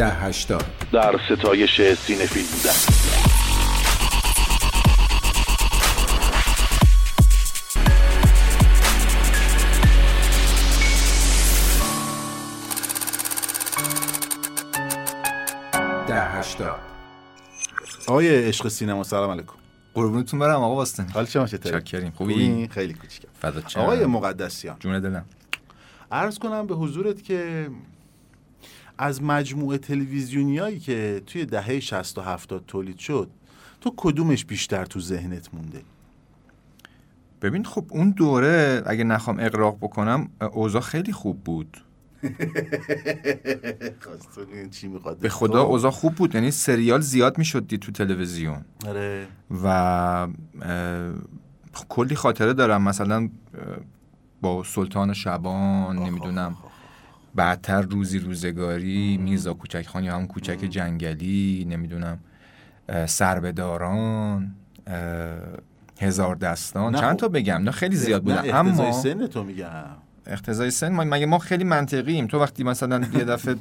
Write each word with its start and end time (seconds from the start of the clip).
ده 0.00 0.10
هشتاد. 0.10 0.64
در 0.92 1.20
ستایش 1.30 1.80
سینفیل 1.94 2.46
بودن. 2.46 2.72
ده 16.06 16.24
هشتاد. 16.24 16.80
آقای 18.06 18.44
عشق 18.44 18.68
سینما 18.68 19.02
سلام 19.02 19.30
علیکم. 19.30 19.52
قربونتون 19.94 20.40
برم 20.40 20.62
آقا 20.62 20.74
باستانی 20.74 21.12
حال 21.12 21.24
شما 21.26 21.46
چطوری؟ 21.46 21.70
چاکریم 21.74 22.10
خوبی؟ 22.10 22.34
خوبی؟ 22.34 22.68
خیلی 22.68 22.94
کوچیکم. 22.94 23.80
آقای 23.80 24.06
مقدسیان. 24.06 24.76
جون 24.78 25.00
دلم. 25.00 25.24
عرض 26.12 26.38
کنم 26.38 26.66
به 26.66 26.74
حضورت 26.74 27.22
که 27.24 27.70
از 29.00 29.22
مجموعه 29.22 29.78
تلویزیونیایی 29.78 30.78
که 30.78 31.22
توی 31.26 31.44
دهه 31.44 31.80
60 31.80 32.18
و 32.18 32.20
70 32.20 32.64
تولید 32.66 32.98
شد 32.98 33.30
تو 33.80 33.94
کدومش 33.96 34.44
بیشتر 34.44 34.84
تو 34.84 35.00
ذهنت 35.00 35.54
مونده؟ 35.54 35.82
ببین 37.42 37.64
خب 37.64 37.84
اون 37.88 38.10
دوره 38.10 38.82
اگه 38.86 39.04
نخوام 39.04 39.40
اقراق 39.40 39.76
بکنم 39.76 40.28
اوضاع 40.52 40.82
خیلی 40.82 41.12
خوب 41.12 41.44
بود. 41.44 41.76
چی 44.70 44.88
به 45.20 45.28
خدا 45.28 45.62
اوضاع 45.62 45.90
خوب 45.90 46.14
بود 46.14 46.34
یعنی 46.34 46.50
سریال 46.50 47.00
زیاد 47.00 47.38
می‌شد 47.38 47.66
دید 47.66 47.80
تو 47.80 47.92
تلویزیون. 47.92 48.64
آره. 48.86 49.26
و 49.50 49.66
اه، 49.66 50.28
کلی 51.88 52.14
خاطره 52.14 52.52
دارم 52.52 52.82
مثلا 52.82 53.30
با 54.40 54.64
سلطان 54.64 55.12
شبان 55.12 55.98
نمی‌دونم 55.98 56.56
بعدتر 57.34 57.82
روزی 57.82 58.18
روزگاری 58.18 59.18
میرزا 59.18 59.54
کوچک 59.54 59.86
خان 59.86 60.04
یا 60.04 60.16
هم 60.16 60.26
کوچک 60.26 60.58
جنگلی 60.70 61.66
نمی‌دونم 61.70 62.18
سربداران 63.06 64.54
هزار 66.00 66.36
دستان. 66.36 66.94
نه 66.94 67.00
چند 67.00 67.12
خب. 67.12 67.16
تا 67.16 67.28
بگم؟ 67.28 67.62
نه 67.62 67.70
خیلی 67.70 67.96
زیاد 67.96 68.28
نه 68.28 68.36
بودن 68.36 68.54
اقتضای 68.54 68.86
اما 68.86 68.92
سن 68.92 69.26
تو 69.26 69.44
میگم. 69.44 69.84
اقتضای 70.26 70.70
سن؟ 70.70 70.92
مگه 70.92 71.26
ما 71.26 71.38
خیلی 71.38 71.64
منطقیم. 71.64 72.26
تو 72.26 72.38
وقتی 72.38 72.64
مثلا 72.64 73.00
یه 73.14 73.24
دفعه 73.24 73.56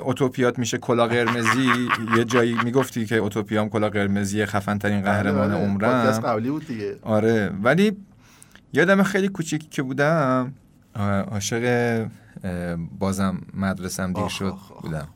اتوپیات 0.00 0.58
میشه 0.58 0.78
کلا 0.78 1.06
قرمزی 1.06 1.70
یه 2.16 2.24
جایی 2.24 2.56
می‌گفتی 2.64 3.06
که 3.06 3.16
اتوپیام 3.16 3.68
کلا 3.68 3.88
قرمزی 3.88 4.46
خفن 4.46 4.78
ترین 4.78 5.02
قهرمان 5.02 5.48
بله، 5.48 5.58
بله. 5.78 5.92
پادکست 5.92 6.18
عمرم 6.18 6.32
قبلی 6.32 6.50
بود 6.50 6.66
دیگه. 6.66 6.96
آره 7.02 7.50
ولی 7.62 7.96
یادم 8.72 9.02
خیلی 9.02 9.28
کوچیکی 9.28 9.68
که 9.70 9.82
بودم 9.82 10.52
عاشق 11.30 12.06
بازم 12.98 13.40
مدرسم 13.54 14.12
دیر 14.12 14.28
شد. 14.28 14.54
بودم 14.82 15.08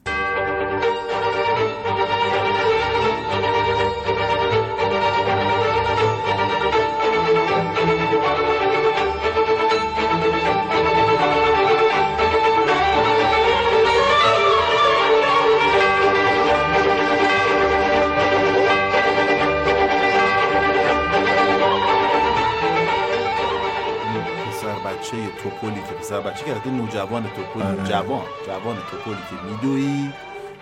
توپولی 25.61 25.80
که 25.80 25.94
پسر 26.00 26.20
بچه 26.20 26.50
البته 26.50 26.70
نوجوان 26.70 27.22
توپولی 27.22 27.66
آره. 27.66 27.84
جوان 27.84 28.22
جوان 28.47 28.77
توپولی 28.91 29.16
که 29.16 29.53
میدوی 29.53 30.11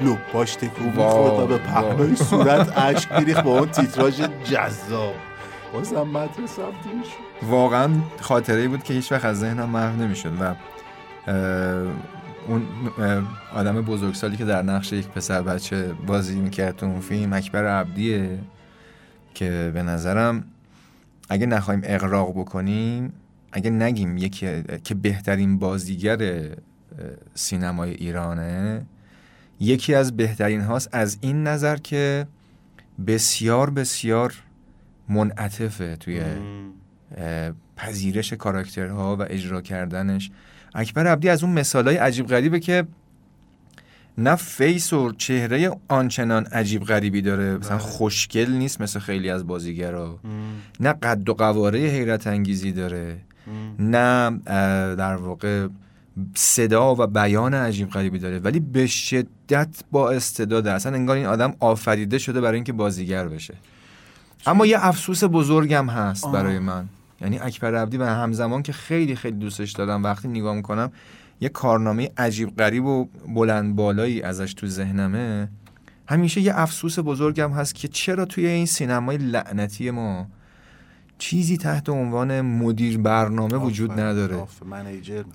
لپاش 0.01 0.55
تکون 0.57 0.87
می‌خورد 0.87 1.41
و 1.41 1.47
به. 1.47 1.59
پهنای 1.59 2.17
صورت 2.17 2.79
اشک 2.79 3.13
میریخت 3.13 3.43
با 3.43 3.59
اون 3.59 3.69
تیتراژ 3.69 4.21
جذاب 4.45 5.15
بازم 5.73 6.03
مدرسه 6.03 6.63
واقعا 7.43 7.91
خاطره 8.21 8.69
بود 8.69 8.83
که 8.83 8.95
هیچ 8.95 9.13
وقت 9.13 9.25
از 9.25 9.41
ذهنم 9.41 9.69
محو 9.69 10.03
نمی‌شد 10.03 10.33
و 10.41 10.55
اون 12.49 12.63
آدم 13.55 13.83
بزرگسالی 13.83 14.37
که 14.37 14.45
در 14.45 14.63
نقش 14.63 14.93
یک 14.93 15.09
پسر 15.09 15.43
بچه 15.43 15.93
بازی 16.07 16.41
می‌کرد 16.41 16.77
تو 16.77 16.87
اون 16.87 17.01
فیلم 17.01 17.33
اکبر 17.33 17.67
عبدیه 17.67 18.39
که 19.35 19.71
به 19.75 19.83
نظرم 19.83 20.45
اگه 21.29 21.47
نخوایم 21.47 21.81
اغراق 21.85 22.31
بکنیم 22.31 23.13
اگه 23.53 23.71
نگیم 23.71 24.17
یکی 24.17 24.63
که 24.85 24.95
بهترین 24.95 25.59
بازیگر 25.59 26.49
سینمای 27.35 27.91
ایرانه 27.91 28.87
یکی 29.61 29.95
از 29.95 30.17
بهترین 30.17 30.61
هاست 30.61 30.89
از 30.93 31.19
این 31.21 31.47
نظر 31.47 31.77
که 31.77 32.27
بسیار 33.07 33.71
بسیار 33.71 34.35
منعطفه 35.09 35.97
توی 35.97 36.23
پذیرش 37.77 38.33
کاراکترها 38.33 39.17
و 39.17 39.23
اجرا 39.29 39.61
کردنش. 39.61 40.31
اکبر 40.75 41.07
عبدی 41.07 41.29
از 41.29 41.45
اون 41.45 41.53
مثالای 41.53 41.97
عجیب 41.97 42.27
غریبه 42.27 42.61
که 42.61 42.87
نه 44.19 44.37
فیس 44.37 44.93
و 44.93 45.13
چهره 45.13 45.71
آنچنان 45.89 46.47
عجیب 46.47 46.85
غریبی 46.85 47.23
داره. 47.23 47.59
مثلا 47.59 47.79
خوشگل 47.79 48.51
نیست 48.51 48.81
مثل 48.81 48.99
خیلی 49.01 49.31
از 49.31 49.47
بازیگرا. 49.47 50.19
نه 50.81 50.93
قد 50.93 51.29
و 51.29 51.35
قواره 51.35 51.79
حیرت 51.79 52.27
انگیزی 52.27 52.73
داره. 52.73 53.17
نه 53.79 54.31
در 54.95 55.17
واقع 55.17 55.69
صدا 56.35 56.95
و 56.95 57.07
بیان 57.07 57.55
عجیب 57.55 57.91
غریبی 57.91 58.19
داره. 58.19 58.39
ولی 58.39 58.61
به 58.61 58.87
شدت 58.87 59.77
با 59.91 60.11
استعداده 60.11 60.73
اصلا 60.73 60.95
انگار 60.95 61.17
این 61.17 61.27
آدم 61.27 61.55
آفریده 61.61 62.19
شده 62.19 62.41
برای 62.41 62.55
اینکه 62.55 62.73
بازیگر 62.73 63.29
بشه. 63.29 63.55
اما 64.47 64.67
یه 64.67 64.87
افسوس 64.87 65.25
بزرگم 65.25 65.89
هست 65.89 66.25
آه. 66.25 66.33
برای 66.33 66.59
من. 66.59 66.89
یعنی 67.21 67.39
اکبر 67.39 67.75
عبدی 67.75 67.97
و 67.97 68.05
همزمان 68.05 68.63
که 68.63 68.73
خیلی 68.73 69.17
خیلی 69.17 69.37
دوستش 69.37 69.73
دارم 69.73 70.03
وقتی 70.03 70.29
نگاه 70.29 70.55
می‌کنم 70.55 70.93
یه 71.41 71.49
کارنامه 71.49 72.11
عجیب 72.17 72.57
غریب 72.57 72.85
و 72.85 73.09
بلند 73.35 73.77
بالایی 73.77 74.23
ازش 74.23 74.55
تو 74.55 74.67
ذهنمه. 74.67 75.49
همیشه 76.09 76.41
یه 76.41 76.53
افسوس 76.61 76.99
بزرگم 76.99 77.53
هست 77.53 77.75
که 77.75 77.89
چرا 77.89 78.25
توی 78.25 78.47
این 78.47 78.67
سینمای 78.67 79.17
لعنتی 79.17 79.91
ما 79.91 80.27
چیزی 81.19 81.57
تحت 81.57 81.89
عنوان 81.89 82.41
مدیر 82.41 82.99
برنامه 82.99 83.57
وجود 83.57 84.01
نداره. 84.01 84.37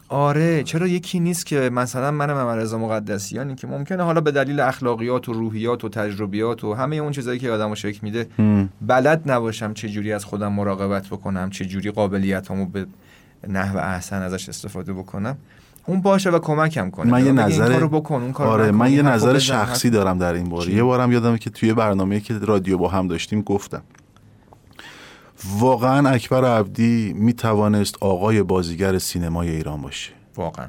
آره 0.09 0.63
چرا 0.63 0.87
یکی 0.87 1.19
نیست 1.19 1.45
که 1.45 1.69
مثلا 1.69 2.11
من 2.11 2.33
محمد 2.33 2.59
رضا 2.59 2.77
مقدسیانی 2.77 3.55
که 3.55 3.67
ممکنه 3.67 4.03
حالا 4.03 4.21
به 4.21 4.31
دلیل 4.31 4.59
اخلاقیات 4.59 5.29
و 5.29 5.33
روحیات 5.33 5.83
و 5.83 5.89
تجربیات 5.89 6.63
و 6.63 6.73
همه 6.73 6.95
اون 6.95 7.11
چیزایی 7.11 7.39
که 7.39 7.51
آدمو 7.51 7.75
شکل 7.75 7.99
میده 8.01 8.27
بلد 8.81 9.31
نباشم 9.31 9.73
چه 9.73 9.89
جوری 9.89 10.13
از 10.13 10.25
خودم 10.25 10.53
مراقبت 10.53 11.07
بکنم 11.07 11.49
چه 11.49 11.65
جوری 11.65 11.91
قابلیتامو 11.91 12.65
به 12.65 12.85
نحو 13.47 13.77
احسن 13.77 14.21
ازش 14.21 14.49
استفاده 14.49 14.93
بکنم. 14.93 15.37
اون 15.85 16.01
باشه 16.01 16.29
و 16.29 16.39
کمکم 16.39 16.89
کنه. 16.89 17.11
من 17.11 17.19
یه 17.19 17.25
این 17.25 17.39
نظر 17.39 17.73
کارو 17.73 17.87
بکن 17.89 18.21
اون 18.21 18.31
کارو 18.31 18.49
آره 18.49 18.71
من 18.71 18.91
یه 18.91 19.01
نظر 19.01 19.39
شخصی 19.39 19.89
دارم 19.89 20.17
در 20.17 20.33
این 20.33 20.49
باره؟ 20.49 20.73
یه 20.73 20.83
بارم 20.83 21.11
یادمه 21.11 21.37
که 21.37 21.49
توی 21.49 21.73
برنامه 21.73 22.19
که 22.19 22.37
رادیو 22.37 22.77
با 22.77 22.87
هم 22.87 23.07
داشتیم 23.07 23.41
گفتم. 23.41 23.81
واقعا 25.59 26.09
اکبر 26.09 26.45
عبدی 26.45 27.13
می‌توانست 27.13 27.95
آقای 27.99 28.43
بازیگر 28.43 28.97
سینمای 28.97 29.49
ایران 29.49 29.81
باشه. 29.81 30.11
واقعا. 30.37 30.67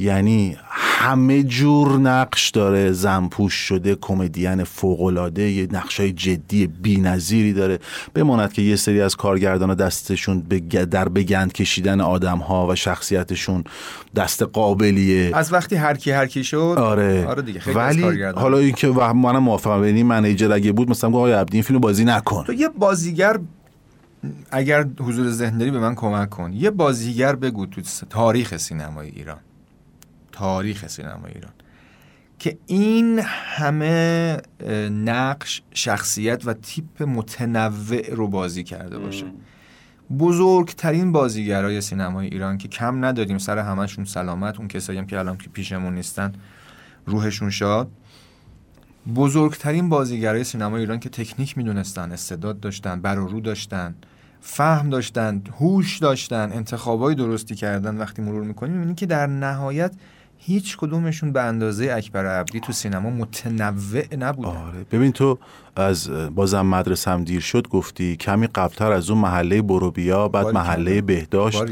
یعنی 0.00 0.56
همه 0.70 1.42
جور 1.42 1.98
نقش 1.98 2.50
داره. 2.50 2.92
زنپوش 2.92 3.54
شده 3.54 3.94
کمدین 4.00 4.64
فوقالعاده 4.64 5.50
یه 5.50 5.68
نقشای 5.72 6.12
جدی 6.12 6.66
بی‌نظیری 6.66 7.52
داره. 7.52 7.78
بماند 8.14 8.52
که 8.52 8.62
یه 8.62 8.76
سری 8.76 9.00
از 9.00 9.16
کارگردان 9.16 9.74
دستشون 9.74 10.38
در 10.90 11.08
بگند 11.08 11.52
کشیدن 11.52 12.00
آدم 12.00 12.38
ها 12.38 12.66
و 12.66 12.74
شخصیتشون 12.74 13.64
دست 14.16 14.42
قابلیه. 14.42 15.36
از 15.36 15.52
وقتی 15.52 15.76
هر 15.76 15.96
کی 15.96 16.10
هر 16.10 16.26
کی 16.26 16.44
شد 16.44 16.74
آره, 16.78 17.26
آره 17.26 17.42
دیگه 17.42 17.60
خیلی 17.60 17.76
ولی. 17.76 18.22
حالا 18.22 18.58
اینکه 18.58 18.88
و 18.88 19.12
منم 19.12 19.42
موافقم. 19.42 19.84
یعنی 19.84 20.02
منیجر 20.02 20.52
اگه 20.52 20.72
بود 20.72 20.90
مثلا 20.90 21.10
گفت 21.10 21.16
آقای 21.16 21.32
عبدی 21.32 21.56
این 21.56 21.62
فیلم 21.62 21.80
بازی 21.80 22.04
نکن. 22.04 22.44
تو 22.44 22.52
یه 22.52 22.68
بازیگر 22.68 23.38
اگر 24.50 24.86
حضور 25.00 25.30
ذهن 25.30 25.58
داری 25.58 25.70
به 25.70 25.78
من 25.78 25.94
کمک 25.94 26.30
کن. 26.30 26.52
یه 26.52 26.70
بازیگر 26.70 27.36
بگو 27.36 27.66
تو 27.66 27.80
تاریخ 28.10 28.56
سینمای 28.56 29.08
ایران. 29.08 29.40
تاریخ 30.32 30.86
سینمای 30.86 31.32
ایران. 31.34 31.52
که 32.38 32.58
این 32.66 33.20
همه 33.24 34.36
نقش 34.90 35.62
شخصیت 35.74 36.46
و 36.46 36.54
تیپ 36.54 37.02
متنوع 37.02 38.14
رو 38.14 38.28
بازی 38.28 38.64
کرده 38.64 38.98
باشه. 38.98 39.26
بزرگترین 40.18 41.12
بازیگرای 41.12 41.80
سینمای 41.80 42.26
ایران 42.26 42.58
که 42.58 42.68
کم 42.68 43.04
نداریم 43.04 43.38
سر 43.38 43.58
همشون 43.58 44.04
سلامت 44.04 44.58
اون 44.58 44.68
کسایی 44.68 44.98
هم 44.98 45.06
که 45.06 45.18
الان 45.18 45.38
که 45.38 45.48
پیشمون 45.48 45.94
نیستن 45.94 46.32
روحشون 47.06 47.50
شاد. 47.50 47.90
بزرگترین 49.14 49.88
بازیگرای 49.88 50.44
سینمای 50.44 50.80
ایران 50.80 51.00
که 51.00 51.08
تکنیک 51.08 51.58
می‌دونستن 51.58 52.12
استعداد 52.12 52.60
داشتن 52.60 53.00
بر 53.00 53.14
رو 53.14 53.40
داشتن 53.40 53.94
فهم 54.40 54.90
داشتن 54.90 55.42
هوش 55.58 55.98
داشتن 55.98 56.52
انتخابای 56.52 57.14
درستی 57.14 57.54
کردن 57.54 57.96
وقتی 57.96 58.22
مرور 58.22 58.44
می‌کنیم 58.44 58.72
می‌بینی 58.72 58.94
که 58.94 59.06
در 59.06 59.26
نهایت 59.26 59.92
هیچ 60.38 60.76
کدومشون 60.76 61.32
به 61.32 61.42
اندازه 61.42 61.92
اکبر 61.92 62.26
عبدی 62.26 62.60
تو 62.60 62.72
سینما 62.72 63.10
متنوع 63.10 64.14
نبودن 64.18 64.48
آره 64.48 64.86
ببین 64.92 65.12
تو 65.12 65.38
از 65.76 66.10
بازم 66.10 66.66
مدرسم 66.66 67.24
دیر 67.24 67.40
شد 67.40 67.68
گفتی 67.68 68.16
کمی 68.16 68.46
قبلتر 68.46 68.92
از 68.92 69.10
اون 69.10 69.18
محله 69.18 69.62
بروبیا 69.62 70.28
بعد. 70.28 70.46
محله 70.46 71.00
بهداشت. 71.00 71.62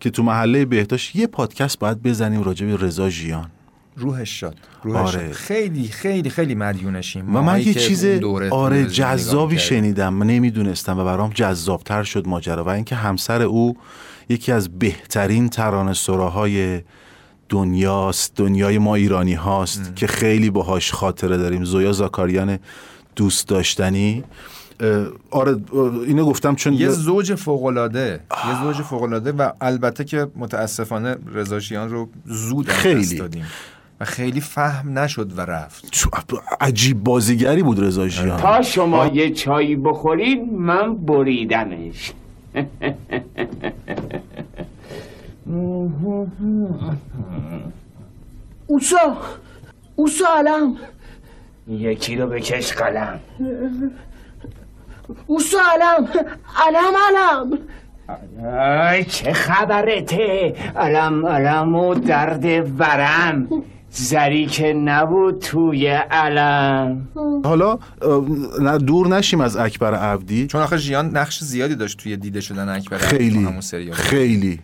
که 0.00 0.10
تو 0.10 0.22
محله 0.22 0.64
بهداشت 0.64 1.16
یه 1.16 1.26
پادکست 1.26 1.78
باید 1.78 2.02
بزنیم 2.02 2.42
راجع 2.42 2.66
به 2.66 2.76
رضا 2.76 3.10
ژیان 3.10 3.50
روحش 3.96 4.40
شد 4.40 4.54
روحش 4.82 5.14
آره. 5.14 5.28
شد. 5.28 5.32
خیلی 5.32 5.88
خیلی 5.88 6.30
خیلی 6.30 6.54
مدیونشیم. 6.54 7.36
و 7.36 7.42
من 7.42 7.60
یه 7.60 7.74
چیز 7.74 8.04
آره 8.50 8.86
جذابی. 8.86 9.58
شنیدم. 9.58 10.14
من 10.14 10.26
نمی‌دونستم 10.26 10.98
و 10.98 11.04
برام 11.04 11.30
جذابتر 11.34 12.02
شد 12.02 12.28
ماجرا. 12.28 12.64
و 12.64 12.68
اینکه 12.68 12.94
همسر 12.94 13.42
او 13.42 13.76
یکی 14.28 14.52
از 14.52 14.78
بهترین 14.78 15.48
ترانه 15.48 15.94
سراهای 15.94 16.80
دنیاست 17.48 18.36
دنیای 18.36 18.78
ما 18.78 18.94
ایرانی 18.94 19.34
هاست 19.34 19.96
که 19.96 20.06
خیلی 20.06 20.50
باهاش 20.50 20.92
خاطره 20.92 21.36
داریم. 21.36 21.64
زویا 21.64 21.92
زاکاریان 21.92 22.58
دوست 23.16 23.48
داشتنی. 23.48 24.24
آره 25.30 25.56
اینو 26.06 26.24
گفتم 26.24 26.54
چون 26.54 26.72
یه 26.72 26.88
زوج 26.88 27.34
فوق‌العاده 27.34 28.20
یه 28.48 28.62
زوج 28.62 28.76
فوق‌العاده 28.76 29.32
و 29.32 29.50
البته 29.60 30.04
که 30.04 30.26
متاسفانه 30.36 31.16
رضا 31.34 31.58
رو 31.86 32.08
زود 32.24 32.68
خیلی. 32.68 33.00
دست 33.00 33.18
دادیم. 33.18 33.44
و 34.00 34.04
خیلی 34.04 34.40
فهم 34.40 34.98
نشد 34.98 35.38
و 35.38 35.40
رفت. 35.40 36.04
عجیب 36.60 37.04
بازیگری 37.04 37.62
بود 37.62 37.84
رضا 37.84 38.08
ژیان 38.08 38.40
تا 38.40 38.62
شما 38.62 39.06
یه 39.06 39.30
چایی 39.30 39.76
بخورید 39.76 40.52
من 40.52 40.96
بریدمش. 40.96 42.12
اوسا 48.66 49.16
اوسا 49.96 50.24
علم. 50.38 50.76
یکی 51.68 52.16
رو 52.16 52.26
بکش 52.26 52.72
قلم. 52.72 53.20
اوسا 55.26 55.58
علم 55.74 56.08
علم 56.66 56.94
علم. 57.08 57.58
آی 58.90 59.04
چه 59.04 59.32
خبرته؟ 59.32 60.54
علم 60.76 61.26
علم 61.26 61.74
و 61.74 61.94
درد 61.94 62.80
ورم. 62.80 63.48
زری 63.90 64.46
که 64.46 64.72
نبود 64.72 65.38
توی 65.38 65.88
علم. 65.88 67.08
حالا 67.44 67.78
نه 68.60 68.78
دور 68.78 69.08
نشیم 69.08 69.40
از 69.40 69.56
اکبر 69.56 69.94
عبدی. 69.94 70.46
چون 70.46 70.60
آخه 70.60 70.76
ژیان 70.76 71.16
نقش 71.16 71.44
زیادی 71.44 71.74
داشت 71.74 71.98
توی 71.98 72.16
دیده 72.16 72.40
شدن 72.40 72.68
اکبر 72.68 72.96
عبدی 72.96 73.06
خیلی 73.06 73.44
همون 73.44 73.60
سریال 73.60 73.94
خیلی. 73.94 74.60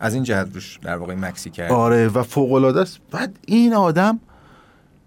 از 0.00 0.14
این 0.14 0.22
جهت 0.22 0.48
روش 0.54 0.78
در 0.82 0.96
واقع 0.96 1.14
مکسی 1.14 1.50
کرد. 1.50 1.72
آره 1.72 2.08
و 2.08 2.22
فوق 2.22 2.52
العاده 2.52 2.80
است. 2.80 2.98
بعد 3.10 3.38
این 3.46 3.74
آدم 3.74 4.20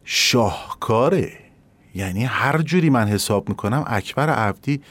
شاهکاره. 0.03 1.31
یعنی 1.95 2.25
هر 2.25 2.61
جوری 2.61 2.89
من 2.89 3.07
حساب 3.07 3.49
می‌کنم 3.49 3.83
اکبر 3.87 4.29
عبدی 4.29 4.81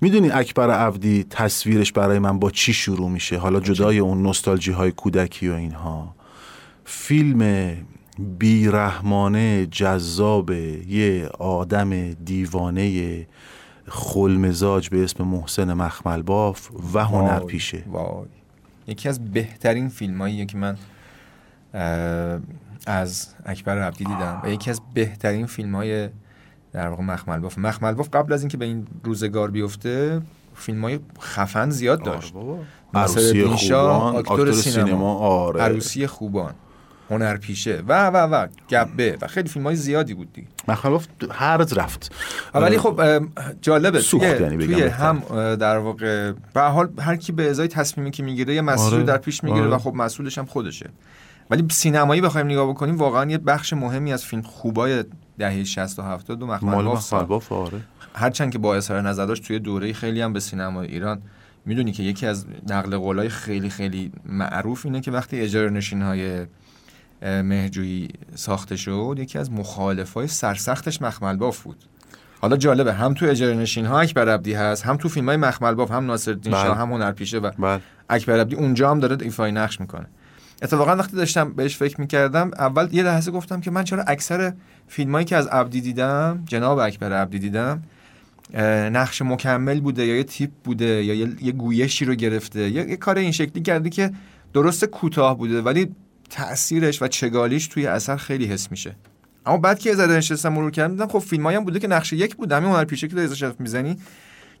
می‌دونی 0.00 0.30
اکبر 0.30 0.70
عبدی 0.70 1.26
تصویرش 1.30 1.92
برای 1.92 2.18
من 2.18 2.38
با 2.38 2.50
چی 2.50 2.72
شروع 2.72 3.10
میشه؟ 3.10 3.38
حالا 3.38 3.60
جدای 3.60 3.98
اون 3.98 4.22
نوستالژی 4.22 4.72
های 4.72 4.90
کودکی 4.90 5.48
و 5.48 5.52
اینها. 5.52 6.14
فیلم 6.84 7.66
بیرحمانه 8.18 9.66
جذاب 9.66 10.50
یه 10.50 11.28
آدم 11.38 12.12
دیوانه 12.12 13.26
خلمزاج 13.88 14.88
به 14.88 15.04
اسم 15.04 15.24
محسن 15.24 15.72
مخملباف 15.72 16.68
و 16.94 17.04
هنرپیشه 17.04 17.82
وای 17.86 18.26
یکی 18.86 19.08
از 19.08 19.24
بهترین 19.24 19.88
فیلم 19.88 20.46
که 20.46 20.56
من 20.56 20.76
از 22.86 23.34
اکبر 23.46 23.78
عبدی 23.78 24.04
دیدم 24.04 24.40
و 24.44 24.50
یکی 24.50 24.70
از 24.70 24.80
بهترین 24.94 25.46
فیلم 25.46 25.74
های 25.74 26.08
در 26.72 26.88
واقع 26.88 27.02
مخمل 27.02 27.38
باف 27.38 27.58
مخمل 27.58 27.92
باف 27.92 28.08
قبل 28.12 28.32
از 28.32 28.42
اینکه 28.42 28.56
به 28.56 28.64
این 28.64 28.86
روزگار 29.04 29.50
بیفته 29.50 30.22
فیلم 30.54 30.84
های 30.84 30.98
خفن 31.20 31.70
زیاد 31.70 32.02
داشت. 32.02 32.34
عروسی 32.94 33.44
خوبان 33.44 34.16
آکتور 34.16 34.52
سینما. 34.52 34.86
سینما 34.86 35.14
آره. 35.14 35.60
عروسی 35.60 36.06
خوبان. 36.06 36.54
هنرپیشه. 37.10 37.82
و 37.88 38.06
و 38.06 38.16
و 38.16 38.46
گبه. 38.70 39.18
و 39.22 39.26
خیلی 39.26 39.48
فیلم 39.48 39.66
های 39.66 39.76
زیادی 39.76 40.14
بود 40.14 40.32
دیگه. 40.32 40.48
مخالف 40.68 41.06
هر 41.30 41.56
رفت. 41.56 42.14
ولی 42.54 42.78
خب 42.78 43.00
جالبه. 43.62 44.00
سوخت 44.00 44.40
یعنی 44.40 44.56
بگم 44.56 44.74
توی. 44.74 44.82
هم 44.82 45.22
در 45.54 45.78
واقع 45.78 46.32
به 46.54 46.60
حال 46.60 46.88
هر 46.98 47.16
کی 47.16 47.32
به 47.32 47.50
ازای 47.50 47.68
تصمیمی 47.68 48.10
که 48.10 48.22
می‌گیره 48.22 48.54
یه 48.54 48.60
مسئول 48.60 48.94
آره، 48.94 49.02
در 49.02 49.18
پیش 49.18 49.44
می‌گیره 49.44 49.64
آره. 49.64 49.74
و 49.74 49.78
خب 49.78 49.94
مسئولش 49.94 50.38
هم 50.38 50.46
خودشه. 50.46 50.90
ولی 51.50 51.66
سینمایی 51.70 52.20
بخوایم 52.20 52.46
نگاه 52.46 52.68
بکنیم 52.68 52.96
واقعا 52.96 53.30
یه 53.30 53.38
بخش 53.38 53.72
مهمی 53.72 54.12
از 54.12 54.24
فیلم 54.24 54.42
خوبای 54.42 55.04
دهه 55.38 55.64
60 55.64 55.98
و 55.98 56.02
70 56.02 56.42
و. 56.42 56.46
مخالباف 56.46 57.52
آره. 57.52 57.80
هرچند 58.14 58.52
که 58.52 58.58
با 58.58 58.76
اظهار 58.76 59.00
نظر 59.00 59.26
داشت 59.26 59.44
توی 59.44 59.58
دوره 59.58 59.92
خیلی 59.92 60.20
هم 60.20 60.32
به 60.32 60.40
سینمای 60.40 60.88
ایران 60.88 61.22
می‌دونی 61.66 61.92
که 61.92 62.02
یکی 62.02 62.26
از 62.26 62.46
نقل 62.68 62.96
قولای 62.96 63.28
خیلی 63.28 63.70
خیلی 63.70 64.12
معروف 64.26 64.86
اینه 64.86 65.00
که 65.00 65.10
وقتی 65.10 65.40
اجاره 65.40 65.70
نشین 65.70 66.02
های 66.02 66.46
مهجویی 67.22 68.08
ساخته 68.34 68.76
شد 68.76 69.16
یکی 69.18 69.38
از 69.38 69.52
مخالفای 69.52 70.26
سرسختش 70.26 71.02
مخمل 71.02 71.36
باف 71.36 71.62
بود. 71.62 71.84
حالا 72.40 72.56
جالبه 72.56 72.92
هم 72.92 73.14
تو 73.14 73.26
اجاره 73.26 73.54
نشین 73.54 73.86
ها 73.86 74.00
اکبر 74.00 74.28
عبدی 74.28 74.52
هست 74.52 74.86
هم 74.86 74.96
تو 74.96 75.08
فیلم 75.08 75.26
های 75.26 75.36
مخمل 75.36 75.74
باف 75.74 75.90
هم 75.90 76.06
ناصرالدین 76.06 76.52
بله. 76.52 76.62
شاه 76.62 76.76
هم 76.78 76.92
هنرپیشه 76.92 77.38
و 77.38 77.50
بله. 77.58 77.80
اکبر 78.10 78.40
عبدی 78.40 78.56
اونجا 78.56 78.90
هم 78.90 79.00
داره 79.00 79.16
ایفای 79.20 79.52
نقش 79.52 79.80
می‌کنه. 79.80 80.06
اتفاقا 80.62 80.96
وقتی 80.96 81.16
داشتم 81.16 81.52
بهش 81.52 81.76
فکر 81.76 82.00
می‌کردم 82.00 82.50
اول 82.58 82.88
یه 82.92 83.02
لحظه 83.02 83.30
گفتم 83.30 83.60
که 83.60 83.70
من 83.70 83.84
چرا 83.84 84.02
اکثر 84.02 84.52
فیلمایی 84.88 85.24
که 85.24 85.36
از 85.36 85.46
عبدی 85.46 85.80
دیدم 85.80 86.42
جناب 86.46 86.78
اکبر 86.78 87.12
عبدی 87.12 87.38
دیدم 87.38 87.82
نقش 88.92 89.22
مکمل 89.22 89.80
بوده 89.80 90.06
یا 90.06 90.16
یه 90.16 90.24
تیپ 90.24 90.50
بوده 90.64 91.04
یا 91.04 91.14
یه, 91.14 91.28
یه 91.42 91.52
گویشی 91.52 92.04
رو 92.04 92.14
گرفته 92.14 92.70
یا 92.70 92.88
یه 92.88 92.96
کار 92.96 93.18
این 93.18 93.32
شکلی 93.32 93.62
کرده 93.62 93.90
که 93.90 94.10
درست 94.52 94.84
کوتاه 94.84 95.38
بوده 95.38 95.62
ولی 95.62 95.94
تاثیرش 96.30 97.02
و 97.02 97.08
چگالیش 97.08 97.66
توی 97.66 97.86
اثر 97.86 98.16
خیلی 98.16 98.46
حس 98.46 98.70
میشه. 98.70 98.96
اما 99.46 99.56
بعد 99.56 99.78
که 99.78 99.94
ذره 99.94 100.16
نشستم 100.16 100.48
مرور 100.48 100.70
کردم 100.70 100.92
دیدم 100.92 101.08
خب 101.08 101.18
فیلمایی 101.18 101.56
هم 101.56 101.64
بوده 101.64 101.78
که 101.78 101.88
نقش 101.88 102.12
یک 102.12 102.36
بوده 102.36 102.56
همین 102.56 102.70
هنرپیشه 102.70 103.08
که 103.08 103.14
داری 103.14 103.28
ازش 103.28 103.44
می‌زنی. 103.58 103.96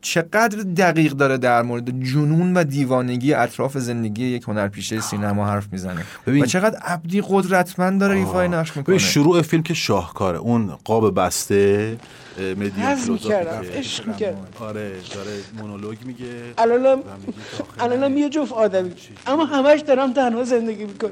چقدر 0.00 0.62
دقیق 0.62 1.12
داره 1.12 1.38
در 1.38 1.62
مورد 1.62 2.04
جنون 2.04 2.56
و 2.56 2.64
دیوانگی 2.64 3.34
اطراف 3.34 3.78
زندگی 3.78 4.24
یک 4.24 4.42
هنرپیشه 4.42 5.00
سینما 5.00 5.46
حرف 5.46 5.68
می‌زنه. 5.72 6.04
ببین- 6.26 6.42
و 6.42 6.46
چقدر 6.46 6.78
عبدی 6.78 7.22
قدرتمند 7.28 8.00
داره 8.00 8.16
ایفای 8.16 8.48
نقش 8.48 8.70
ببین 8.70 8.80
می‌کنه 8.80 8.98
شروع 8.98 9.42
فیلم 9.42 9.62
که 9.62 9.74
شاهکاره. 9.74 10.38
اون 10.38 10.66
قاب 10.84 11.14
بسته 11.14 11.96
مدیوم 12.38 12.96
می‌کردم. 13.08 13.60
میگه. 13.60 13.72
عشق 13.78 14.06
می‌کردم 14.08 14.38
آره 14.60 14.92
داره 15.14 15.30
مونولوگ 15.58 15.96
میگه. 16.04 16.24
الانم 16.58 16.98
الانم 17.78 18.16
یه 18.16 18.28
جفت 18.28 18.52
آدمی. 18.52 18.92
اما 19.26 19.44
همش 19.44 19.80
دارم 19.80 20.12
تنها 20.12 20.44
زندگی 20.44 20.84
می‌کنم. 20.84 21.10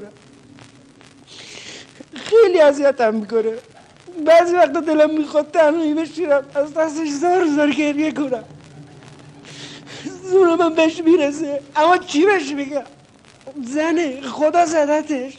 خیلی 2.15 2.59
اذیتم 2.61 3.15
می‌کنه. 3.15 3.53
بعضی 4.25 4.55
وقتا 4.55 4.79
دلم 4.79 5.17
می‌خواد 5.17 5.51
تنهایی 5.51 5.93
بشیرم 5.93 6.45
از 6.55 6.73
دستش 6.73 7.09
زار 7.09 7.47
زار 7.55 7.69
گریه 7.69 8.11
کنم. 8.11 8.43
زور 10.23 10.55
من 10.55 10.73
بهش 10.73 10.99
می‌رسه. 10.99 11.61
اما 11.75 11.97
چی 11.97 12.25
بهش 12.25 12.51
میگم؟ 12.51 12.83
زنه. 13.63 14.21
خدا 14.21 14.65
زدتش. 14.65 15.33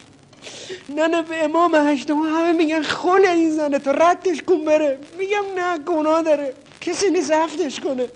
نه 0.88 1.22
به 1.22 1.44
امام 1.44 1.74
هشتم 1.74 2.18
همه 2.18 2.52
میگن 2.52 2.82
خل 2.82 3.24
این 3.26 3.50
زنه 3.50 3.78
تو 3.78 3.92
ردش 3.92 4.42
کن 4.42 4.64
بره. 4.64 4.98
میگم 5.18 5.44
نه 5.58 5.78
گناه 5.78 6.22
داره. 6.22 6.54
کسی 6.80 7.10
نیست 7.10 7.32
عفتش 7.32 7.80
کنه. 7.80 8.08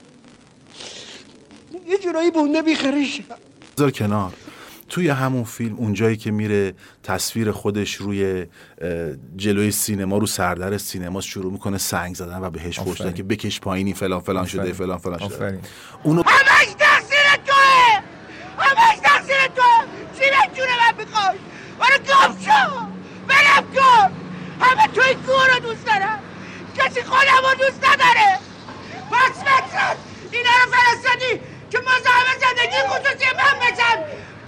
یه 1.88 1.98
جورایی 1.98 2.30
بونده 2.30 2.62
بذار 3.76 3.90
کنار. 3.90 4.32
توی 4.90 5.08
همون 5.08 5.44
فیلم 5.44 5.76
اونجایی 5.76 6.16
که 6.16 6.30
میره 6.30 6.74
تصویر 7.02 7.52
خودش 7.52 7.94
روی 7.94 8.46
جلوی 9.36 9.70
سینما 9.70 10.18
رو 10.18 10.26
سردر 10.26 10.78
سینما 10.78 11.20
شروع 11.20 11.52
می‌کنه 11.52 11.78
سنگ 11.78 12.14
زدن 12.14 12.38
و 12.42 12.50
بهش 12.50 12.78
آفرین. 12.78 13.12
که 13.12 13.22
بکش 13.22 13.60
پایینی 13.60 13.94
فلان 13.94 14.20
فلان 14.20 14.46
شده. 14.46 14.72
فلان 14.72 14.98
فلان 14.98 15.18
شده. 15.18 15.34
آفرین. 15.34 15.60
اونو 16.02 16.22
همش 16.26 16.74
تقصیر 16.78 17.44
توه! 17.46 18.00
همش 18.58 18.98
تقصیر 19.02 19.46
توه! 19.56 19.84
چی 20.14 20.20
به 20.20 20.56
جون 20.56 20.66
من 20.66 21.04
می‌خوای؟ 21.04 21.38
برو 21.80 21.98
گم 22.08 22.40
شو! 22.44 22.80
برم 23.28 23.64
کن 23.74 24.10
همه 24.60 24.86
توی 24.94 25.14
گور 25.26 25.54
رو 25.54 25.60
دوست 25.60 25.86
دارم. 25.86 26.18
کسی 26.76 27.02
خودم 27.02 27.42
رو 27.50 27.54
دوست 27.66 27.84
نداره. 27.84 28.38
پس 29.10 29.40
مطرد 29.40 29.96
اینا 30.32 30.50
رو 30.64 30.72
فرستادی 30.72 31.40
که 31.70 31.78
مزاحم 31.78 32.38
زندگی 32.40 32.76
خصوصی 32.88 33.26
من 33.36 33.56
بشن 33.60 33.96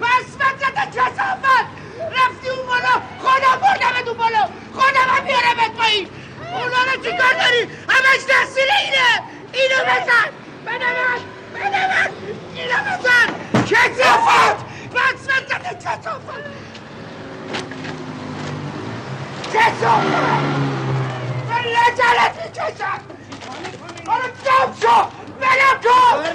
پس 0.00 0.34
مطرد 0.36 0.90
کسافت 0.90 1.66
رفتی 2.00 2.48
اون 2.48 2.66
بالا 2.66 3.02
خودم 3.18 3.60
بردمت 3.62 4.08
اون 4.08 4.16
بالا 4.18 4.48
خودم 4.74 5.16
هم 5.16 5.24
بیارمت 5.24 5.72
پایین 5.78 6.08
اونا 6.52 6.92
رو 6.92 7.02
چیکار 7.04 7.32
داری 7.32 7.62
همش 7.88 8.22
تقصیر 8.28 8.64
اینه 8.84 9.22
اینو 9.52 9.84
بزن 9.84 10.28
بده 10.66 10.86
من 10.86 11.20
بده 11.54 11.88
من 11.88 12.10
اینو 12.54 12.78
بزن 12.98 13.26
کسافت 13.64 14.64
پس 14.94 15.28
مطرد 15.28 15.78
کسافت 15.78 16.42
کسافت 19.54 20.06
من 21.48 21.62
لجلت 21.64 22.44
می‌کشم 22.44 23.00
برو 24.06 24.28
گم 24.44 24.74
شو 24.80 25.08
ولم 25.40 25.80
کن 25.82 26.34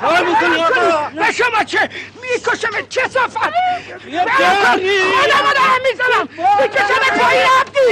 کار 0.00 0.24
می‌کنی 0.24 0.62
آقا؟ 0.62 1.08
به 1.16 1.32
شما 1.32 1.64
چه 1.64 1.88
می‌کشم 2.34 2.86
کسافت. 2.90 3.36
ولم 4.06 4.24
کن 4.24 4.78
خودمو 5.14 5.52
دارم 5.54 5.80
می‌زنم. 5.90 6.28
می‌کشم 6.60 7.18
پایین 7.18 7.46
عبدی 7.60 7.88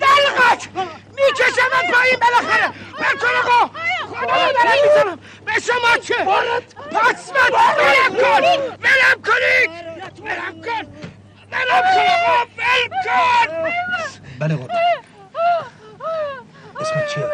دلقک 0.00 0.68
می‌کشم 1.16 1.92
پایین 1.92 2.16
بالاخره. 2.20 2.68
من 3.00 3.18
تو 3.20 3.26
آقا 3.26 3.70
خودمو 4.08 4.52
دارم 4.52 4.78
می‌زنم. 4.84 5.18
به 5.44 5.52
شما 5.60 5.96
چه؟ 6.02 6.14
پس 6.90 7.32
من 7.32 7.50
ولم 7.52 8.12
کن. 8.16 8.42
ولم 8.84 9.18
کنید 9.26 9.70
ولم 10.24 10.62
کن. 10.62 10.84
ولم 11.52 11.82
کن. 11.94 12.06
آقا 12.16 12.44
ول 12.56 12.88
کن. 13.04 13.48
بله 14.40 14.54
قربان. 14.56 14.78
اسمت 16.80 17.14
چیه؟ 17.14 17.26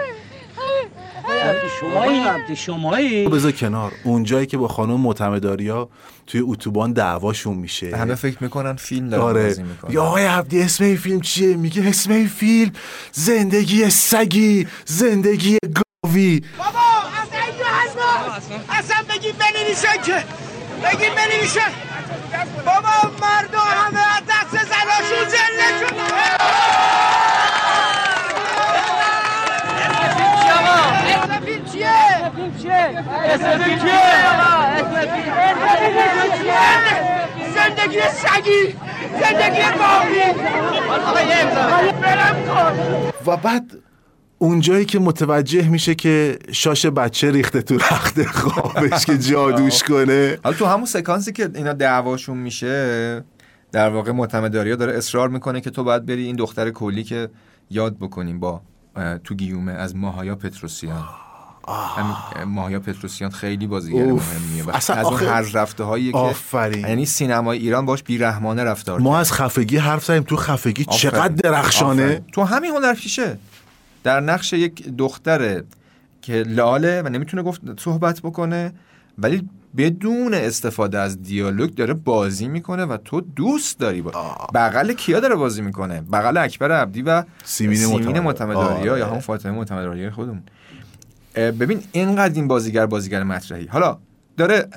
شمایی 2.56 3.28
بذار 3.28 3.52
کنار. 3.52 3.92
اونجایی 4.04 4.46
که 4.46 4.56
با 4.56 4.68
خانم 4.68 5.00
معتمداریا 5.00 5.88
توی 6.26 6.40
اتوبان 6.40 6.92
دعواشون 6.92 7.56
میشه. 7.56 7.96
همه 7.96 8.14
فکر 8.14 8.36
می‌کنن 8.40 8.76
فیلم 8.76 9.08
داره 9.08 9.22
آره. 9.22 9.46
بازی 9.46 9.62
می‌کنه 9.62 9.94
یا 9.94 10.04
آقای 10.04 10.26
عبدی 10.26 10.62
اسم 10.62 10.84
این 10.84 10.96
فیلم 10.96 11.20
چیه؟ 11.20 11.56
میگه 11.56 11.88
اسم 11.88 12.12
این 12.12 12.28
فیلم 12.28 12.72
زندگی 13.12 13.90
سگی 13.90 14.66
زندگی 14.84 15.58
گاوی. 15.74 16.42
بابا 16.58 16.70
اصلا 17.22 17.40
اینجا 17.48 17.64
هست 17.64 17.96
اصلا 18.70 18.96
بگیم 19.14 19.34
بنویسن 19.38 20.02
که. 20.04 20.24
بگیم 20.84 21.14
بنویسن. 21.14 21.72
بابا 22.66 23.10
مردم 23.22 23.58
همه 23.58 24.16
از 24.16 24.22
دست 24.28 24.64
زناشون 24.64 25.28
زنده 25.28 25.68
شدن 25.80 26.12
اسم 31.12 31.40
فیلم 31.44 31.64
چیه؟ 31.72 32.81
اسم 33.24 33.58
فیلم 33.58 33.78
چیه؟ 33.78 33.92
زندگی 37.54 38.00
سگی 38.00 38.74
زندگی 39.20 39.62
کن 39.78 40.06
و 43.26 43.36
بعد 43.36 43.72
اونجایی 44.38 44.84
که 44.84 44.98
متوجه 44.98 45.68
میشه 45.68 45.94
که 45.94 46.38
شاش 46.52 46.86
بچه 46.86 47.30
ریخته 47.30 47.62
تو 47.62 47.74
رخت 47.74 48.26
خوابش 48.26 49.06
که 49.06 49.18
جادوش 49.18 49.82
کنه. 49.82 50.38
حالا 50.44 50.56
تو 50.56 50.66
همون 50.66 50.86
سکانسی 50.86 51.32
که 51.32 51.50
اینا 51.54 51.72
دعواشون 51.72 52.36
میشه 52.38 53.24
در 53.72 53.88
واقع 53.90 54.12
معتمداریا 54.12 54.76
داره 54.76 54.96
اصرار 54.98 55.28
می‌کنه 55.28 55.60
که 55.60 55.70
تو 55.70 55.84
باید 55.84 56.06
بری 56.06 56.26
این 56.26 56.36
دختر 56.36 56.70
کلی 56.70 57.04
که 57.04 57.28
یاد 57.70 57.98
بکنیم 57.98 58.40
با 58.40 58.60
تو 59.24 59.34
گیومه 59.34 59.72
از 59.72 59.96
ماهایا 59.96 60.34
پتروسیان. 60.34 61.04
همین 61.72 62.14
ماهایا 62.44 62.80
پتروسیان 62.80 63.30
خیلی 63.30 63.66
بازیگر. 63.66 64.04
مهمیه 64.04 64.64
و 64.64 64.70
اصلا 64.70 64.96
از 64.96 65.06
اون 65.06 65.20
هر 65.20 65.40
رفته 65.54 65.84
هایی 65.84 66.12
که. 66.12 66.78
یعنی 66.78 67.06
سینمای 67.06 67.58
ایران 67.58 67.86
باش 67.86 68.02
بیرحمانه 68.02 68.64
رفتار 68.64 69.00
ما 69.00 69.18
از 69.18 69.32
خفگی 69.32 69.76
حرف 69.76 70.04
زدیم 70.04 70.22
تو 70.22 70.36
خفگی 70.36 70.84
آفرین. 70.88 70.98
چقدر 70.98 71.34
درخشانه 71.34 72.04
آفرین. 72.04 72.24
تو 72.32 72.42
همین 72.42 72.70
هنر 72.70 72.94
پیشه 72.94 73.38
در 74.04 74.20
نقش 74.20 74.52
یک 74.52 74.96
دختره 74.96 75.64
که 76.22 76.32
لاله 76.46 77.02
و 77.02 77.08
نمی‌تونه 77.08 77.42
گفت 77.42 77.60
صحبت 77.80 78.20
بکنه 78.20 78.72
ولی 79.18 79.48
بدون 79.76 80.34
استفاده 80.34 80.98
از 80.98 81.22
دیالوگ 81.22 81.74
داره 81.74 81.94
بازی 81.94 82.48
می‌کنه 82.48 82.84
و 82.84 82.96
تو 82.96 83.20
دوست 83.20 83.78
داری 83.78 84.02
با 84.02 84.12
بغل 84.54 84.92
کیا 84.92 85.20
داره 85.20 85.34
بازی 85.34 85.62
می‌کنه 85.62 86.00
بغل 86.00 86.36
اکبر 86.36 86.72
عبدی 86.72 87.02
و 87.02 87.24
سیمین 87.44 87.76
سیمین. 87.76 88.20
معتمداریا 88.20 88.92
آره. 88.92 89.00
یا 89.00 89.06
همون 89.06 89.20
فاطمه 89.20 89.52
معتمداریا 89.52 90.10
خودمون 90.10 90.42
ببین 91.34 91.82
اینقدر 91.92 92.34
این 92.34 92.48
بازیگر 92.48 92.86
بازیگر 92.86 93.22
مطرحی 93.22 93.66
حالا 93.66 93.98
داره 94.36 94.68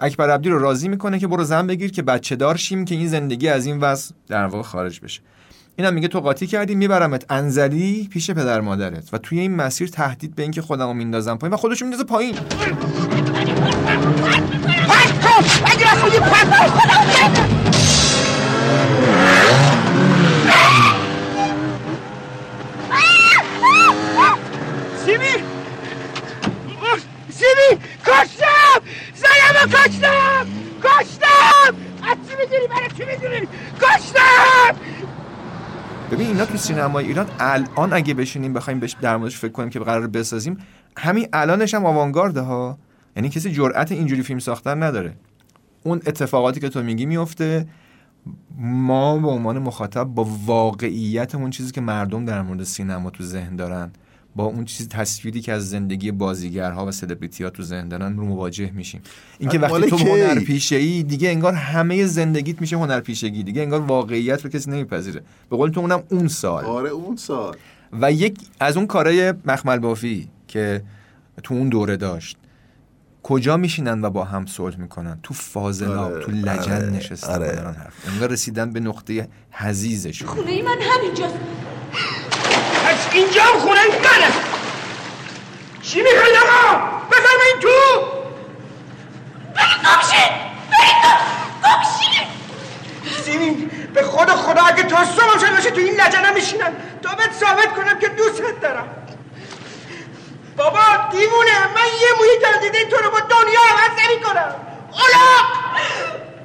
اکبر 0.00 0.30
عبدی 0.30 0.48
رو 0.48 0.58
راضی 0.58 0.88
می‌کنه 0.88 1.18
که 1.18 1.26
برو 1.26 1.44
زن 1.44 1.66
بگیر 1.66 1.90
که 1.90 2.02
بچه 2.02 2.36
دار 2.36 2.56
شیم 2.56 2.84
که 2.84 2.94
این 2.94 3.08
زندگی 3.08 3.48
از 3.48 3.66
این 3.66 3.80
وضع 3.80 4.14
در 4.28 4.46
واقع 4.46 4.62
خارج 4.62 5.00
بشه 5.00 5.20
اینم 5.76 5.94
میگه 5.94 6.08
تو 6.08 6.20
قاطی 6.20 6.46
کردی 6.46 6.74
میبرمت 6.74 7.24
انزلی 7.28 8.08
پیش 8.12 8.30
پدر 8.30 8.60
مادرت 8.60 9.14
و 9.14 9.18
توی 9.18 9.40
این 9.40 9.56
مسیر 9.56 9.88
تهدید 9.88 10.34
به 10.34 10.42
اینکه 10.42 10.62
خودمو 10.62 10.94
میندازم 10.94 11.36
پایین 11.36 11.54
و 11.54 11.56
خودشو 11.56 11.84
میندازه 11.84 12.04
پایین 12.04 12.34
کشتم 29.66 30.46
کشتم 30.82 31.74
از 32.02 32.16
چی 32.28 32.34
می‌دونی 32.40 32.68
برای 32.68 32.88
چی 32.96 33.04
می‌دونی 33.04 33.48
کشتم 33.80 34.76
ببین 36.10 36.26
اینا 36.26 36.46
تو 36.46 36.56
سینمای 36.56 37.06
ایران 37.06 37.26
الان 37.40 37.92
اگه 37.92 38.14
بشینیم 38.14 38.52
بخوایم 38.52 38.80
بهش 38.80 38.96
در 39.00 39.16
موردش 39.16 39.38
فکر 39.38 39.52
کنیم 39.52 39.70
که 39.70 39.78
قرار 39.78 40.06
بسازیم 40.06 40.58
همین 40.96 41.28
الانش 41.32 41.74
هم 41.74 41.86
آوانگارده 41.86 42.40
ها. 42.40 42.78
یعنی 43.16 43.28
کسی 43.28 43.52
جرأت 43.52 43.92
اینجوری 43.92 44.22
فیلم 44.22 44.38
ساختن 44.38 44.82
نداره. 44.82 45.16
اون 45.82 46.00
اتفاقاتی 46.06 46.60
که 46.60 46.68
تو 46.68 46.82
میگی 46.82 47.06
میفته 47.06 47.66
ما 48.58 49.18
به 49.18 49.28
عنوان 49.28 49.58
مخاطب 49.58 50.04
با 50.04 50.26
واقعیت 50.46 51.34
اون 51.34 51.50
چیزی 51.50 51.72
که 51.72 51.80
مردم 51.80 52.24
در 52.24 52.42
مورد 52.42 52.62
سینما 52.62 53.10
تو 53.10 53.24
ذهن 53.24 53.56
دارن. 53.56 53.92
با 54.36 54.44
اون 54.44 54.64
چیز 54.64 54.88
تصویری 54.88 55.40
که 55.40 55.52
از 55.52 55.70
زندگی 55.70 56.10
بازیگرها 56.10 56.86
و 56.86 56.92
سلبریتی 56.92 57.44
ها 57.44 57.50
تو 57.50 57.62
ذهن 57.62 57.88
دارن 57.88 58.16
رو 58.16 58.26
مواجه 58.26 58.70
میشیم. 58.70 59.02
اینکه 59.38 59.58
مال 59.58 59.70
وقتی 59.70 59.90
تو 59.90 59.96
کی؟ 59.96 60.04
هنر 60.04 60.40
پیشه 60.40 60.76
ای 60.76 61.02
دیگه 61.02 61.28
انگار 61.28 61.52
همه 61.52 62.06
زندگیت 62.06 62.60
میشه 62.60 62.76
هنر 62.76 63.00
پیشگی 63.00 63.42
دیگه 63.42 63.62
انگار 63.62 63.80
واقعیت 63.80 64.44
رو 64.44 64.50
کسی 64.50 64.70
نمیپذیره. 64.70 65.22
به 65.50 65.56
قول 65.56 65.70
تو 65.70 65.80
اونم 65.80 66.02
اون 66.08 66.28
سال. 66.28 66.64
آره 66.64 66.90
اون 66.90 67.16
سال. 67.16 67.56
و 68.00 68.12
یک 68.12 68.38
از 68.60 68.76
اون 68.76 68.86
کارهای 68.86 69.34
مخمل 69.44 69.78
بافی 69.78 70.28
که 70.48 70.82
تو 71.42 71.54
اون 71.54 71.68
دوره 71.68 71.96
داشت 71.96 72.36
کجا 73.22 73.56
میشینن 73.56 74.04
و 74.04 74.10
با 74.10 74.24
هم 74.24 74.46
صلح 74.46 74.76
می‌کنن؟ 74.76 75.18
تو 75.22 75.34
فاضلاب 75.34 76.12
آره، 76.12 76.24
تو 76.24 76.32
لجن 76.32 76.72
آره، 76.72 76.90
نشستن 76.90 77.32
آره. 77.32 77.52
دارن 77.52 77.74
حرف. 77.74 77.94
انگار 78.14 78.30
رسیدن 78.30 78.72
به 78.72 78.80
نقطه 78.80 79.28
حزیزشون 79.50 80.28
خونه 80.28 80.62
من 80.62 80.76
همینجاست. 80.80 81.34
پس 82.92 83.08
اینجا 83.12 83.42
هم 83.42 83.58
خونه 83.58 83.80
منه. 83.86 84.32
چی 85.82 86.02
می‌خواید 86.02 86.36
آقا؟ 86.36 86.76
بفرمایید 87.10 87.60
تو. 87.62 87.68
برید 89.54 89.78
گمشید 89.84 90.32
برید 90.70 91.02
گمشید 91.64 92.28
سیمین 93.24 93.70
به 93.94 94.02
خود 94.02 94.28
خدا 94.28 94.62
اگه 94.62 94.82
تا 94.82 95.04
صبح 95.04 95.38
شد 95.38 95.56
باشه 95.56 95.70
تو 95.70 95.80
این 95.80 96.00
لجنه 96.00 96.30
میشینم 96.30 96.72
تا 97.02 97.14
بهت 97.14 97.32
ثابت 97.32 97.74
کنم 97.76 97.98
که 97.98 98.08
دوستت 98.08 98.60
دارم. 98.60 98.88
بابا 100.56 100.80
دیوونه. 101.10 101.66
من 101.74 101.88
یه 102.00 102.08
موی 102.18 102.28
جدیده 102.42 102.84
تو 102.84 102.96
رو 102.96 103.10
با 103.10 103.20
دنیا 103.20 103.60
عوض 103.70 104.04
نمی 104.04 104.22
کنم 104.22 104.54
اولاق 104.92 105.46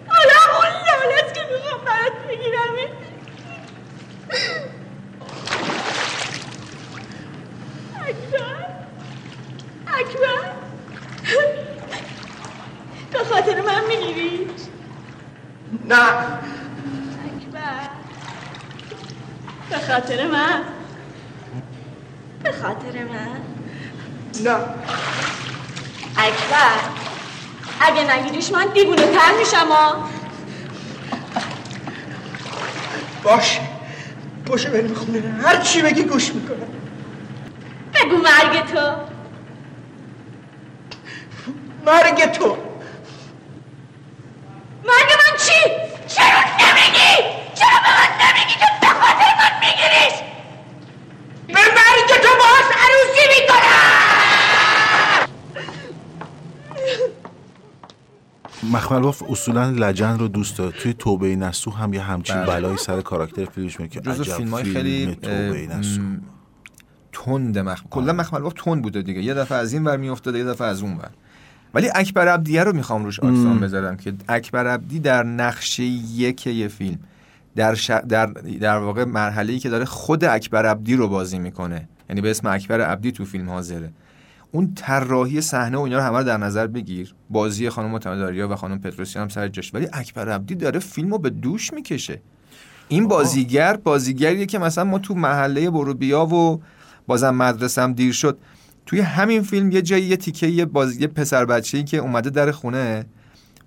حالا 0.07 0.57
اون 0.57 0.65
لالت 0.65 1.33
که 1.33 1.41
می‌خوام 1.53 1.85
برات 1.85 2.27
بگیرم 2.29 2.57
اکبر 8.07 8.65
اکبر 9.87 10.51
به 13.11 13.19
خاطر 13.23 13.61
من 13.61 13.85
می‌گیری 13.85 14.47
نه 15.85 15.95
اکبر 17.25 17.89
به 19.69 19.77
خاطر 19.97 20.27
من؟ 20.27 20.63
به 22.43 22.51
خاطر 22.51 23.03
من؟ 23.03 23.41
نه. 24.43 24.55
اکبر 26.17 26.79
اگه 27.79 28.15
نگیریش 28.17 28.51
من 28.51 28.67
دیوونه 28.73 29.01
تر 29.01 29.37
میشم 29.39 29.67
ها 29.71 30.09
باش. 33.23 33.59
باشه 34.45 34.69
بریم 34.69 34.93
خونه. 34.93 35.41
هر 35.43 35.61
چی 35.61 35.81
بگی 35.81 36.03
گوش 36.03 36.33
می‌کنم. 36.33 36.67
بگو 37.93 38.17
مرگ 38.17 38.65
تو. 38.73 38.91
مرگ 41.85 42.31
تو 42.31 42.57
مرگ 44.85 45.09
من 45.11 45.37
چی؟ 45.37 45.69
چرا 46.07 46.39
نمیگی؟ 46.59 47.37
چرا 47.55 47.79
به 47.83 47.89
من 47.97 48.25
نمیگی 48.27 48.53
که 48.53 48.65
به 48.81 48.87
خاطر 48.87 49.31
من 49.39 49.59
میگیریش؟ 49.59 50.19
به 51.47 51.53
مرگ 51.53 52.21
تو 52.21 52.29
باز 52.37 52.65
عروسی 52.71 53.27
باف 58.89 59.23
اصولا 59.29 59.69
لجن 59.69 60.17
رو 60.17 60.27
دوست 60.27 60.57
داره. 60.57 60.71
توی 60.71 60.93
توبه 60.93 61.35
نسو 61.35 61.71
هم 61.71 61.93
یه 61.93 62.01
همچین 62.01 62.35
بله. 62.35 62.45
بلایی 62.45 62.77
سر 62.77 63.01
کاراکتر 63.01 63.45
فیلمش 63.45 63.79
میگه 63.79 63.93
که 63.93 63.99
جزو 63.99 64.23
عجب 64.23 64.33
فیلم 64.33 64.49
های 64.49 64.63
فیلم 64.63 64.75
خیلی 64.75 65.15
توبه 65.15 65.67
نسو. 65.75 66.01
تند 67.11 67.59
مخ... 67.59 67.81
کلا 67.89 68.13
مخمل 68.13 68.39
باف 68.39 68.53
تند 68.53 68.81
بوده 68.81 69.01
دیگه. 69.01 69.21
یه 69.21 69.33
دفعه 69.33 69.57
از 69.57 69.73
این 69.73 69.83
ور 69.83 69.97
میافتاده 69.97 70.37
یه 70.37 70.43
دفعه 70.43 70.67
از 70.67 70.81
اون 70.81 70.93
ور. 70.93 71.09
ولی 71.73 71.89
اکبر 71.95 72.27
عبدیه 72.27 72.63
رو 72.63 72.73
می‌خوام 72.73 73.05
روش 73.05 73.19
آکسان 73.19 73.59
بذارم 73.59 73.97
که 73.97 74.13
اکبر 74.29 74.67
عبدی 74.67 74.99
در 74.99 75.23
نقشه 75.23 75.83
یک 75.83 76.47
یه 76.47 76.67
فیلم 76.67 76.99
در, 77.55 77.75
ش... 77.75 77.89
در 77.89 78.25
در 78.61 78.77
واقع 78.77 79.05
مرحله 79.05 79.53
ای 79.53 79.59
که 79.59 79.69
داره 79.69 79.85
خود 79.85 80.23
اکبر 80.23 80.65
عبدی 80.65 80.95
رو 80.95 81.07
بازی 81.07 81.39
می‌کنه. 81.39 81.87
یعنی 82.09 82.21
به 82.21 82.31
اسم 82.31 82.47
اکبر 82.47 82.81
عبدی 82.81 83.11
تو 83.11 83.25
فیلم 83.25 83.49
حاضره. 83.49 83.91
اون 84.51 84.73
طراحی 84.75 85.41
صحنه 85.41 85.77
و 85.77 85.81
اینا 85.81 85.97
رو 85.97 86.03
همه 86.03 86.17
رو 86.17 86.23
در 86.23 86.37
نظر 86.37 86.67
بگیر. 86.67 87.15
بازی 87.29 87.69
خانم 87.69 87.89
متمداریا 87.89 88.49
و 88.49 88.55
خانم 88.55 88.79
پتروسیان 88.79 89.21
هم 89.21 89.29
سر 89.29 89.47
جاش. 89.47 89.73
ولی 89.73 89.87
اکبر 89.93 90.29
عبدی 90.29 90.55
داره 90.55 90.79
فیلم 90.79 91.11
رو 91.11 91.17
به 91.17 91.29
دوش 91.29 91.73
می‌کشه. 91.73 92.21
این 92.87 93.07
بازیگر 93.07 93.77
بازیگریه 93.77 94.45
که 94.45 94.59
مثلا 94.59 94.83
ما 94.83 94.99
تو 94.99 95.15
محله 95.15 95.69
بروبیا 95.69 96.25
و 96.25 96.61
بازم 97.07 97.35
مدرسم 97.35 97.93
دیر 97.93 98.13
شد. 98.13 98.37
توی 98.85 98.99
همین 98.99 99.41
فیلم 99.41 99.71
یه 99.71 99.81
جایی 99.81 100.03
یه 100.03 100.17
تیکه 100.17 100.47
یه 100.47 100.65
باز 100.65 101.01
یه 101.01 101.07
پسر 101.07 101.45
بچه‌ای 101.45 101.83
که 101.83 101.97
اومده 101.97 102.29
در 102.29 102.51
خونه 102.51 103.05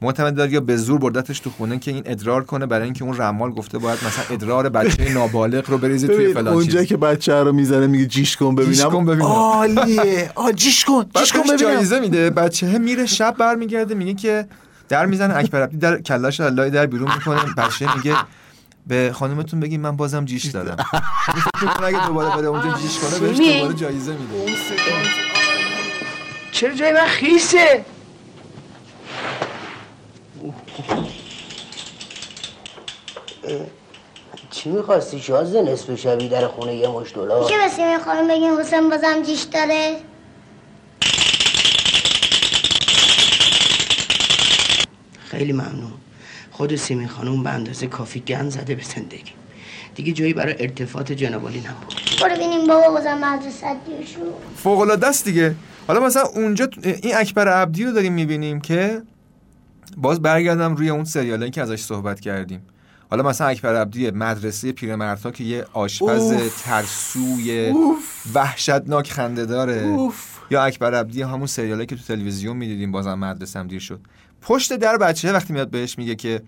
معتمد 0.02 0.34
داریا 0.34 0.60
به 0.60 0.76
زور 0.76 0.98
بردتش 0.98 1.40
تو 1.40 1.50
خونه 1.50 1.78
که 1.78 1.90
این 1.90 2.02
ادرار 2.06 2.44
کنه 2.44 2.66
برای 2.66 2.84
اینکه 2.84 3.04
اون 3.04 3.16
رمال 3.16 3.50
گفته 3.50 3.78
باید 3.78 3.98
مثلا 4.06 4.24
ادرار 4.30 4.68
بچه 4.68 5.12
نابالغ 5.12 5.70
رو 5.70 5.78
بریزی 5.78 6.06
توی 6.08 6.34
فلان 6.34 6.48
اونجایی 6.48 6.86
چیز. 6.86 6.88
که 6.88 6.96
بچه 6.96 7.34
رو 7.34 7.52
می‌زنه 7.52 7.86
میگه 7.86 8.06
جیش 8.06 8.36
کن 8.36 8.54
ببینم. 8.54 8.72
جیش 8.72 8.84
کن 8.84 9.04
ببینم. 9.04 9.22
عالیه. 9.22 10.32
آ 10.34 10.52
جیش 10.52 10.84
کن 10.84 11.04
جیش 11.18 11.32
کن 11.32 11.40
ببینم. 11.40 11.56
جایزه 11.56 12.00
میده. 12.00 12.30
بچه 12.30 12.78
میره 12.78 13.06
شب 13.06 13.34
برمیگرده 13.38 13.94
میگه 13.94 14.14
که 14.14 14.46
در 14.88 15.06
می‌زنه 15.06 15.36
اکبر 15.36 15.62
عبدی 15.62 15.76
در 15.76 16.00
کلاش 16.00 16.40
لای 16.40 16.70
در 16.70 16.86
بیرون 16.86 17.12
می‌کنه. 17.14 17.40
بچه 17.56 17.96
میگه 17.96 18.16
به 18.86 19.10
خانمتون 19.14 19.60
بگیم 19.60 19.80
من 19.80 19.96
بازم 19.96 20.24
جیش 20.24 20.46
فکر 20.46 20.76
می‌کنه 21.62 21.86
اگه 21.86 22.06
دوباره 22.06 22.36
بره 22.36 22.46
اونجا 22.46 22.78
جیش 22.78 22.98
کنه 22.98 23.18
بهش. 23.18 23.38
دوباره 23.38 23.74
جایزه 23.74 24.12
میده. 24.12 24.52
چرا 26.52 26.74
جای 26.74 26.92
من 26.92 27.06
خیسه؟ 27.06 27.84
چی 34.50 34.68
می‌خواستی؟ 34.70 35.20
شازده 35.20 35.62
نصف 35.62 35.94
شبی 35.94 36.28
در 36.28 36.46
خونه 36.46 36.74
یه 36.74 36.88
مش 36.88 37.14
دلار 37.14 37.44
میشه 37.44 37.58
به 37.58 37.68
سیمین 37.68 37.98
خانم 37.98 38.28
بگین 38.28 38.50
حسین 38.50 38.90
بازم 38.90 39.22
جیش 39.22 39.42
داره؟ 39.42 39.96
خیلی 45.18 45.52
ممنون. 45.52 45.92
خود 46.50 46.76
سیمین 46.76 47.08
خانوم 47.08 47.42
به 47.42 47.50
اندازه 47.50 47.86
کافی 47.86 48.20
گند 48.20 48.50
زده 48.50 48.74
به 48.74 48.82
زندگی. 48.82 49.32
دیگه 49.94 50.12
جایی 50.12 50.32
برای 50.32 50.54
ارتفاط 50.58 51.12
جنابالی 51.12 51.58
نبود. 51.58 51.94
برو 52.20 52.34
ببینیم 52.34 52.66
بابا 52.66 52.88
بازم 52.88 53.18
مدرسه 53.18 53.66
دیر 53.86 54.06
شد. 54.06 54.34
فوق 54.56 54.78
العاده 54.78 55.06
است 55.06 55.24
دیگه. 55.24 55.54
حالا 55.86 56.00
مثلا 56.00 56.22
اونجا 56.22 56.68
این 56.82 57.16
اکبر 57.16 57.48
عبدی 57.48 57.84
رو 57.84 57.92
داریم 57.92 58.12
می‌بینیم 58.12 58.60
که 58.60 59.02
باز 59.96 60.22
برگردم 60.22 60.76
روی 60.76 60.90
اون 60.90 61.04
سریالایی 61.04 61.50
که 61.50 61.62
ازش 61.62 61.80
صحبت 61.80 62.20
کردیم. 62.20 62.62
حالا 63.10 63.22
مثلا 63.22 63.46
اکبر 63.46 63.74
عبدی 63.74 64.10
مدرسه 64.10 64.72
پیرمردها 64.72 65.30
که 65.30 65.44
یه 65.44 65.64
آشپز. 65.72 66.52
ترسوی 66.62 67.74
وحشتناک 68.34 69.12
خنده 69.12 69.46
داره. 69.46 69.98
یا 70.50 70.64
اکبر 70.64 70.94
عبدی 70.94 71.22
همون 71.22 71.46
سریالایی 71.46 71.86
که 71.86 71.96
تو 71.96 72.02
تلویزیون 72.02 72.56
می‌دیدیم 72.56 72.92
بازم 72.92 73.14
مدرسه 73.14 73.58
هم 73.58 73.66
دیر 73.66 73.80
شد. 73.80 74.00
پشت 74.42 74.76
در 74.76 74.96
بچه 74.96 75.32
وقتی 75.32 75.52
میاد 75.52 75.70
بهش 75.70 75.98
میگه 75.98 76.14
که 76.14 76.42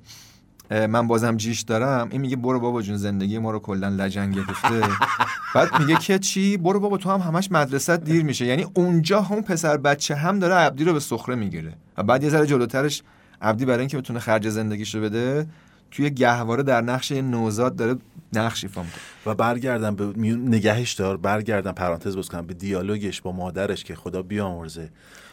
من 0.71 1.07
بازم 1.07 1.37
جیش 1.37 1.61
دارم 1.61 2.09
این 2.11 2.21
میگه 2.21 2.37
برو 2.37 2.61
بابا 2.61 2.83
جون 2.83 2.97
زندگی 2.97 3.39
ما 3.39 3.51
رو 3.51 3.59
کلا 3.59 3.89
لجنگ 3.89 4.35
گرفته. 4.35 4.81
بعد 5.55 5.81
میگه 5.81 5.97
که 5.97 6.19
چی؟ 6.19 6.57
برو 6.57 6.81
بابا 6.81 6.97
تو 6.97 7.11
هم 7.11 7.21
همش 7.21 7.53
مدرسه 7.53 7.97
دیر 7.97 8.25
میشه. 8.25 8.47
یعنی 8.47 8.67
اونجا 8.75 9.21
همون 9.21 9.43
پسر 9.43 9.77
بچه 9.77 10.15
هم 10.15 10.39
داره 10.39 10.55
عبدی 10.55 10.85
رو 10.85 10.93
به 10.93 11.01
سخره 11.01 11.35
می‌گیره. 11.35 11.73
و 11.99 12.03
بعد 12.03 12.23
یه 12.23 12.31
ذره 12.31 12.47
جلوترش 12.47 13.03
عبدی 13.43 13.65
برای 13.65 13.79
اینکه 13.79 13.99
بتونه 13.99 14.21
خرج 14.21 14.49
زندگیشو 14.49 15.01
بده 15.01 15.47
توی 15.91 16.11
گهواره 16.11 16.63
در 16.63 16.81
نقش 16.81 17.11
یه 17.11 17.23
نوزاد 17.23 17.77
داره 17.77 17.97
نقش 18.33 18.65
ایفا 18.65 18.83
می‌کنه. 18.83 19.01
و 19.27 19.35
برگردم 19.35 19.95
به 19.95 20.05
نگهش 20.37 20.93
دار 20.93 21.17
برگردم 21.17 21.73
پرانتز 21.73 22.17
باز 22.17 22.29
کنم 22.29 22.47
به 22.47 22.55
دیالوگش 22.55 23.21
با 23.21 23.33
مادرش 23.33 23.85
که 23.85 23.95
خدا 23.95 24.23
بیامرزه. 24.23 24.89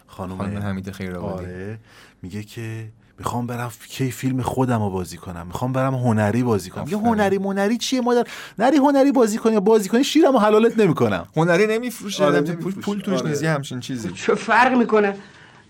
خانم, 0.08 0.38
خانم 0.38 0.58
حمید 0.58 0.92
خیرآبادی. 0.92 1.46
آره. 1.46 1.80
میگه 2.22 2.44
که 2.44 2.90
می‌خوام 3.20 3.48
برم 3.48 3.72
کی 3.90 4.12
فیلم 4.12 4.42
خودم 4.42 4.82
رو 4.82 4.90
بازی 4.90 5.18
کنم. 5.18 5.48
می‌خوام 5.48 5.74
برم 5.74 5.96
هنری 5.96 6.44
بازی 6.44 6.70
کنم. 6.70 6.84
میگه 6.84 6.98
آفرین. 6.98 7.14
هنری 7.14 7.38
منری 7.38 7.78
چیه 7.78 8.02
مادر؟ 8.02 8.24
نری 8.60 8.78
هنری 8.78 9.12
بازی 9.12 9.38
کنی 9.38 9.54
یا 9.54 9.60
بازی 9.60 9.90
کنی 9.90 10.04
شیرم 10.04 10.36
و 10.36 10.40
حلالت 10.40 10.80
نمی‌کنم. 10.80 11.28
هنری 11.36 11.68
نمیفروشه 11.68 12.24
آره، 12.24 12.42
پول, 12.42 12.52
نمی‌فروشه. 12.52 12.80
پول 12.80 13.00
توش 13.00 13.20
آره. 13.20 13.30
نیست 13.30 13.44
یه 13.44 13.50
همچین 13.50 13.80
چیزی. 13.80 14.12
چه 14.12 14.36
فرق 14.36 14.78
می‌کنه؟ 14.78 15.16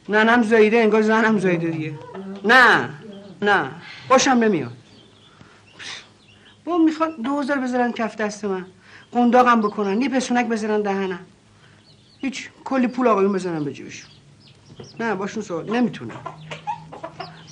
ننم 0.10 0.43
زایده 0.43 0.78
انگار 0.78 1.02
زنم 1.02 1.39
زایده 1.39 1.67
دیگه. 1.67 1.93
نه 2.45 2.89
نه 3.41 3.72
باشم 4.10 4.32
نمیاد. 4.32 4.72
با 6.65 6.78
می‌خوان 6.78 7.15
دوزار 7.24 7.58
بذارن 7.58 7.91
کف 7.91 8.15
دست 8.15 8.45
من. 8.45 8.65
قنداقم 9.12 9.62
بکنن 9.62 10.02
یه 10.02 10.10
پسونک 10.10 10.45
بذارن 10.45 10.82
دهنم. 10.82 11.19
هیچ 12.22 12.50
کلی 12.63 12.88
پول 12.88 13.08
آقایون 13.08 13.34
بزنن 13.34 13.63
به 13.63 13.74
جیبشون. 13.74 14.10
نه 15.00 15.15
باشون 15.15 15.43
سوال 15.43 15.76
نمی‌تونم. 15.76 16.22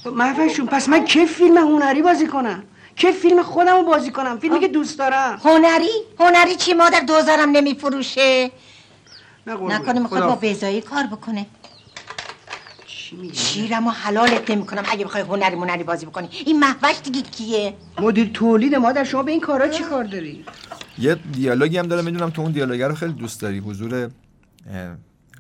محفشون 0.05 0.65
پس 0.65 0.89
من 0.89 1.05
که 1.05 1.25
فیلم 1.25 1.57
هنری 1.57 2.01
بازی 2.01 2.27
کنم؟ 2.27 2.63
که 2.95 3.11
فیلم 3.11 3.43
خودم 3.43 3.75
رو 3.75 3.83
بازی 3.83 4.11
کنم؟ 4.11 4.39
فیلمی 4.39 4.59
که 4.59 4.67
دوست 4.67 4.99
دارم. 4.99 5.41
هنری؟ 5.43 5.89
هنری 6.19 6.55
چی 6.55 6.73
مادر 6.73 6.99
دوزارم 6.99 7.49
نمیفروشه؟ 7.49 8.51
نه. 9.47 9.53
نکنه 9.53 9.99
می‌خواد 9.99 10.23
با 10.23 10.35
بیزایی 10.35 10.81
کار 10.81 11.03
بکنه. 11.03 11.45
چی 13.09 13.15
میگی؟ 13.15 13.35
شیرم 13.35 13.87
و 13.87 13.89
حلالت 13.89 14.51
نمی‌کنم. 14.51 14.83
اگه 14.91 15.05
بخوای 15.05 15.23
هنری 15.23 15.55
منری 15.55 15.83
بازی 15.83 16.05
بکنی. 16.05 16.29
این 16.45 16.59
محوش 16.59 16.95
دیگه 17.03 17.21
کیه؟ 17.21 17.73
مدیر 17.99 18.31
تولید 18.33 18.75
مادر 18.75 19.03
شما 19.03 19.23
به 19.23 19.31
این 19.31 19.41
کارا 19.41 19.67
چی 19.67 19.83
کار 19.83 20.03
داری؟ 20.03 20.45
یه 20.97 21.15
دیالوگی 21.15 21.77
هم 21.77 21.87
داره 21.87 22.01
می‌دونم 22.01 22.29
تو 22.29 22.41
اون 22.41 22.51
دیالوگ 22.51 22.81
رو 22.81 22.95
خیلی 22.95 23.13
دوست 23.13 23.41
داری. 23.41 23.59
حضور 23.59 24.09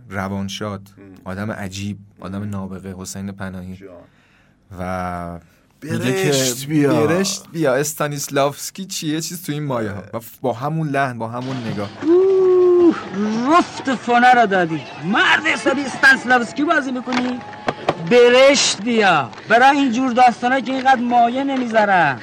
روانشاد 0.09 0.81
آدم 1.25 1.51
عجیب 1.51 1.97
آدم 2.19 2.49
نابغه 2.49 2.95
حسین 2.97 3.31
پناهی. 3.31 3.79
و 4.79 5.39
برشت 5.81 6.65
بیا. 6.65 7.07
برشت 7.07 7.43
بیا. 7.51 7.75
استانیسلافسکی 7.75 8.85
چیه؟ 8.85 9.21
چیز 9.21 9.45
تو 9.45 9.51
این 9.51 9.63
مایه 9.63 9.91
ها. 9.91 10.03
و 10.13 10.19
با 10.41 10.53
همون 10.53 10.89
لحن 10.89 11.17
با 11.17 11.27
همون 11.27 11.57
نگاه. 11.57 11.89
رفت 13.51 13.95
فونه 13.95 14.33
رو 14.33 14.47
دادی. 14.47 14.81
مرد 15.05 15.45
حسابی 15.45 15.81
استانسلاوسکی 15.81 16.63
بازی 16.63 16.91
می‌کنی؟ 16.91 17.39
برشت 18.11 18.81
بیا 18.81 19.31
برای 19.49 19.77
اینجور 19.77 20.11
داستانه 20.11 20.61
که 20.61 20.71
اینقدر 20.71 21.01
مایه 21.01 21.43
نمی‌ذارن 21.43 22.19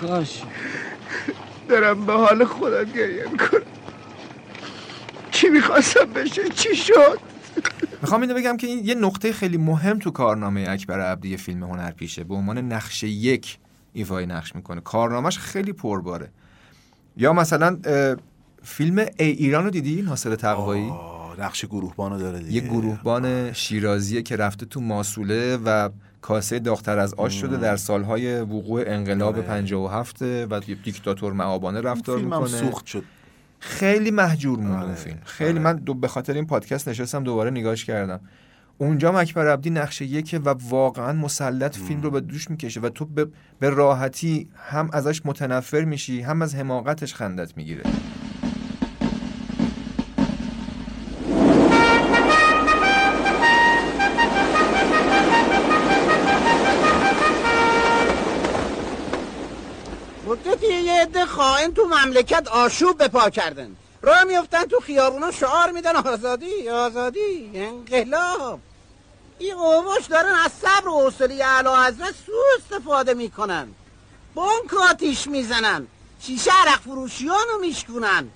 کاش 0.00 0.42
دارم 1.68 2.06
به 2.06 2.12
حال 2.12 2.44
خودم 2.44 2.84
گریه 2.84 3.24
می‌کنم. 3.32 3.60
چی 5.30 5.48
می‌خواستم 5.48 6.12
بشه؟ 6.14 6.48
چی 6.48 6.76
شد؟ 6.76 7.20
می‌خوام 8.02 8.20
اینو 8.20 8.34
بگم 8.34 8.56
که 8.56 8.66
این 8.66 8.84
یه 8.84 8.94
نقطه 8.94 9.32
خیلی 9.32 9.56
مهم 9.56 9.98
تو 9.98 10.10
کارنامه 10.10 10.66
اکبر 10.68 11.00
عبدی 11.00 11.36
فیلم 11.36 11.64
هنرپیشه 11.64 12.24
به 12.24 12.34
عنوان 12.34 12.58
نقش 12.58 13.02
یک 13.02 13.58
ایفای 13.92 14.26
نقش 14.26 14.54
می‌کنه. 14.54 14.80
کارنامهش 14.80 15.38
خیلی 15.38 15.72
پرباره. 15.72 16.28
یا 17.16 17.32
مثلا 17.32 17.78
فیلم 18.62 18.98
ای 18.98 19.30
ایران 19.30 19.64
رو 19.64 19.70
دیدی؟ 19.70 20.02
ناصر 20.02 20.36
تقوایی؟ 20.36 20.90
آه، 20.90 21.17
نقش 21.38 21.64
گروهبانو 21.64 22.18
داره 22.18 22.38
دیگه. 22.38 22.52
یه 22.52 22.60
گروهبان 22.60 23.52
شیرازیه 23.52 24.22
که 24.22 24.36
رفته 24.36 24.66
تو 24.66 24.80
ماسوله 24.80 25.56
و 25.56 25.88
کاسه 26.20 26.58
داختر 26.58 26.98
از 26.98 27.14
آش 27.14 27.40
شده 27.40 27.56
در 27.56 27.76
سالهای 27.76 28.40
وقوع 28.40 28.82
انقلاب 28.86 29.34
آره. 29.34 29.46
57 29.46 30.22
و 30.22 30.60
یه 30.66 30.74
دیکتاتور 30.74 31.32
معابانه 31.32 31.80
رفتار 31.80 32.18
می‌کنه. 32.18 32.46
سوخت 32.46 32.86
شد. 32.86 33.04
خیلی 33.60 34.10
محجور 34.10 34.58
موند 34.58 34.84
آره، 34.84 34.94
فیلم. 34.94 35.18
خیلی 35.24 35.50
آره. 35.50 35.58
من 35.58 35.76
دو 35.76 35.94
به 35.94 36.08
خاطر 36.08 36.34
این 36.34 36.46
پادکست 36.46 36.88
نشستم 36.88 37.24
دوباره 37.24 37.50
نگاهش 37.50 37.84
کردم. 37.84 38.20
اونجا 38.78 39.08
هم 39.08 39.16
اکبر 39.16 39.48
عبدی 39.48 39.70
نقش 39.70 40.00
یکه 40.00 40.38
و 40.38 40.54
واقعا 40.68 41.12
مسلط 41.12 41.76
فیلم 41.76 42.02
رو 42.02 42.10
به 42.10 42.20
دوش 42.20 42.50
می‌کشه 42.50 42.80
و 42.80 42.88
تو 42.88 43.04
به 43.60 43.70
راحتی 43.70 44.48
هم 44.54 44.90
ازش 44.92 45.26
متنفر 45.26 45.84
میشی 45.84 46.20
هم 46.20 46.42
از 46.42 46.54
حماقتش 46.54 47.14
خندت 47.14 47.56
می‌گیره. 47.56 47.82
تو 61.72 61.84
مملکت 61.84 62.48
آشوب 62.48 62.98
به 62.98 63.08
پا 63.08 63.30
کردن. 63.30 63.76
راه 64.02 64.24
میفتن 64.24 64.64
تو 64.64 64.80
خیابونا 64.80 65.30
شعار 65.30 65.70
میدن 65.70 65.96
آزادی 65.96 66.68
آزادی 66.68 67.50
انقلاب. 67.54 68.60
این 69.38 69.56
قومش 69.56 70.06
دارن 70.06 70.34
از 70.44 70.50
صبر 70.62 70.88
و 70.88 71.00
حوصله 71.00 71.44
اعلی 71.44 71.68
حضرت 71.68 72.14
سوء 72.26 72.44
استفاده 72.58 73.14
می‌کنن. 73.14 73.68
بانک 74.34 74.74
آتیش 74.90 75.26
می‌زنن. 75.26 75.86
شیشه 76.22 76.50
عرق 76.50 76.80
فروشیانو 76.80 77.58
میشکنن 77.60 78.28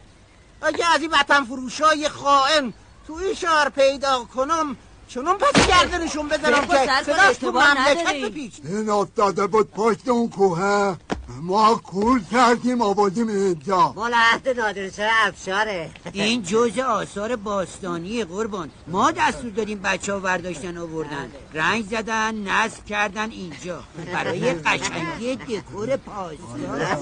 اگه 0.62 0.94
از 0.94 1.00
این 1.00 1.10
وطن 1.10 1.44
فروشای 1.44 2.08
خائن 2.08 2.72
تو 3.06 3.14
این 3.14 3.34
شهر 3.34 3.68
پیدا 3.68 4.24
کنم 4.34 4.76
چونم 5.08 5.38
پس 5.38 5.66
گردنشون 5.68 6.28
بزنم 6.28 6.60
بابا، 6.60 6.86
که 6.86 7.02
صداش 7.04 7.36
تو 7.36 7.52
مملکت 7.52 8.00
نداری. 8.00 8.28
بپیچ. 8.28 8.52
این 8.64 8.90
افتاده 8.90 9.46
بود 9.46 9.70
پشت 9.70 10.08
اون 10.08 10.28
کوه 10.28 10.96
ما 11.40 11.74
کول 11.74 12.22
کردیم 12.32 12.82
آبادیم 12.82 13.28
اینجا. 13.28 13.92
مال 13.96 14.14
عهد 14.14 14.48
نادرشاه 14.48 15.10
افشاره 15.26 15.90
این 16.12 16.42
جزء 16.42 16.82
آثار 16.82 17.36
باستانی 17.36 18.24
قربان. 18.24 18.70
ما 18.86 19.10
دستور 19.10 19.50
دادیم 19.50 19.78
بچه 19.78 20.12
ها 20.12 20.18
برداشتن 20.18 20.78
آوردن 20.78 21.32
رنگ 21.54 21.84
زدن 21.90 22.34
نصب 22.34 22.84
کردن 22.84 23.30
اینجا. 23.30 23.82
برای 24.12 24.52
قشنگی 24.52 25.36
دکور 25.36 25.96
پاسدار. 25.96 26.96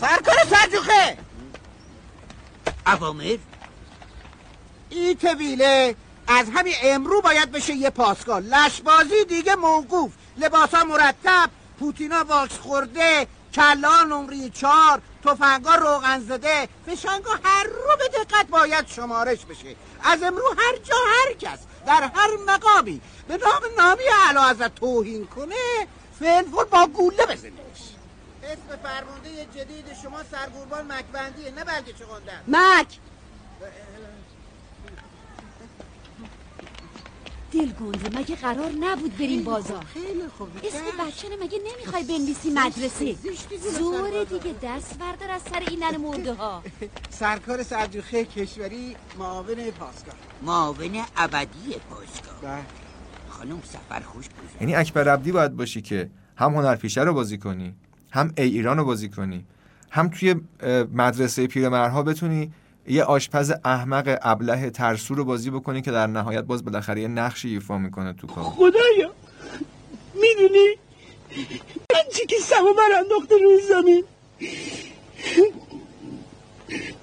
سرکار 0.00 0.36
سرجوخه 0.50 1.18
اوامر 2.86 3.36
این 4.90 5.16
طویله 5.16 5.96
از 6.26 6.46
همین 6.54 6.74
امرو 6.82 7.20
باید 7.20 7.52
بشه 7.52 7.74
یه 7.74 7.90
پاسگاه. 7.90 8.40
لشبازی 8.40 9.24
دیگه 9.28 9.54
موقوف. 9.54 10.12
لباسا 10.38 10.84
مرتب. 10.84 11.50
پوتینا 11.82 12.24
واکس 12.24 12.58
خورده 12.58 13.26
کلا 13.54 14.02
نمری 14.02 14.50
چار 14.50 15.02
تفنگا 15.24 15.74
روغن 15.74 16.20
زده. 16.20 16.68
فشنگا 16.86 17.30
هر 17.44 17.64
رو 17.64 17.96
به 17.98 18.08
دقت 18.18 18.46
باید 18.46 18.86
شمارش 18.86 19.44
بشه. 19.44 19.76
از 20.04 20.22
امرو 20.22 20.54
هر 20.58 20.76
جا 20.76 20.94
هر 20.94 21.32
کس 21.32 21.58
در 21.86 22.10
هر 22.14 22.30
مقامی 22.46 23.00
به 23.28 23.36
نام 23.36 23.62
نامی 23.78 24.02
اعلی 24.26 24.50
حضرت 24.50 24.74
توهین 24.74 25.26
کنه 25.26 25.86
فنفور 26.20 26.64
با 26.64 26.86
گوله 26.86 27.26
بزنیش. 27.26 27.82
اسم 28.42 28.82
فرمانده 28.82 29.46
جدید 29.54 29.86
شما 30.02 30.18
سرگوربان 30.30 30.92
مکبندیه 30.92 31.50
نه 31.50 31.64
بلکه 31.64 31.92
چه 31.92 32.04
مک! 32.48 32.86
دلگنده 37.52 38.18
مگه 38.18 38.36
قرار 38.36 38.70
نبود 38.80 39.16
بریم 39.18 39.44
بازار؟ 39.44 39.84
خیلی 39.84 40.22
خوب 40.38 40.48
اسم 40.64 41.06
بچه 41.06 41.28
مگه 41.42 41.58
نمی‌خوای 41.72 42.04
بنویسی 42.04 42.50
مدرسه؟ 42.50 43.14
زوره 43.78 44.24
دیگه 44.24 44.54
دست 44.62 44.98
بردار 44.98 45.30
از 45.30 45.42
سر 45.42 45.62
این 45.70 45.82
نن 45.84 45.96
مرده 45.96 46.32
ها. 46.34 46.62
سرکار 47.20 47.62
سرجوخه 47.62 48.24
کشوری 48.24 48.96
معاون 49.18 49.70
پاسگاه. 49.70 50.14
معاون 50.42 51.02
ابدی 51.16 51.74
پاسگاه. 51.90 52.40
بله. 52.42 52.62
خانم 53.28 53.60
سفر 53.64 54.00
خوش 54.00 54.24
گذشت. 54.24 54.60
یعنی 54.60 54.74
اکبر 54.74 55.08
عبدی 55.08 55.32
باید 55.32 55.56
باشی 55.56 55.82
که 55.82 56.10
هم 56.36 56.54
هنرپیشه 56.54 57.00
رو 57.02 57.14
بازی 57.14 57.38
کنی 57.38 57.74
هم 58.10 58.32
ای 58.38 58.44
ایران 58.44 58.76
رو 58.78 58.84
بازی 58.84 59.08
کنی 59.08 59.44
هم 59.90 60.08
توی 60.08 60.34
مدرسه 60.94 61.46
پیرمرها 61.46 62.02
بتونی 62.02 62.52
یه 62.86 63.04
آشپز 63.04 63.52
احمق 63.64 64.18
ابله 64.22 64.70
ترسو 64.70 65.14
رو 65.14 65.24
بازی 65.24 65.50
بکنی 65.50 65.82
که 65.82 65.90
در 65.90 66.06
نهایت 66.06 66.44
باز 66.44 66.64
بالاخره 66.64 67.00
یه 67.00 67.08
نقشی 67.08 67.48
ایفا 67.48 67.78
می‌کنه 67.78 68.12
تو 68.12 68.26
کار. 68.26 68.44
خدایا 68.44 69.12
می‌دونی؟ 70.14 70.68
من 71.92 72.02
چی 72.14 72.26
که 72.26 72.36
سمو 72.36 72.72
من 72.72 72.96
انداخته 72.98 73.34
روی 73.38 73.60
زمین؟ 73.60 74.04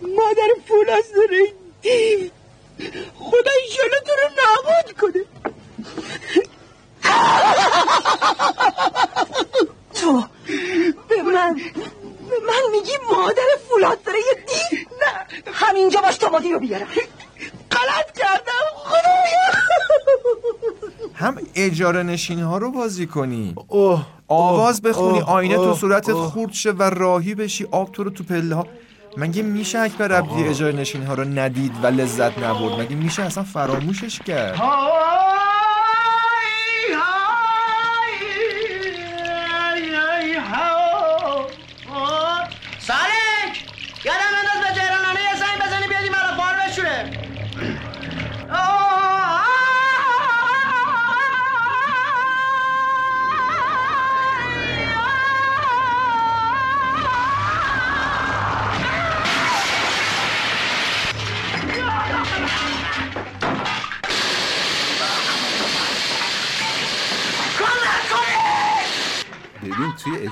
مادر 0.02 0.50
فولاس 0.68 1.12
داره 1.16 1.38
این 1.38 1.54
دیو 1.82 2.30
خدا 3.16 3.52
ایشالا 3.64 4.00
تو 4.06 4.12
رو 4.12 4.30
نابود 4.38 4.98
کنه 4.98 5.26
تو 9.94 10.24
به 11.10 11.22
من 11.22 11.54
به 12.30 12.36
من 12.48 12.72
میگی 12.72 12.92
مادر 13.12 13.44
فولاد 13.70 14.04
داره 14.04 14.18
یه 14.18 14.46
دیو 14.46 14.80
نه 15.02 15.30
مادی 16.40 16.52
رو 16.54 16.60
بیارم. 16.60 16.88
غلط 17.76 18.18
کردم 18.18 18.66
خدایا 18.76 19.40
هم 21.14 21.36
اجاره 21.56 22.04
نشین 22.04 22.40
ها 22.40 22.58
رو 22.58 22.72
بازی 22.72 23.08
کنی. 23.08 23.56
اوه 23.68 24.06
آواز 24.28 24.82
بخونی 24.82 25.20
اوه، 25.20 25.30
آینه 25.30 25.56
تو 25.56 25.74
صورتت. 25.76 26.12
خورد 26.14 26.54
شه 26.54 26.72
و 26.72 26.84
راهی 26.84 27.36
بشی 27.36 27.68
آب 27.72 27.92
تو 27.92 28.04
رو 28.04 28.10
تو 28.10 28.24
پله 28.24 28.56
ها 28.56 28.68
مگه 29.18 29.42
میشه 29.44 29.80
اکبر 29.80 30.12
عبدی 30.12 30.44
اجاره 30.44 30.76
نشین 30.76 31.04
ها 31.04 31.14
رو 31.14 31.24
ندید 31.24 31.72
و 31.84 31.88
لذت 31.88 32.38
نبرد؟ 32.44 32.80
مگه 32.82 32.96
میشه 32.96 33.24
اصلا 33.24 33.44
فراموشش 33.44 34.20
کرد؟ 34.20 34.56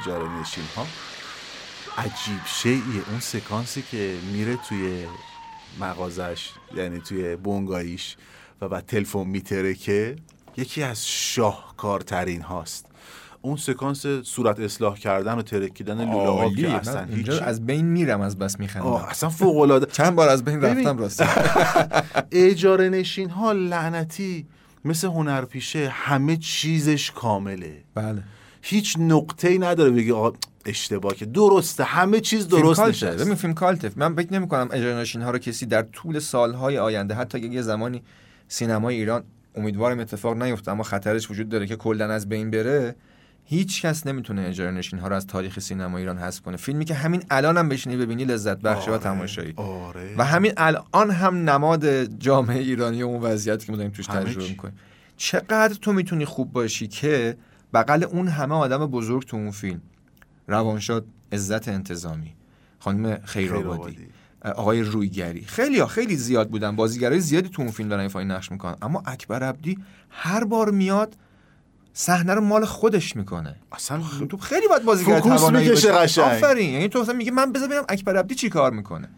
اجاره 0.08 0.40
نشین 0.42 0.64
ها؟ 0.76 0.88
عجیب 1.98 2.40
شیعیه 2.46 3.10
اون 3.10 3.20
سکانسی 3.20 3.84
که 3.92 4.16
میره 4.34 4.58
توی 4.70 5.06
مغازش 5.80 6.50
یعنی 6.76 7.00
توی 7.00 7.36
بونگاییش 7.36 8.18
و 8.62 8.70
بعد 8.70 8.86
تلفن 8.86 9.24
میترکه 9.24 10.16
یکی 10.58 10.84
از 10.84 11.08
شاهکارترین 11.08 12.42
هاست. 12.42 12.86
اون 13.42 13.58
سکانس 13.58 14.06
صورت 14.06 14.60
اصلاح 14.60 14.98
کردن 14.98 15.38
و 15.38 15.42
ترکیدن 15.42 15.98
لوله 15.98 16.30
ها 16.30 16.44
عالیه. 16.44 16.68
که 16.68 16.74
اصلا 16.74 17.04
هیچ 17.04 17.30
از 17.42 17.66
بین 17.66 17.86
میرم 17.86 18.22
از 18.22 18.38
بس 18.38 18.60
میخندم. 18.60 18.88
اصلا 18.88 19.30
فوق 19.30 19.58
العاده 19.58 19.86
چند 19.86 20.16
بار 20.16 20.30
از 20.30 20.44
بین. 20.44 20.62
رفتم 20.62 20.98
راست 20.98 21.24
اجاره 22.32 22.90
نشین 22.90 23.30
ها 23.30 23.52
لعنتی 23.52 24.48
مثل 24.86 25.08
هنرپیشه 25.08 25.90
همه 25.90 26.38
چیزش 26.38 27.12
کامله. 27.12 27.84
بله. 27.96 28.24
هیچ 28.62 28.96
نقطه 29.00 29.48
ای 29.48 29.58
نداره 29.60 29.92
بگی 29.92 30.12
آقا 30.12 30.38
اشتباه 30.66 31.16
که 31.16 31.26
درسته 31.26 31.84
همه 31.84 32.20
چیز 32.20 32.48
درست. 32.48 32.80
نشست 32.80 33.22
ببین 33.22 33.36
فیلم 33.36 33.54
کالته 33.54 33.92
من 33.96 34.16
فکر 34.16 34.34
نمی 34.34 34.48
کنم 34.48 34.70
ها 35.22 35.32
رو 35.32 35.38
کسی 35.38 35.66
در 35.66 35.82
طول 35.82 36.20
سالهای 36.20 36.78
آینده 36.78 37.14
حتی 37.16 37.38
اگه 37.38 37.48
یه 37.48 37.62
زمانی 37.62 38.04
سینمای 38.48 38.96
ایران 38.96 39.24
امیدوارم 39.56 40.00
اتفاق 40.00 40.44
نیفته 40.44 40.72
اما 40.72 40.84
خطرش 40.84 41.32
وجود 41.32 41.50
داره 41.50 41.68
که 41.68 41.76
کلا 41.76 42.14
از 42.14 42.30
بین 42.30 42.52
بره 42.52 42.96
هیچ 43.50 43.82
کس 43.82 44.08
نمی‌تونه 44.08 44.42
اجاره 44.42 44.72
نشین 44.72 45.00
ها 45.00 45.08
رو 45.08 45.16
از 45.16 45.28
تاریخ 45.28 45.60
سینما 45.60 45.98
ایران 45.98 46.18
حذف 46.18 46.42
کنه. 46.42 46.58
فیلمی 46.58 46.86
که 46.86 46.94
همین 46.94 47.24
الان 47.30 47.58
هم 47.58 47.70
بشینی 47.70 47.98
ببینی 47.98 48.26
لذت 48.26 48.58
بخشه 48.58 48.90
و 48.92 48.94
آره، 48.94 49.04
تماشایی. 49.04 49.54
آره. 49.56 50.16
و 50.18 50.26
همین 50.26 50.54
الان 50.58 51.12
هم 51.12 51.50
نماد 51.50 52.04
جامعه 52.20 52.60
ایرانی 52.60 53.04
و 53.04 53.06
اون 53.06 53.22
وضعیتی 53.22 53.66
که 53.66 53.72
ما 53.72 53.78
داریم 53.78 53.92
توش 53.92 54.06
تجربه. 54.06 54.50
می‌کنیم. 54.50 54.74
چقدر 55.18 55.74
تو 55.82 55.94
می‌تونی 55.94 56.26
خوب 56.26 56.54
باشی 56.54 56.88
که 56.88 57.38
بغل 57.74 58.04
اون 58.04 58.28
همه 58.28 58.56
آدم 58.56 58.86
بزرگ 58.86 59.26
تو 59.26 59.38
اون 59.38 59.52
فیلم. 59.52 59.82
روانشاد 60.48 61.06
عزت 61.32 61.68
انتظامی. 61.68 62.34
خانم 62.80 63.18
خیرآبادی. 63.24 64.08
آقای 64.56 64.82
رویگری. 64.82 65.42
خیلی 65.42 65.80
ها 65.80 65.88
خیلی 65.88 66.16
زیاد 66.16 66.50
بودن. 66.50 66.76
بازیگرای 66.76 67.20
زیادی 67.20 67.50
تو 67.50 67.62
اون 67.62 67.72
فیلم 67.72 67.90
دارن 67.90 68.02
ایفای 68.02 68.26
نقش 68.26 68.52
می‌کنن. 68.52 68.76
اما 68.82 69.04
اکبر 69.06 69.44
عبدی 69.44 69.78
هر 70.10 70.44
بار 70.44 70.72
میاد 70.72 71.16
صحنه 71.94 72.34
رو 72.34 72.42
مال 72.42 72.66
خودش 72.66 73.16
می‌کنه. 73.16 73.56
اصلا 73.72 74.02
تو 74.30 74.38
خیلی 74.38 74.68
باید 74.68 74.84
بازیگر 74.84 75.20
توانایی. 75.20 75.70
آفرین. 76.20 76.70
یعنی 76.70 76.90
تو 76.90 77.14
میگه 77.14 77.32
من 77.32 77.52
بذار 77.52 77.68
ببینم 77.68 77.86
اکبر 77.90 78.18
عبدی 78.18 78.36
چی 78.36 78.50
کار 78.50 78.72
می‌کنه. 78.72 79.10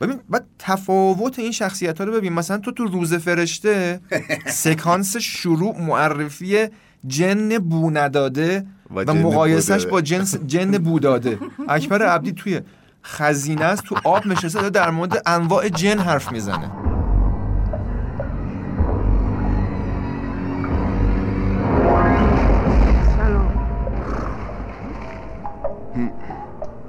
ببین 0.00 0.20
بعد 0.28 0.46
تفاوت 0.58 1.38
این 1.38 1.52
شخصیت 1.52 1.98
ها 1.98 2.04
رو 2.04 2.12
ببین. 2.12 2.32
مثلا 2.32 2.58
تو 2.58 2.72
تو 2.72 2.84
روز 2.84 3.14
فرشته 3.14 4.00
سکانس 4.46 5.16
شروع 5.16 5.80
معرفی 5.80 6.68
جن 7.06 7.58
بو 7.58 7.90
نداده 7.90 8.66
و 8.94 9.04
و, 9.04 9.14
مقایسش. 9.14 9.86
با 9.86 10.00
جنس 10.00 10.36
جن 10.36 10.70
بو 10.70 10.98
داده. 10.98 11.38
اکبر 11.68 12.02
عبدی 12.02 12.32
توی 12.32 12.60
خزینه 13.04 13.64
است 13.64 13.82
تو 13.82 13.96
آب 14.04 14.26
نشسته 14.26 14.58
داره 14.58 14.70
در 14.70 14.90
مورد 14.90 15.22
انواع 15.26 15.68
جن 15.68 15.98
حرف 15.98 16.32
می‌زنه. 16.32 16.70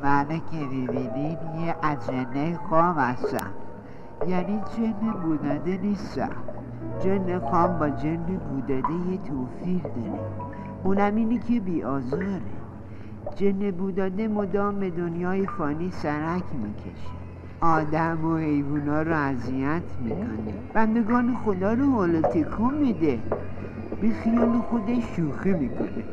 من 0.04 0.28
که 0.28 0.58
می‌بینیم 0.58 1.38
یه 1.66 1.76
اجنه 1.84 2.58
قام 2.70 2.98
هستم 3.00 3.52
یعنی 4.28 4.62
جن 4.78 5.12
بودنده 5.24 5.78
نیستم 5.78 6.36
جن 7.00 7.40
خام 7.40 7.80
با 7.80 7.90
جن 7.90 8.40
بوداده 8.50 8.94
یه 8.94 9.18
توفیر 9.18 9.82
داره. 9.84 10.20
اونم 10.84 11.16
اینه 11.16 11.38
که 11.40 11.60
بی 11.60 11.84
آزاره 11.84 12.42
جن 13.36 13.72
بوداده 13.72 14.28
مدام 14.28 14.90
دنیای 14.90 15.46
فانی 15.46 15.92
سرک 15.92 16.44
می‌کشه. 16.64 17.10
آدم 17.62 18.26
و 18.26 18.38
حیوونا 18.38 19.02
رو 19.02 19.14
اذیت 19.16 19.84
می‌کنه. 20.00 20.54
بندگان 20.74 21.36
خدا 21.36 21.74
رو 21.74 21.92
حال 21.92 22.22
تکون 22.22 22.78
میده. 22.78 23.20
به 24.02 24.10
خیال 24.10 24.54
خودش 24.60 25.16
شوخی 25.16 25.54
می‌کنه. 25.54 26.04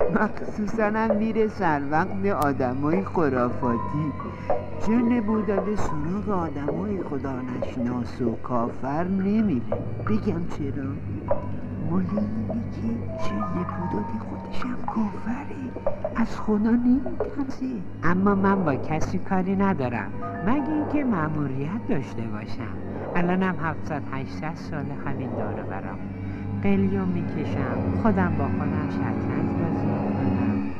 مخصوصا 0.00 0.84
هم 0.84 1.16
میره 1.16 1.48
سر 1.48 1.82
وقت 1.90 2.26
آدمای 2.26 3.04
خرافاتی. 3.04 4.12
جن 4.86 5.20
بوداده 5.20 5.76
سراغ 5.76 6.28
آدمای 6.28 7.02
خدا 7.02 7.40
نشناس 7.40 8.20
و 8.20 8.36
کافر 8.36 9.04
نمیره. 9.04 9.78
بگم 10.06 10.46
چرا؟ 10.48 10.90
مال 11.90 12.02
اینه 12.10 12.62
که 12.72 12.88
جن 13.28 13.52
بوداده 13.52 14.18
خودشم 14.30 14.76
کافره. 14.86 15.56
از 16.16 16.40
خدا 16.40 16.70
نمیترسه. 16.70 17.66
اما 18.02 18.34
من 18.34 18.64
با 18.64 18.74
کسی 18.74 19.18
کاری 19.18 19.56
ندارم. 19.56 20.12
مگه 20.46 20.72
اینکه 20.72 21.04
مأموریت 21.04 21.88
داشته 21.88 22.22
باشم. 22.22 22.76
الانم 23.16 23.56
700 23.62 24.02
800 24.12 24.54
سال 24.54 24.86
همین 25.06 25.30
داره 25.30 25.62
برام. 25.62 25.98
قلیون 26.62 27.08
می‌کشم. 27.08 28.00
خودم 28.02 28.36
با 28.38 28.44
خودم 28.44 28.88
شطرنج 28.90 29.50
بازی 29.60 29.86
می‌کنم. 29.86 30.74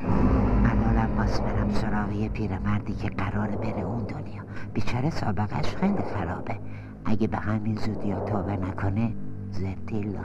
الانم 0.65 1.17
باز 1.17 1.41
برم 1.41 1.71
سراغ 1.71 2.13
یه 2.13 2.29
پیرمردی 2.29 2.95
که 2.95 3.09
قراره 3.09 3.57
بره 3.57 3.83
اون 3.83 4.05
دنیا. 4.05 4.43
بیچاره 4.75 5.11
سابقش 5.11 5.77
خیلی 5.77 6.03
خرابه. 6.03 6.57
اگه 7.05 7.27
به 7.27 7.39
همین 7.39 7.77
زودی 7.77 8.15
توبه 8.27 8.57
نکنه 8.57 9.13
زرتیلا 9.51 10.25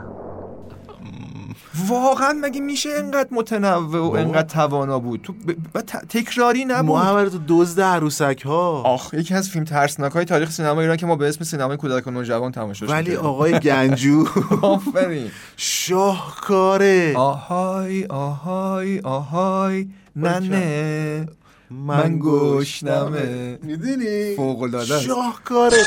واقعا 1.88 2.32
مگه 2.32 2.60
میشه 2.60 2.90
انقدر 2.90 3.28
متنوع 3.30 4.00
و 4.00 4.10
انقدر 4.12 4.48
توانا 4.48 4.98
بود؟ 4.98 5.20
تو 5.22 5.32
ب... 5.32 5.52
ب... 5.74 5.80
ت- 5.80 6.04
تکراری 6.08 6.64
نبود. 6.64 6.90
محمد 6.96 7.28
تو 7.28 7.38
دزد 7.48 7.80
عروسک 7.80 8.42
ها 8.46 8.82
آخ 8.82 9.14
یکی 9.14 9.34
از 9.34 9.48
فیلم 9.48 9.64
ترسناک 9.64 10.12
های 10.12 10.24
تاریخ 10.24 10.50
سینما 10.50 10.80
ایران 10.80 10.96
که 10.96 11.06
ما 11.06 11.16
به 11.16 11.28
اسم 11.28 11.44
سینمای 11.44 11.76
کودک 11.76 12.06
و 12.06 12.10
نوجوان 12.10 12.52
تماشاش 12.52 12.90
ولی. 12.90 13.16
آقای 13.16 13.58
گنجو. 13.68 14.24
آفرین. 14.62 15.30
شاهکاره. 15.56 17.12
آهای 17.16 18.04
آهای 18.06 19.00
آهای. 19.00 19.88
ننه. 20.16 21.26
من 21.70 22.18
گشنمه 22.22 23.58
می‌دونی؟ 23.62 24.34
فوق 24.36 24.62
العاده. 24.62 25.00
شاهکاره. 25.00 25.82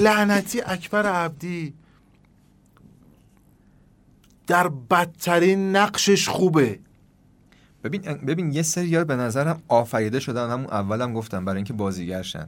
لعنتی 0.00 0.60
اکبر 0.60 1.06
عبدی 1.06 1.74
در 4.46 4.68
بدترین 4.68 5.76
نقشش 5.76 6.28
خوبه. 6.28 6.78
ببین 7.84 8.02
ببین 8.02 8.52
یه 8.52 8.62
سری 8.62 9.04
به 9.04 9.16
نظرم 9.16 9.62
آفریده 9.68 10.20
شدن. 10.20 10.50
همون 10.50 10.66
اولم 10.66 11.14
گفتم 11.14 11.44
برای 11.44 11.56
اینکه 11.56 11.72
بازیگرشن. 11.72 12.46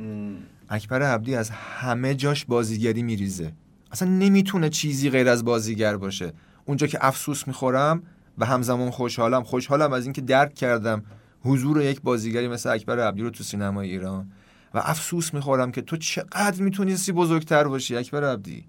اکبر 0.68 1.02
عبدی 1.02 1.34
از 1.34 1.50
همه 1.50 2.14
جاش 2.14 2.44
بازیگری 2.44 3.02
میریزه. 3.02 3.52
اصلا 3.92 4.08
نمی‌تونه 4.08 4.68
چیزی 4.68 5.10
غیر 5.10 5.28
از 5.28 5.44
بازیگر 5.44 5.96
باشه. 5.96 6.32
اونجا 6.64 6.86
که 6.86 6.98
افسوس 7.00 7.46
می‌خورم 7.48 8.02
و 8.38 8.46
همزمان 8.46 8.90
خوشحالم. 8.90 9.42
خوشحالم 9.42 9.92
از 9.92 10.04
اینکه 10.04 10.20
درک 10.20 10.54
کردم 10.54 11.02
حضور 11.42 11.82
یک 11.82 12.02
بازیگری 12.02 12.48
مثل 12.48 12.70
اکبر 12.70 13.00
عبدی 13.00 13.22
رو 13.22 13.30
تو 13.30 13.44
سینمای 13.44 13.90
ایران. 13.90 14.32
و 14.74 14.78
افسوس 14.84 15.34
می‌خورم 15.34 15.72
که 15.72 15.82
تو 15.82 15.96
چقدر 15.96 16.62
می‌تونستی 16.62 17.12
بزرگتر 17.12 17.64
باشی 17.64 17.96
اکبر 17.96 18.24
عبدی. 18.24 18.64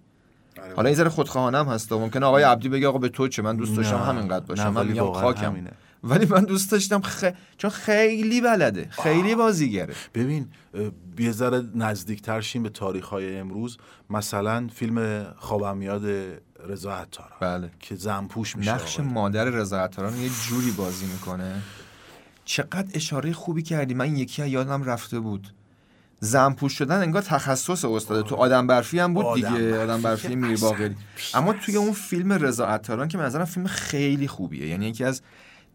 حالا 0.76 0.88
این 0.88 0.98
ذره 0.98 1.10
خودخواهانم 1.10 1.68
هست 1.68 1.92
ممکنه 1.92 2.26
آقای 2.26 2.44
عبدی 2.44 2.70
بگه 2.70 2.88
آقا 2.88 2.98
به 2.98 3.10
تو 3.10 3.28
چه؟ 3.28 3.42
من 3.42 3.56
دوست 3.56 3.76
داشتم 3.76 3.98
همینقدر 3.98 4.46
باشم 4.46 4.70
من 4.70 4.82
ولی 4.82 4.90
میگم 4.90 5.14
خاکم. 5.14 5.46
همینه. 5.46 5.72
ولی 6.04 6.26
من 6.26 6.44
دوست 6.44 6.72
داشتم 6.72 7.02
خ... 7.02 7.26
چون 7.58 7.70
خیلی 7.70 8.42
بلده 8.42 8.88
خیلی 8.90 9.36
بازیگره. 9.36 9.94
ببین 10.14 10.48
یه 11.20 11.32
ذره 11.32 11.64
نزدیکتر 11.76 12.42
شیم 12.42 12.64
به 12.64 12.70
تاریخ 12.70 13.06
های 13.06 13.38
امروز. 13.38 13.78
مثلا 14.10 14.68
فیلم 14.76 15.26
خوابم 15.38 15.78
میاد 15.78 16.06
رضا 16.68 16.94
عطار 16.94 17.32
بله. 17.40 17.70
که 17.80 17.96
زنپوش 17.96 18.56
میشه 18.56 18.74
نقش. 18.74 19.00
مادر 19.00 19.46
رضا 19.46 19.80
عطاران 19.80 20.18
یه 20.18 20.30
جوری 20.50 20.72
بازی 20.72 21.06
می‌کنه. 21.06 21.62
چقدر 22.46 22.88
اشاره 22.94 23.34
خوبی 23.34 23.62
کردی. 23.62 23.94
من 23.94 24.18
یکی 24.18 24.42
از 24.42 24.50
یادم 24.50 24.84
رفته 24.84 25.20
بود. 25.20 25.48
زنپوش 26.24 26.74
شدن 26.74 27.02
انگار 27.02 27.22
تخصص 27.22 27.86
استاده 27.86 28.30
تو 28.30 28.36
آدم 28.36 28.68
برفی 28.68 29.00
هم 29.00 29.14
بود 29.14 29.26
آدم 29.26 29.36
دیگه 29.36 29.50
برفی 29.50 29.74
آدم 29.74 30.02
برفی. 30.02 30.36
میر 30.36 30.60
باقری. 30.60 30.96
اما 31.34 31.54
توی 31.54 31.76
اون 31.76 31.92
فیلم 31.92 32.34
رضا 32.34 32.66
عطاران 32.66 33.08
که 33.08 33.18
نظرم 33.18 33.46
فیلم 33.46 33.68
خیلی 33.68 34.28
خوبیه. 34.28 34.68
یعنی 34.68 34.88
یکی 34.88 35.04
از 35.04 35.22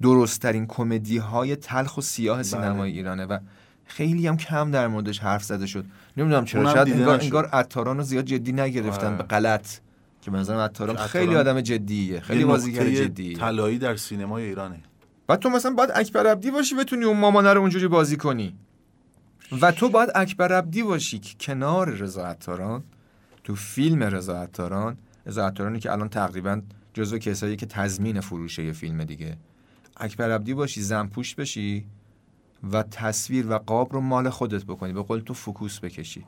درستترین 0.02 0.66
کمدی 0.66 1.18
های 1.18 1.56
تلخ 1.56 1.98
و 1.98 2.00
سیاه 2.00 2.42
سینمای 2.42 2.90
ایرانه 2.90 3.26
و 3.26 3.38
خیلی 3.86 4.26
هم 4.26 4.36
کم 4.36 4.70
در 4.70 4.88
موردش 4.88 5.18
حرف 5.18 5.44
زده 5.44 5.66
شد. 5.66 5.84
نمی‌دونم 6.16 6.44
چرا 6.44 6.72
شاید 6.74 6.92
انگار. 6.92 7.20
انگار 7.20 7.46
عطاران 7.46 7.96
رو 7.96 8.02
زیاد 8.02 8.24
جدی 8.24 8.52
نگرفتن. 8.52 9.06
آره. 9.06 9.16
به 9.16 9.22
غلط. 9.22 9.68
که 10.22 10.30
به 10.30 10.38
نظرم 10.38 10.58
عطاران 10.58 10.96
خیلی 10.96 11.36
آدم 11.36 11.60
جدیه. 11.60 12.20
خیلی 12.20 12.44
بازیگر 12.44 12.90
جدیه. 12.90 13.36
طلایی 13.36 13.78
در 13.78 13.96
سینمای 13.96 14.44
ایرانه. 14.44 14.80
بعد 15.26 15.38
تو 15.38 15.50
مثلا 15.50 15.72
باید 15.72 15.90
اکبر 15.94 16.26
عبدی 16.26 16.50
باشی 16.50 16.74
بتونی 16.74 17.04
اون 17.04 17.16
مامانه 17.16 17.52
رو 17.52 17.60
اونجوری 17.60 17.88
بازی 17.88 18.16
کنی. 18.16 18.56
و 19.60 19.72
تو 19.72 19.88
باید 19.88 20.10
اکبر 20.14 20.52
عبدی 20.52 20.82
باشی 20.82 21.18
که 21.18 21.34
کنار 21.40 21.90
رضا 21.90 22.26
عطاران 22.26 22.84
تو 23.44 23.54
فیلم 23.54 24.02
رضا 24.02 24.42
عطاران. 24.42 24.96
رضا 25.26 25.46
عطارانی 25.46 25.80
که 25.80 25.92
الان 25.92 26.08
تقریبا 26.08 26.60
جزو 26.94 27.18
کسایی 27.18 27.56
که 27.56 27.66
تضمین 27.66 28.20
فروشه 28.20 28.64
یه 28.64 28.72
فیلم 28.72 29.04
دیگه. 29.04 29.36
اکبر 29.96 30.30
عبدی 30.30 30.54
باشی 30.54 30.82
زنپوش 30.82 31.34
بشی 31.34 31.86
و 32.72 32.82
تصویر 32.82 33.50
و 33.50 33.58
قاب 33.58 33.92
رو 33.92 34.00
مال 34.00 34.30
خودت 34.30 34.64
بکنی. 34.64 34.92
به 34.92 35.02
قول 35.02 35.20
تو 35.20 35.34
فکوس 35.34 35.80
بکشی. 35.80 36.24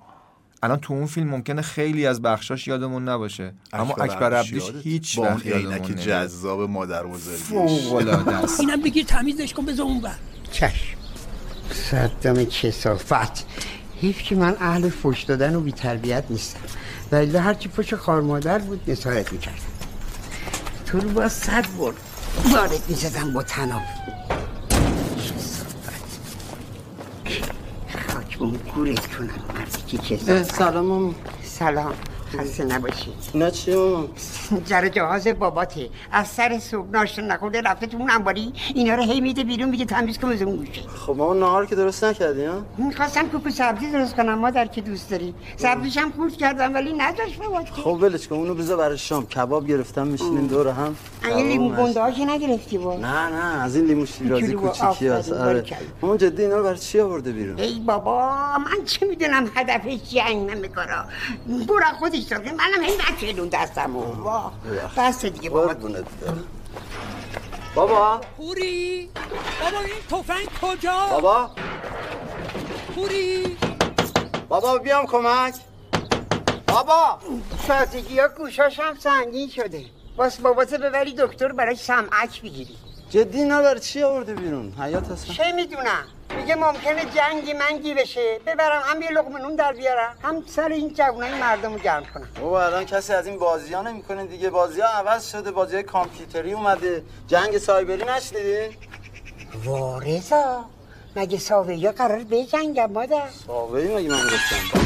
الان 0.62 0.78
تو 0.78 0.94
اون 0.94 1.06
فیلم 1.06 1.28
ممکنه 1.28 1.62
خیلی 1.62 2.06
از 2.06 2.22
بخشاش 2.22 2.68
یادمون 2.68 3.09
نباشه. 3.09 3.54
اما 3.72 3.94
اکبر 3.94 4.35
عبدی 4.35 4.59
عبدیش؟ 4.59 4.85
هیچ 4.85 5.18
با 5.18 5.26
اون 5.26 5.35
وقت 5.35 5.46
یادمون. 5.46 5.94
جذاب 5.94 6.61
مادر 6.61 7.06
بزرگیش 7.06 7.42
فوق‌العاده 7.42 8.37
است. 8.37 8.61
اینم 8.61 8.83
بگیر 8.83 9.04
تمیزش 9.04 9.52
کن 9.52 9.66
بذار 9.66 9.87
اون 9.87 10.00
بر 10.00 10.16
چشم. 10.52 10.99
صدام 11.72 12.44
کسافت. 12.44 13.46
حیف 14.00 14.22
که 14.22 14.37
من 14.37 14.56
اهل 14.61 14.88
فش 14.88 15.22
دادن 15.22 15.54
و 15.56 15.61
بیتربیت 15.61 16.24
نیستم. 16.30 16.61
ولی 17.12 17.37
هرچی 17.37 17.68
فش 17.68 17.94
خار 17.94 18.20
مادر 18.20 18.59
بود 18.59 18.90
نسایت 18.90 19.33
می‌کردم. 19.33 19.59
تو 20.87 21.00
رو 21.00 21.09
با 21.09 21.28
صد 21.28 21.66
برد. 21.78 21.96
وارد 22.52 22.80
می‌زدم 22.88 23.33
با 23.33 23.42
تناب 23.42 23.83
خاک 28.09 28.38
بون 28.38 28.61
گورت 28.74 29.06
کنم 29.16 29.30
مردی 29.54 29.98
که 29.98 30.16
سلام 30.44 31.14
سلام. 31.42 31.94
خسته 32.38 32.64
نباشی 32.64 33.12
اینا 33.33 33.51
چیه 33.51 33.77
ماما 33.77 34.09
جر 34.66 34.88
جهاز 34.88 35.27
باباته. 35.29 35.88
از 36.12 36.29
سر 36.29 36.59
صبح 36.59 36.87
ناشتا 36.90 37.23
نخورده 37.23 37.61
رفته 37.61 37.87
تو 37.87 37.97
اون 37.97 38.11
انباری. 38.11 38.53
اینا 38.75 38.95
رو 38.95 39.03
هی 39.03 39.21
میده 39.21 39.45
بیرون 39.45 39.69
میگه 39.69 39.85
تمیز 39.85 40.19
کن 40.19 40.29
از 40.29 40.43
اون 40.43 40.57
گوشه 40.57 40.83
خب 41.07 41.16
ماما 41.16 41.35
نهار 41.35 41.66
که 41.66 41.75
درست 41.75 42.05
نکردی 42.05 42.45
ها؟ 42.45 42.62
می‌خواستم 42.79 43.29
کوکو 43.29 43.51
سبزی 43.51 43.90
درست 43.90 44.16
کنم 44.16 44.35
مادر 44.35 44.66
که 44.66 44.81
دوست 44.81 45.11
داری. 45.11 45.35
سبزیش 45.57 45.97
هم 45.97 46.11
خورد 46.11 46.37
کردم 46.37 46.75
ولی 46.75 46.93
نداشت 46.93 47.38
بابات 47.38 47.71
خب 47.71 47.87
ولش 47.87 48.29
کن 48.29 48.37
اونو 48.37 48.55
بذار 48.55 48.77
برای 48.77 48.99
شام. 48.99 49.27
کباب 49.27 49.69
گرفتم 49.69 50.07
میشینیم 50.07 50.47
دور 50.47 50.69
هم. 50.69 50.97
این 51.25 51.49
لیمو. 51.49 51.77
گنده 51.77 52.01
هاشو 52.01 52.25
نگرفتی 52.25 52.79
با؟ 52.79 52.97
نه 52.97 53.29
نه 53.29 53.62
از 53.62 53.77
این 53.77 53.85
لیمو 53.85 54.07
شیرازی 54.07 54.53
کوچیکی 54.53 55.09
هست. 55.09 55.33
آره. 55.33 55.64
ماما 56.03 56.16
جدی 56.16 56.43
اینا 56.43 56.57
رو 56.57 56.62
برای 56.64 56.79
چی 56.79 57.01
آورده 57.01 57.33
بیرون؟ 57.33 57.59
ای 57.59 57.81
بابا 57.81 58.31
من 58.59 58.85
چه 58.85 59.07
می‌دونم 59.07 59.51
هدفش 59.55 60.03
چیه 60.11 60.27
این 60.27 60.51
همه 60.51 60.69
کارا 60.69 61.05
برو 61.69 61.83
از 61.87 61.95
داد 62.24 62.48
منم 62.48 62.85
هی 62.85 62.96
نچلون 62.96 63.48
دستمو 63.48 64.00
واه. 64.22 64.52
بس 64.96 65.24
دیگه 65.24 65.50
بابا. 65.50 65.74
بابا. 67.74 68.20
پوری. 68.37 69.11
بابا 69.61 69.78
این 69.80 70.22
تفنگ 70.22 70.48
کجا؟ 70.62 71.06
بابا. 71.11 71.50
پوری. 72.94 73.56
بابا 74.48 74.78
بیام 74.78 75.06
کمک. 75.06 75.54
بابا 76.66 77.18
تازگی 77.66 78.18
ها 78.18 78.28
گوشاش 78.28 78.80
هم 78.80 78.94
سنگین 78.98 79.48
شده. 79.48 79.85
باس 80.16 80.40
باباتو 80.40 80.78
ببری 80.78 81.14
دکتر 81.18 81.52
براش 81.52 81.78
سمعک 81.78 82.42
بگیری. 82.42 82.76
جدی 83.11 83.44
نه 83.44 83.62
برای 83.62 83.80
چی 83.80 84.02
آورده 84.02 84.35
بیرون؟ 84.35 84.72
حیات 84.72 85.11
اصلا. 85.11 85.35
چه 85.35 85.52
می‌دونم؟ 85.52 86.04
میگه 86.37 86.55
ممکنه 86.55 87.05
جنگی 87.05 87.53
منگی 87.53 87.95
بشه. 87.95 88.40
ببرم 88.47 88.83
هم 88.85 89.03
یه 89.03 89.11
لقمه 89.11 89.40
نون 89.40 89.57
در 89.57 89.73
بیارم 89.73 90.16
هم 90.23 90.43
سر 90.47 90.69
این 90.69 90.95
جوونای 90.95 91.40
مردم 91.40 91.73
رو 91.73 91.79
گرم 91.79 92.05
کنم. 92.14 92.29
بابا 92.40 92.64
الان 92.64 92.85
کسی 92.85 93.12
از 93.12 93.27
این 93.27 93.38
بازی 93.38 93.75
ها 93.75 93.83
نمی‌کنه 93.83 94.27
دیگه. 94.27 94.51
بازی 94.51 94.81
ها 94.81 94.88
عوض 94.88 95.31
شده 95.31 95.51
بازی 95.51 95.75
های 95.75 95.83
کامپیوتری 95.83 96.53
اومده. 96.53 97.03
جنگ 97.27 97.59
سایبری 97.59 98.05
نشنیدی 98.05 98.77
وارزا 99.64 100.64
مگه 101.16 101.38
ساوه 101.38 101.93
قرار 101.93 102.25
به 102.25 102.45
جنگم 102.45 102.93
مادر؟ 102.93 103.29
ساوه 103.47 103.81
مگه 103.81 104.09
من 104.09 104.25
گفتم؟ 104.25 104.81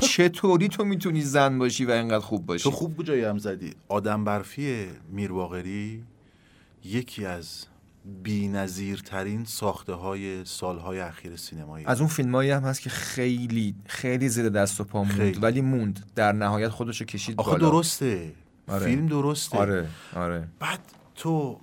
چطوری 0.00 0.68
تو 0.68 0.84
می‌تونی 0.84 1.22
زن 1.22 1.58
باشی 1.58 1.84
و 1.84 1.90
اینقدر 1.90 2.24
خوب 2.24 2.46
باشی؟ 2.46 2.64
تو 2.64 2.70
خوب 2.70 3.02
جایی 3.02 3.24
هم 3.24 3.38
زدی؟ 3.38 3.74
آدم 3.88 4.24
برفی 4.24 4.88
میرواقری 5.10 6.04
یکی 6.84 7.26
از 7.26 7.66
بی‌نظیرترین 8.22 9.44
ساخته 9.44 9.92
های 9.92 10.44
سالهای 10.44 11.00
اخیر 11.00 11.36
سینمایی 11.36 11.86
از 11.86 12.00
اون 12.00 12.08
فیلمایی 12.08 12.50
هم 12.50 12.62
هست 12.62 12.80
که 12.80 12.90
خیلی 12.90 13.74
خیلی 13.86 14.28
زیر 14.28 14.48
دست 14.48 14.80
و 14.80 14.84
پا 14.84 15.04
موند 15.04 15.16
خیلی. 15.16 15.38
ولی 15.38 15.60
موند 15.60 16.10
در 16.14 16.32
نهایت 16.32 16.68
خودشو 16.68 17.04
کشید 17.04 17.40
آخه 17.40 17.50
بالا 17.50 17.70
درسته 17.70 18.32
آره. 18.68 18.86
فیلم 18.86 19.06
درسته 19.06 19.58
آره 19.58 19.88
آره 20.16 20.48
بعد 20.58 20.80
تو 21.14 21.60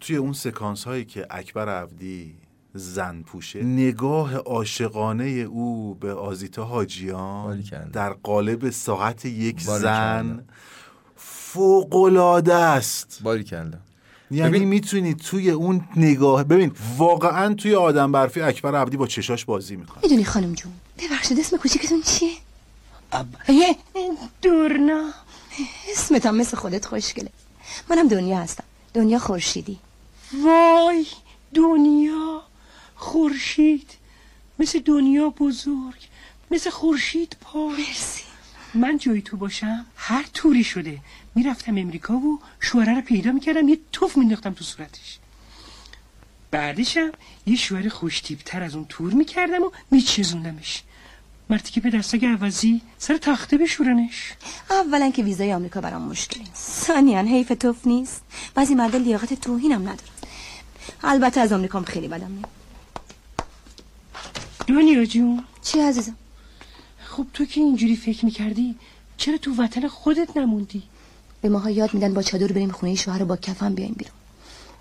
توی 0.00 0.16
اون 0.16 0.32
سکانس 0.32 0.84
هایی 0.84 1.04
که 1.04 1.26
اکبر 1.30 1.68
عبدی 1.68 2.34
زن 2.74 3.22
پوشه 3.22 3.62
نگاه 3.62 4.36
عاشقانه 4.36 5.24
او 5.24 5.94
به 5.94 6.12
آزیتا 6.12 6.64
حاجیان. 6.64 7.60
در 7.92 8.12
قالب 8.12 8.70
ساعت 8.70 9.24
یک. 9.24 9.60
زن 9.60 10.44
فوقلاده 11.16 12.54
است 12.54 13.20
باریکلا 13.22 13.70
یعنی 14.30 14.50
ببین- 14.50 14.68
می‌تونی 14.68 15.14
توی 15.14 15.50
اون 15.50 15.84
نگاه 15.96 16.44
ببین 16.44 16.72
واقعا 16.96 17.54
توی 17.54 17.74
آدم 17.74 18.12
برفی 18.12 18.40
اکبر 18.40 18.74
عبدی 18.74 18.96
با 18.96 19.06
چشاش 19.06 19.44
بازی 19.44 19.76
می‌کنه. 19.76 19.98
می‌دونی 20.02 20.24
خانم 20.24 20.52
جون 20.54 20.72
ببخشید 20.98 21.40
اسم 21.40 21.56
کوچیکتون 21.56 22.02
چیه؟ 22.02 22.30
یه 23.48 23.76
دورنا. 24.42 25.10
اسمت 25.92 26.26
هم 26.26 26.36
مثل 26.36 26.56
خودت 26.56 26.86
خوشگله. 26.86 27.30
منم 27.90 28.08
دنیا 28.08 28.38
هستم. 28.38 28.64
دنیا 28.94 29.18
خورشیدی. 29.18 29.78
وای 30.44 31.06
دنیا 31.54 32.42
خورشید. 32.94 33.90
مثل 34.58 34.78
دنیا 34.78 35.28
بزرگ 35.30 36.08
مثل 36.50 36.70
خورشید 36.70 37.36
پاک. 37.40 37.78
مرسی. 37.78 38.22
من 38.74 38.98
جای 38.98 39.22
تو 39.22 39.36
باشم 39.36 39.86
هر 39.96 40.24
توری 40.34 40.64
شده. 40.64 40.98
می‌رفتم 41.34 41.78
امریکا 41.78 42.14
و 42.14 42.40
شوهره 42.60 42.94
رو 42.94 43.00
پیدا 43.00 43.32
می‌کردم 43.32 43.68
یه 43.68 43.78
توف 43.92 44.16
مینداختم 44.16 44.52
تو 44.52 44.64
صورتش. 44.64 45.18
بعدشم 46.50 47.12
یه 47.46 47.56
شوهر 47.56 47.88
خوشتیبتر 47.88 48.62
از 48.62 48.74
اون 48.74 48.86
تور 48.88 49.12
می‌کردم 49.12 49.62
و 49.62 49.70
میچزوندمش 49.90 50.82
مرتی 51.50 51.72
که 51.72 51.80
به 51.80 51.90
دستک 51.90 52.24
عوضی 52.24 52.80
سر 52.98 53.16
تخته 53.16 53.58
بشورنش. 53.58 54.32
اولا 54.70 55.10
که 55.10 55.22
ویزای 55.22 55.52
آمریکا 55.52 55.80
برام 55.80 56.02
مشکله 56.02 56.44
ثانیا 56.56 57.22
حیف 57.22 57.52
توف 57.60 57.86
نیست. 57.86 58.22
بعضی 58.54 58.74
مردا 58.74 58.98
لیاقت 58.98 59.34
توهینم 59.34 59.82
ندارن. 59.82 59.98
البته 61.02 61.40
از 61.40 61.52
آمریکام 61.52 61.84
خیلی 61.84 62.08
بدم 62.08 62.30
میاد 62.30 62.48
دنیا 64.66 65.04
جون. 65.04 65.44
چی 65.62 65.80
عزیزم؟ 65.80 66.16
خب 67.04 67.26
تو 67.34 67.44
که 67.44 67.60
اینجوری 67.60 67.96
فکر 67.96 68.24
می‌کردی 68.24 68.76
چرا 69.16 69.36
تو 69.36 69.54
وطن 69.54 69.88
خودت 69.88 70.36
نموندی؟ 70.36 70.82
به 71.42 71.48
ماها 71.48 71.70
یاد 71.70 71.94
میدن 71.94 72.14
با 72.14 72.22
چادر 72.22 72.52
بریم 72.52 72.70
خونه 72.70 72.94
شوهر 72.94 73.18
رو 73.18 73.26
با 73.26 73.36
کفن 73.36 73.74
بیایم 73.74 73.94
بیرون. 73.98 74.14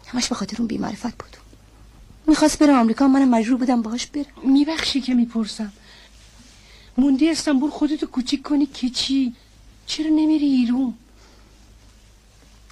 همش 0.08 0.28
به 0.28 0.36
خاطر 0.36 0.58
اون 0.58 0.68
بیمعرفت 0.68 1.18
بود. 1.18 1.38
می‌خواست 2.28 2.60
بره 2.60 2.74
آمریکا 2.74 3.08
منم 3.08 3.30
مجبور 3.30 3.58
بودم 3.58 3.82
باهاش 3.82 4.08
برم. 4.08 4.26
میبخشی 4.44 5.02
که 5.02 5.14
می‌پرسم. 5.14 5.74
موندی 6.98 7.30
استانبول 7.30 7.70
خودتو 7.70 8.06
کوچیک 8.06 8.44
کنی 8.44 8.66
که 8.66 8.90
چی؟ 8.90 9.36
چرا 9.86 10.10
نمیری 10.10 10.46
ایرون؟ 10.46 10.94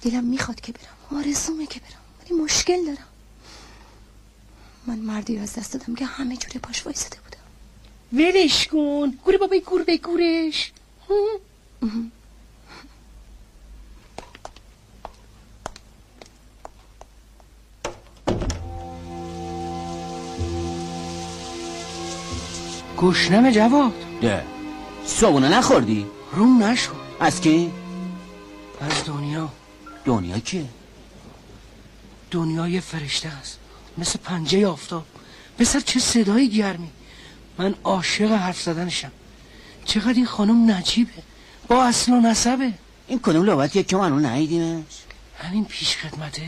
دلم 0.02 0.24
می‌خواد 0.24 0.60
که 0.60 0.72
برم. 0.72 1.18
آرزومه 1.18 1.66
که 1.66 1.80
برم. 1.80 2.00
ولی 2.24 2.40
مشکل 2.40 2.84
دارم. 2.86 3.08
من 4.86 4.98
مردی 4.98 5.38
از 5.38 5.54
دست 5.54 5.72
دادم 5.72 5.94
که 5.94 6.06
همه 6.06 6.36
جوره 6.36 6.60
پاش 6.60 6.86
وایساده 6.86 7.16
بودم. 7.16 7.38
ولش 8.24 8.66
کن. 8.66 9.10
گوره 9.24 9.38
بابای 9.38 9.60
گور 9.60 9.82
به 9.82 9.96
گورش 9.96 10.72
گشنم 22.98 23.50
جواد. 23.50 23.92
ده. 24.20 24.44
صابونه 25.06 25.48
نخوردی؟ 25.48 26.06
روم 26.32 26.62
نشد. 26.62 26.90
از 27.20 27.40
کی؟ 27.40 27.72
از 28.80 29.04
دنیا. 29.04 29.48
دنیا 30.04 30.38
کیه؟ 30.38 30.68
دنیای 32.30 32.80
فرشته 32.80 33.28
است. 33.28 33.58
مثل 33.98 34.18
پنجه 34.18 34.66
آفتاب. 34.66 35.04
پسر 35.58 35.80
چه 35.80 36.00
صدای 36.00 36.48
گرمی. 36.48 36.90
من 37.58 37.74
عاشق 37.84 38.32
حرف 38.32 38.62
زدنشم. 38.62 39.12
چقدر 39.84 40.14
این 40.14 40.26
خانم 40.26 40.70
نجیبه. 40.70 41.10
با 41.68 41.84
اصل 41.84 42.12
و 42.12 42.20
نسبه. 42.20 42.72
این 43.08 43.18
کدوم 43.18 43.44
لغتیه 43.44 43.82
که 43.82 43.96
من 43.96 44.22
نهیدیمش 44.22 44.84
همین 45.38 45.64
پیش 45.64 45.96
خدمته. 45.96 46.42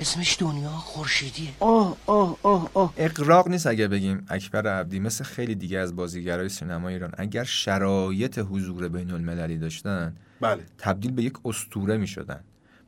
اسمش 0.00 0.36
دنیا 0.40 0.68
خورشیدیه. 0.68 1.50
اوه 1.58 1.96
اوه 2.06 2.36
اوه 2.42 2.70
اوه. 2.74 2.92
اقراق 2.96 3.48
نیست 3.48 3.66
اگه 3.66 3.88
بگیم 3.88 4.26
اکبر 4.28 4.66
عبدی 4.66 5.00
مثل 5.00 5.24
خیلی 5.24 5.54
دیگه 5.54 5.78
از 5.78 5.96
بازیگرای 5.96 6.48
سینما 6.48 6.88
ایران 6.88 7.10
اگر 7.18 7.44
شرایط 7.44 8.38
حضور 8.38 8.88
بین 8.88 9.10
المللی 9.10 9.58
داشتن 9.58 10.16
بله. 10.40 10.62
تبدیل 10.78 11.10
به 11.10 11.22
یک 11.22 11.32
استوره 11.44 11.96
می 11.96 12.06
شدن 12.06 12.40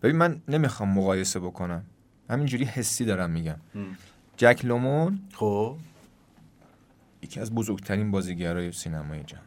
ببین 0.02 0.16
من 0.16 0.42
نمی‌خوام 0.48 0.88
مقایسه 0.88 1.40
بکنم. 1.40 1.84
همینجوری 2.30 2.64
حسی 2.64 3.04
دارم 3.04 3.30
میگم. 3.30 3.56
جک 4.36 4.60
لومون 4.64 5.20
خب. 5.34 5.76
یکی 7.22 7.40
از 7.40 7.54
بزرگترین 7.54 8.10
بازیگرای 8.10 8.72
سینمای 8.72 9.22
جهان. 9.22 9.44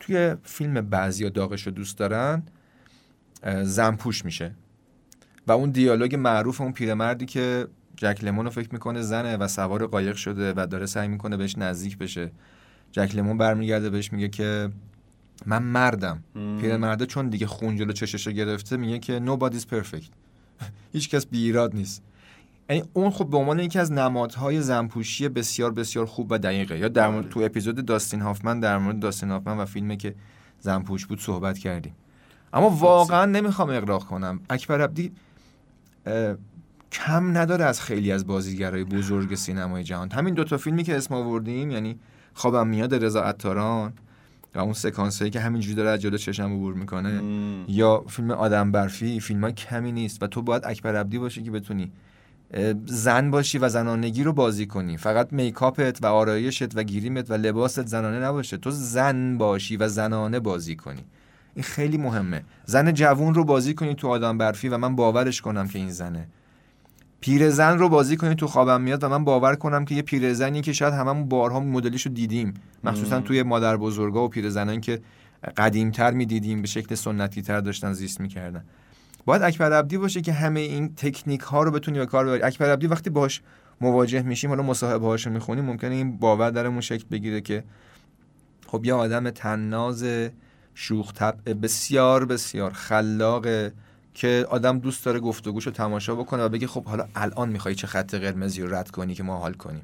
توی 0.00 0.36
فیلم 0.44 0.74
بعضیا 0.74 1.28
داغش 1.28 1.62
رو 1.62 1.72
دوست 1.72 1.98
دارن 1.98 2.42
زنپوش 3.62 4.24
میشه. 4.24 4.54
و 5.46 5.52
اون 5.52 5.70
دیالوگ 5.70 6.14
معروف 6.14 6.60
اون 6.60 6.72
پیرمردی 6.72 7.26
که 7.26 7.66
جک 7.96 8.24
لمون 8.24 8.44
رو 8.44 8.50
فکر 8.50 8.68
می‌کنه 8.72 9.02
زنه 9.02 9.36
و 9.36 9.48
سوار 9.48 9.86
قایق 9.86 10.16
شده 10.16 10.52
و 10.56 10.66
داره 10.66 10.86
سعی 10.86 11.08
می‌کنه 11.08 11.36
بهش 11.36 11.58
نزدیک 11.58 11.98
بشه. 11.98 12.30
جک 12.92 13.14
لمون 13.14 13.38
برمیگرده 13.38 13.90
بهش 13.90 14.12
میگه 14.12 14.28
که 14.28 14.70
من 15.46 15.62
مردم. 15.62 16.22
پیرمرده 16.60 17.06
چون 17.06 17.28
دیگه 17.28 17.46
خون 17.46 17.76
جلو 17.76 17.92
چشش 17.92 18.26
رو 18.26 18.32
گرفته 18.32 18.76
میگه 18.76 18.98
که 18.98 19.22
nobody's 19.26 19.74
perfect. 19.74 20.10
هیچ 20.92 21.10
کس 21.10 21.26
بی 21.26 21.44
ایراد 21.44 21.74
نیست. 21.74 22.02
یعنی 22.70 22.84
اون 22.92 23.10
خب 23.10 23.30
به 23.30 23.36
عنوان 23.36 23.58
یکی 23.58 23.78
از 23.78 23.92
نمادهای 23.92 24.60
زنپوشی 24.60 25.28
بسیار 25.28 25.72
بسیار 25.72 26.06
خوب 26.06 26.26
و 26.30 26.38
دقیقه. 26.38 26.78
یا 26.78 26.88
در 26.88 27.08
مورد 27.10 27.28
تو 27.28 27.40
اپیزود 27.40 27.86
داستین 27.86 28.20
هافمن 28.20 28.60
در 28.60 28.78
مورد 28.78 29.00
داستین 29.00 29.30
هافمن 29.30 29.58
و 29.58 29.64
فیلمی 29.64 29.96
که 29.96 30.14
زنپوش 30.60 31.06
بود 31.06 31.20
صحبت 31.20 31.58
کردیم. 31.58 31.94
اما 32.52 32.70
واقعا 32.70 33.24
نمی‌خوام 33.24 33.70
اقراق 33.70 34.04
کنم. 34.04 34.40
اکبر 34.50 34.80
عبدی 34.80 35.12
کم 36.92 37.38
نداره 37.38 37.64
از 37.64 37.80
خیلی 37.80 38.12
از 38.12 38.26
بازیگرای 38.26 38.84
بزرگ 38.84 39.34
سینمای 39.34 39.84
جهان. 39.84 40.10
همین 40.10 40.34
دوتا 40.34 40.56
فیلمی 40.56 40.82
که 40.82 40.96
اسم 40.96 41.14
آوردیم 41.14 41.70
یعنی 41.70 41.98
خوابم 42.34 42.66
میاد 42.66 43.04
رضا 43.04 43.22
عطاران 43.22 43.92
و 44.54 44.58
اون 44.58 44.72
سکانسایی 44.72 45.30
که 45.30 45.40
همینجوری 45.40 45.74
داره 45.74 45.90
از 45.90 46.00
جلو 46.00 46.16
چشم 46.16 46.52
عبور 46.52 46.74
می‌کنه 46.74 47.22
یا 47.68 48.04
فیلم 48.08 48.30
آدم 48.30 48.72
برفی 48.72 49.20
فیلم 49.20 49.44
ها 49.44 49.50
کمی 49.50 49.92
نیست 49.92 50.22
و 50.22 50.26
تو 50.26 50.42
باید 50.42 50.62
اکبر 50.64 50.96
عبدی 50.96 51.18
باشی 51.18 51.42
که 51.42 51.50
بتونی 51.50 51.92
زن 52.86 53.30
باشی 53.30 53.58
و 53.58 53.68
زنانگی 53.68 54.24
رو 54.24 54.32
بازی 54.32 54.66
کنی. 54.66 54.96
فقط 54.96 55.32
میکاپت 55.32 55.98
و 56.02 56.06
آرایشت 56.06 56.76
و 56.76 56.82
گیریمت 56.82 57.30
و 57.30 57.34
لباست 57.34 57.86
زنانه 57.86 58.20
نباشه. 58.20 58.56
تو 58.56 58.70
زن 58.70 59.38
باشی 59.38 59.76
و 59.76 59.88
زنانه 59.88 60.40
بازی 60.40 60.76
کنی. 60.76 61.04
این 61.54 61.62
خیلی 61.62 61.98
مهمه. 61.98 62.42
زن 62.64 62.92
جوون 62.92 63.34
رو 63.34 63.44
بازی 63.44 63.74
کنی 63.74 63.94
تو 63.94 64.08
آدم 64.08 64.38
برفی 64.38 64.68
و 64.68 64.78
من 64.78 64.96
باورش 64.96 65.40
کنم 65.40 65.68
که 65.68 65.78
این 65.78 65.90
زنه. 65.90 66.28
پیرزن 67.20 67.78
رو 67.78 67.88
بازی 67.88 68.16
کنی 68.16 68.34
تو 68.34 68.46
خوابم 68.46 68.80
میاد 68.80 69.04
و 69.04 69.08
من 69.08 69.24
باور 69.24 69.54
کنم 69.54 69.84
که 69.84 69.94
یه 69.94 70.02
پیرزنی 70.02 70.60
که 70.60 70.72
شاید 70.72 70.94
هممون 70.94 71.28
بارها 71.28 71.60
مدلش 71.60 72.06
رو 72.06 72.12
دیدیم. 72.12 72.54
مخصوصا. 72.84 73.20
توی 73.20 73.42
مادر 73.42 73.76
بزرگا 73.76 74.24
و 74.24 74.28
پیرزنان 74.28 74.80
که 74.80 75.00
قدیمتر 75.56 76.10
می‌دیدیم 76.10 76.60
به 76.62 76.68
شکل 76.68 76.94
سنتی 76.94 77.42
تر 77.42 77.60
داشتن 77.60 77.92
زیست 77.92 78.20
می‌کردن. 78.20 78.64
باید 79.24 79.42
اکبر 79.42 79.72
عبدی 79.72 79.98
باشه 79.98 80.20
که 80.20 80.32
همه 80.32 80.60
این 80.60 80.94
تکنیک 80.94 81.40
ها 81.40 81.62
رو 81.62 81.70
بتونی 81.70 81.98
به 81.98 82.06
کار 82.06 82.26
ببری. 82.26 82.42
اکبر 82.42 82.72
عبدی 82.72 82.86
وقتی 82.86 83.10
باش 83.10 83.42
مواجه 83.80 84.22
میشیم 84.22 84.50
حالا 84.50 84.62
مصاحبه 84.62 85.06
هاش 85.06 85.26
رو 85.26 85.32
می‌خونیم 85.32 85.64
ممکنه 85.64 85.94
این 85.94 86.16
باور 86.16 86.50
درمون 86.50 86.80
شکل 86.80 87.04
بگیره 87.10 87.40
که 87.40 87.64
خب 88.66 88.84
یه 88.84 88.94
آدم 88.94 89.30
تناز 89.30 90.04
شوخ 90.82 91.12
طبع 91.12 91.52
بسیار 91.52 92.24
بسیار 92.24 92.72
خلاق 92.72 93.46
که 94.14 94.46
آدم 94.50 94.78
دوست 94.78 95.04
داره 95.04 95.20
گفتگوشو 95.20 95.70
تماشا 95.70 96.14
بکنه 96.14 96.42
و 96.44 96.48
بگه 96.48 96.66
خب 96.66 96.84
حالا 96.84 97.06
الان 97.14 97.48
می‌خوای 97.48 97.74
چه 97.74 97.86
خط 97.86 98.14
قرمزی 98.14 98.62
رو 98.62 98.74
رد 98.74 98.90
کنی 98.90 99.14
که 99.14 99.22
ما 99.22 99.36
حال 99.38 99.52
کنیم. 99.52 99.82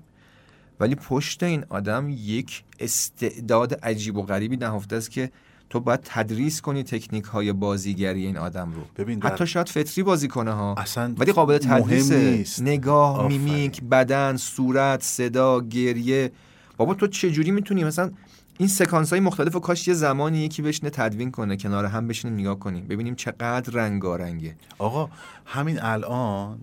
ولی 0.80 0.94
پشت 0.94 1.42
این 1.42 1.64
آدم 1.68 2.06
یک 2.10 2.62
استعداد 2.80 3.74
عجیب 3.74 4.16
و 4.16 4.22
غریبی 4.22 4.56
نهفته 4.56 4.96
است 4.96 5.10
که 5.10 5.30
تو 5.70 5.80
باید 5.80 6.00
تدریس 6.04 6.60
کنی 6.60 6.82
تکنیک 6.82 7.24
های 7.24 7.52
بازیگری 7.52 8.26
این 8.26 8.36
آدم 8.38 8.72
رو. 8.72 8.80
ببین 8.96 9.18
در- 9.18 9.28
حتی 9.28 9.46
شاید 9.46 9.68
فطری 9.68 10.02
بازی 10.04 10.28
کنه 10.28 10.50
ها. 10.52 10.74
اصلا 10.78 11.14
ولی 11.18 11.32
قابل 11.32 11.58
تدریس 11.58 12.12
نیست. 12.12 12.62
نگاه. 12.62 13.28
میمیک 13.28 13.82
بدن 13.82 14.36
صورت 14.36 15.02
صدا 15.02 15.60
گریه. 15.60 16.32
بابا 16.76 16.94
تو 16.94 17.06
چجوری 17.06 17.50
می‌تونی 17.50 17.84
مثلا 17.84 18.10
این 18.58 18.68
سکانس 18.68 19.10
های 19.10 19.20
مختلف 19.20 19.56
و 19.56 19.60
کاش 19.60 19.88
یه 19.88 19.94
زمانی 19.94 20.38
یکی 20.38 20.62
بشینه 20.62 20.90
تدوین 20.90 21.30
کنه 21.30 21.56
کنار 21.56 21.84
هم 21.84 22.08
بشینیم 22.08 22.38
نگاه 22.40 22.58
کنیم 22.58 22.86
ببینیم 22.86 23.14
چقدر 23.14 23.72
رنگارنگه. 23.72 24.56
آقا 24.78 25.10
همین 25.46 25.82
الان 25.82 26.60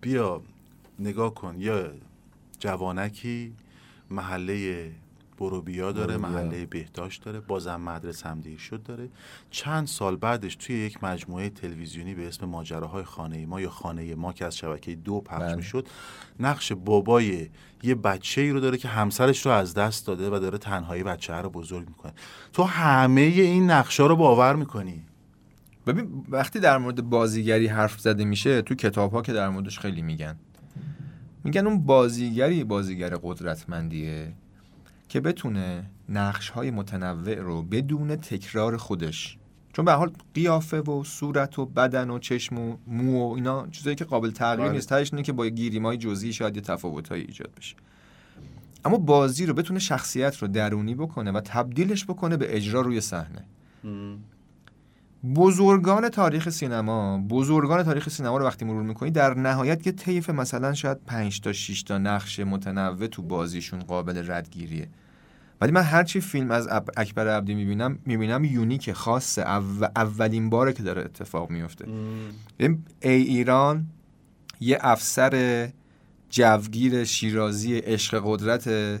بیا 0.00 0.42
نگاه 0.98 1.34
کن 1.34 1.54
یا 1.58 1.90
جوانکی 2.58 3.52
محله 4.10 4.90
بروبیا 5.40 5.92
داره 5.92 6.18
بروبیا. 6.18 6.42
محله 6.42 6.66
بهداشت 6.66 7.24
داره 7.24 7.40
بازم 7.40 7.80
مدرسه 7.80 8.28
همدیگه 8.28 8.58
شد 8.58 8.82
داره. 8.82 9.08
چند 9.50 9.86
سال 9.86 10.16
بعدش 10.16 10.56
توی 10.56 10.76
یک 10.76 11.04
مجموعه 11.04 11.50
تلویزیونی 11.50 12.14
به 12.14 12.28
اسم 12.28 12.46
ماجراهای 12.46 13.04
خانه 13.04 13.46
ما 13.46 13.60
یا 13.60 13.70
خانه 13.70 14.14
ما 14.14 14.32
که 14.32 14.44
از 14.44 14.56
شبکه 14.56 14.94
دو 14.94 15.20
پخش 15.20 15.42
بله. 15.42 15.54
می‌شد 15.54 15.88
نقش 16.40 16.72
بابای 16.72 17.48
یه 17.82 17.94
بچه 17.94 18.40
ای 18.40 18.50
رو 18.50 18.60
داره 18.60 18.78
که 18.78 18.88
همسرش 18.88 19.46
رو 19.46 19.52
از 19.52 19.74
دست 19.74 20.06
داده 20.06 20.30
و 20.30 20.38
داره 20.38 20.58
تنهایی 20.58 21.02
بچه 21.02 21.34
رو 21.34 21.50
بزرگ 21.50 21.88
می‌کنه. 21.88 22.12
تو 22.52 22.62
همه 22.62 23.20
این 23.20 23.70
نقشا 23.70 24.06
رو 24.06 24.16
باور 24.16 24.56
می‌کنی؟ 24.56 25.02
ببین 25.86 26.24
وقتی 26.28 26.60
در 26.60 26.78
مورد 26.78 27.02
بازیگری 27.02 27.66
حرف 27.66 28.00
زده 28.00 28.24
میشه 28.24 28.62
تو 28.62 28.74
کتاب 28.74 29.12
ها 29.12 29.22
که 29.22 29.32
در 29.32 29.48
موردش 29.48 29.78
خیلی 29.78 30.02
میگن. 30.02 30.36
میگن 31.44 31.66
اون 31.66 31.86
بازیگری 31.86 32.64
بازیگر 32.64 33.16
قدرتمندیه. 33.22 34.32
که 35.10 35.20
بتونه 35.20 35.90
نقش 36.08 36.50
های 36.50 36.70
متنوع 36.70 37.34
رو 37.34 37.62
بدون 37.62 38.16
تکرار 38.16 38.76
خودش 38.76 39.38
چون 39.72 39.84
به 39.84 39.92
حال 39.92 40.12
قیافه 40.34 40.80
و 40.80 41.04
صورت 41.04 41.58
و 41.58 41.66
بدن 41.66 42.10
و 42.10 42.18
چشم 42.18 42.58
و 42.58 42.76
مو 42.86 43.28
و 43.28 43.34
اینا 43.34 43.66
چیزایی 43.66 43.96
که 43.96 44.04
قابل 44.04 44.30
تغییر 44.30 44.66
بله. 44.66 44.72
نیست 44.72 44.88
تهش 44.88 45.12
اینه 45.12 45.22
که 45.22 45.32
با 45.32 45.46
گیریمای 45.46 45.96
جزئی 45.96 46.32
شاید 46.32 46.56
یه 46.56 46.62
تفاوتایی 46.62 47.24
ایجاد 47.24 47.50
بشه. 47.56 47.76
اما 48.84 48.96
بازی 48.96 49.46
رو 49.46 49.54
بتونه 49.54 49.78
شخصیت 49.78 50.36
رو 50.36 50.48
درونی 50.48 50.94
بکنه 50.94 51.32
و 51.32 51.40
تبدیلش 51.40 52.04
بکنه 52.04 52.36
به 52.36 52.56
اجرا 52.56 52.80
روی 52.80 53.00
صحنه. 53.00 53.44
بزرگان 55.34 56.08
تاریخ 56.08 56.48
سینما 56.48 57.18
بزرگان 57.18 57.82
تاریخ 57.82 58.08
سینما 58.08 58.36
رو 58.36 58.44
وقتی 58.44 58.64
مرور 58.64 58.82
می‌کنی 58.82 59.10
در 59.10 59.34
نهایت 59.34 59.86
یه 59.86 59.92
طیف 59.92 60.30
مثلا 60.30 60.74
شاید 60.74 60.98
5 61.06 61.40
تا 61.40 61.52
6 61.52 61.82
تا 61.82 61.98
نقش 61.98 62.40
متنوع 62.40 63.06
تو 63.06 63.22
بازیشون 63.22 63.80
قابل 63.80 64.30
ردگیریه. 64.30 64.88
ولی 65.60 65.72
من 65.72 65.82
هرچی 65.82 66.20
فیلم 66.20 66.50
از 66.50 66.68
اکبر 66.96 67.28
عبدی 67.28 67.54
می‌بینم 67.54 67.98
می‌بینم 68.06 68.44
یونیک 68.44 68.92
خاصه 68.92 69.56
او- 69.56 69.84
اولین 69.96 70.50
باره 70.50 70.72
که 70.72 70.82
داره 70.82 71.02
اتفاق 71.02 71.50
میفته 71.50 71.84
ای 72.58 72.68
ایران 73.10 73.86
یه 74.60 74.78
افسر 74.80 75.68
جوگیر 76.30 77.04
شیرازی 77.04 77.78
عشق 77.78 78.22
قدرته 78.24 79.00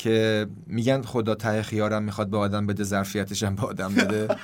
که 0.00 0.46
میگن 0.66 1.02
خدا 1.02 1.34
ته 1.34 1.62
خیارم 1.62 2.02
می‌خواد 2.02 2.30
به 2.30 2.36
آدم 2.36 2.66
بده 2.66 2.84
ظرفیتش 2.84 3.42
هم 3.42 3.54
به 3.54 3.62
آدم 3.62 3.94
بده. 3.94 4.36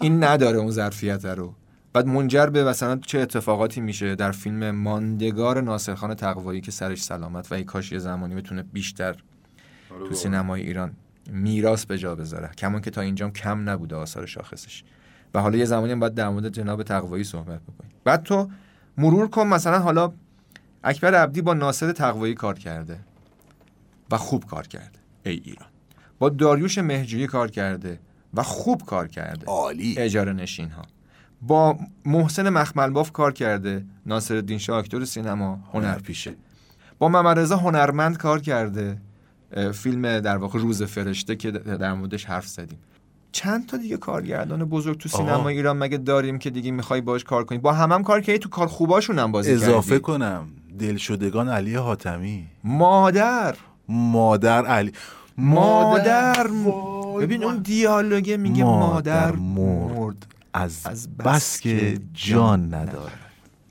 این 0.00 0.24
نداره 0.24 0.58
اون 0.58 0.70
ظرفیت 0.70 1.24
رو. 1.24 1.54
بعد 1.92 2.06
منجر 2.06 2.46
به 2.46 2.64
مثلا 2.64 2.96
چه 2.96 3.18
اتفاقاتی 3.18 3.80
میشه 3.80 4.14
در 4.14 4.32
فیلم 4.32 4.70
ماندگار 4.70 5.60
ناصرخان 5.60 6.14
تقوایی 6.14 6.60
که 6.60 6.70
سرش 6.70 7.02
سلامت 7.02 7.52
و 7.52 7.54
ای 7.54 7.64
کاش 7.64 7.92
یه 7.92 7.98
زمانی 7.98 8.34
بتونه 8.34 8.62
بیشتر 8.62 9.16
تو 10.08 10.14
سینمای 10.14 10.62
ایران 10.62 10.92
میراث 11.30 11.86
به 11.86 11.98
جا 11.98 12.14
بذاره. 12.14 12.50
کمان 12.58 12.80
که 12.80 12.90
تا 12.90 13.00
اینجام 13.00 13.30
کم 13.30 13.68
نبوده 13.68 13.96
آثار 13.96 14.26
شاخصش. 14.26 14.84
و 15.34 15.40
حالا 15.40 15.58
یه 15.58 15.64
زمانی 15.64 15.92
هم 15.92 16.00
باید 16.00 16.14
در 16.14 16.28
مورد 16.28 16.48
جناب 16.48 16.82
تقوایی 16.82 17.24
صحبت 17.24 17.60
بکنیم. 17.60 17.90
بعد 18.04 18.22
تو 18.22 18.48
مرور 18.98 19.28
کن 19.28 19.46
مثلا 19.46 19.78
حالا 19.78 20.12
اکبر 20.84 21.14
عبدی 21.14 21.42
با 21.42 21.54
ناصر 21.54 21.92
تقوایی 21.92 22.34
کار 22.34 22.58
کرده 22.58 22.98
و 24.10 24.16
خوب 24.16 24.44
کار 24.44 24.66
کرده. 24.66 24.97
ای 25.30 25.42
ایران. 25.44 25.68
با 26.18 26.28
داریوش 26.28 26.78
مهجویی 26.78 27.26
کار 27.26 27.50
کرده 27.50 27.98
و 28.34 28.42
خوب 28.42 28.82
کار 28.82 29.08
کرده. 29.08 29.46
عالی. 29.46 29.94
اجاره 29.98 30.32
نشین 30.32 30.70
ها. 30.70 30.82
با 31.42 31.78
محسن 32.04 32.48
مخملباف 32.48 33.12
کار 33.12 33.32
کرده. 33.32 33.84
ناصر 34.06 34.34
الدین 34.34 34.58
شاه 34.58 34.78
اکتور 34.78 35.04
سینما 35.04 35.60
هنرپیشه. 35.72 36.34
با 36.98 37.08
ممرزا 37.08 37.56
هنرمند 37.56 38.16
کار 38.16 38.40
کرده. 38.40 38.98
فیلم 39.74 40.20
در 40.20 40.36
واقع 40.36 40.58
روز 40.58 40.82
فرشته 40.82 41.36
که 41.36 41.50
در 41.50 41.92
موردش 41.92 42.24
حرف 42.24 42.46
زدیم. 42.46 42.78
چند 43.32 43.66
تا 43.66 43.76
دیگه 43.76 43.96
کارگردان 43.96 44.64
بزرگ 44.64 44.98
تو 44.98 45.08
سینما 45.08 45.34
آقا. 45.34 45.48
ایران 45.48 45.76
مگه 45.76 45.98
داریم 45.98 46.38
که 46.38 46.50
دیگه 46.50 46.70
می‌خوای 46.70 47.00
باش 47.00 47.24
کار 47.24 47.44
کنی؟ 47.44 47.58
با 47.58 47.72
هم 47.72 47.92
هم 47.92 48.02
کار 48.02 48.20
کردی 48.20 48.38
تو 48.38 48.48
کار 48.48 48.66
خوباشون 48.66 49.18
هم 49.18 49.32
بازی 49.32 49.52
اضافه 49.52 49.88
کردی. 49.88 50.00
کنم. 50.00 50.48
دلشدگان 50.78 51.48
علی 51.48 51.74
حاتمی. 51.74 52.46
مادر. 52.64 53.56
مادر 53.88 54.66
علی. 54.66 54.92
مادر 55.38 56.46
ببین 57.20 57.44
اون 57.44 57.58
دیالوگه 57.58 58.36
میگه 58.36 58.64
مادر 58.64 59.30
مرد, 59.32 59.92
مرد 59.92 60.26
از, 60.52 60.86
از 60.86 61.16
بس, 61.16 61.26
بس 61.26 61.60
که 61.60 61.98
جان 62.12 62.74
نداره. 62.74 63.12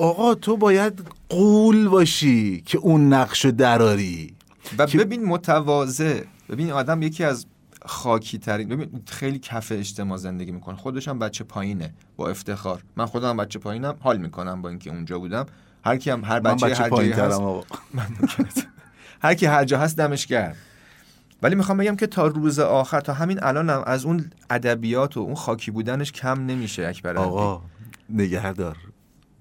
آقا 0.00 0.34
تو 0.34 0.56
باید 0.56 1.06
قول 1.28 1.88
باشی 1.88 2.60
که 2.60 2.78
اون 2.78 3.12
نقشو 3.12 3.50
دراری. 3.50 4.34
و 4.78 4.86
ببین 4.86 5.24
متواضع 5.24 6.20
ببین 6.48 6.72
آدم 6.72 7.02
یکی 7.02 7.24
از 7.24 7.46
خاکی 7.86 8.38
ترین 8.38 8.68
ببین 8.68 9.02
خیلی 9.06 9.38
کف 9.38 9.72
اجتماع 9.72 10.18
زندگی 10.18 10.52
می‌کنه. 10.52 10.76
خودش 10.76 11.08
هم 11.08 11.18
بچه 11.18 11.44
پایینه 11.44 11.94
با 12.16 12.28
افتخار. 12.28 12.82
من 12.96 13.06
خودم 13.06 13.36
بچه 13.36 13.58
پایینم 13.58 13.94
حال 14.00 14.16
می‌کنم 14.16 14.62
با 14.62 14.68
اینکه 14.68 14.90
اونجا 14.90 15.18
بودم. 15.18 15.46
هر 15.84 15.96
کی 15.96 16.10
هم 16.10 16.24
هر 16.24 16.40
بچه, 16.40 16.66
بچه 16.66 16.82
هر 16.82 16.90
جایی 16.90 17.12
هست. 17.12 17.40
هر 19.22 19.34
کی 19.34 19.46
هر 19.46 19.64
جا 19.64 19.78
هست 19.78 19.96
دمش 19.96 20.26
گرم. 20.26 20.56
ولی 21.42 21.54
می‌خوام 21.54 21.78
بگم 21.78 21.96
که 21.96 22.06
تا 22.06 22.26
روز 22.26 22.58
آخر 22.58 23.00
تا 23.00 23.12
همین 23.12 23.38
الانم 23.42 23.82
از 23.86 24.04
اون 24.04 24.30
ادبیات 24.50 25.16
و 25.16 25.20
اون 25.20 25.34
خاکی 25.34 25.70
بودنش 25.70 26.12
کم 26.12 26.46
نمیشه 26.46 26.86
اکبر. 26.86 27.16
آقا 27.16 27.62
نگهدار. 28.10 28.76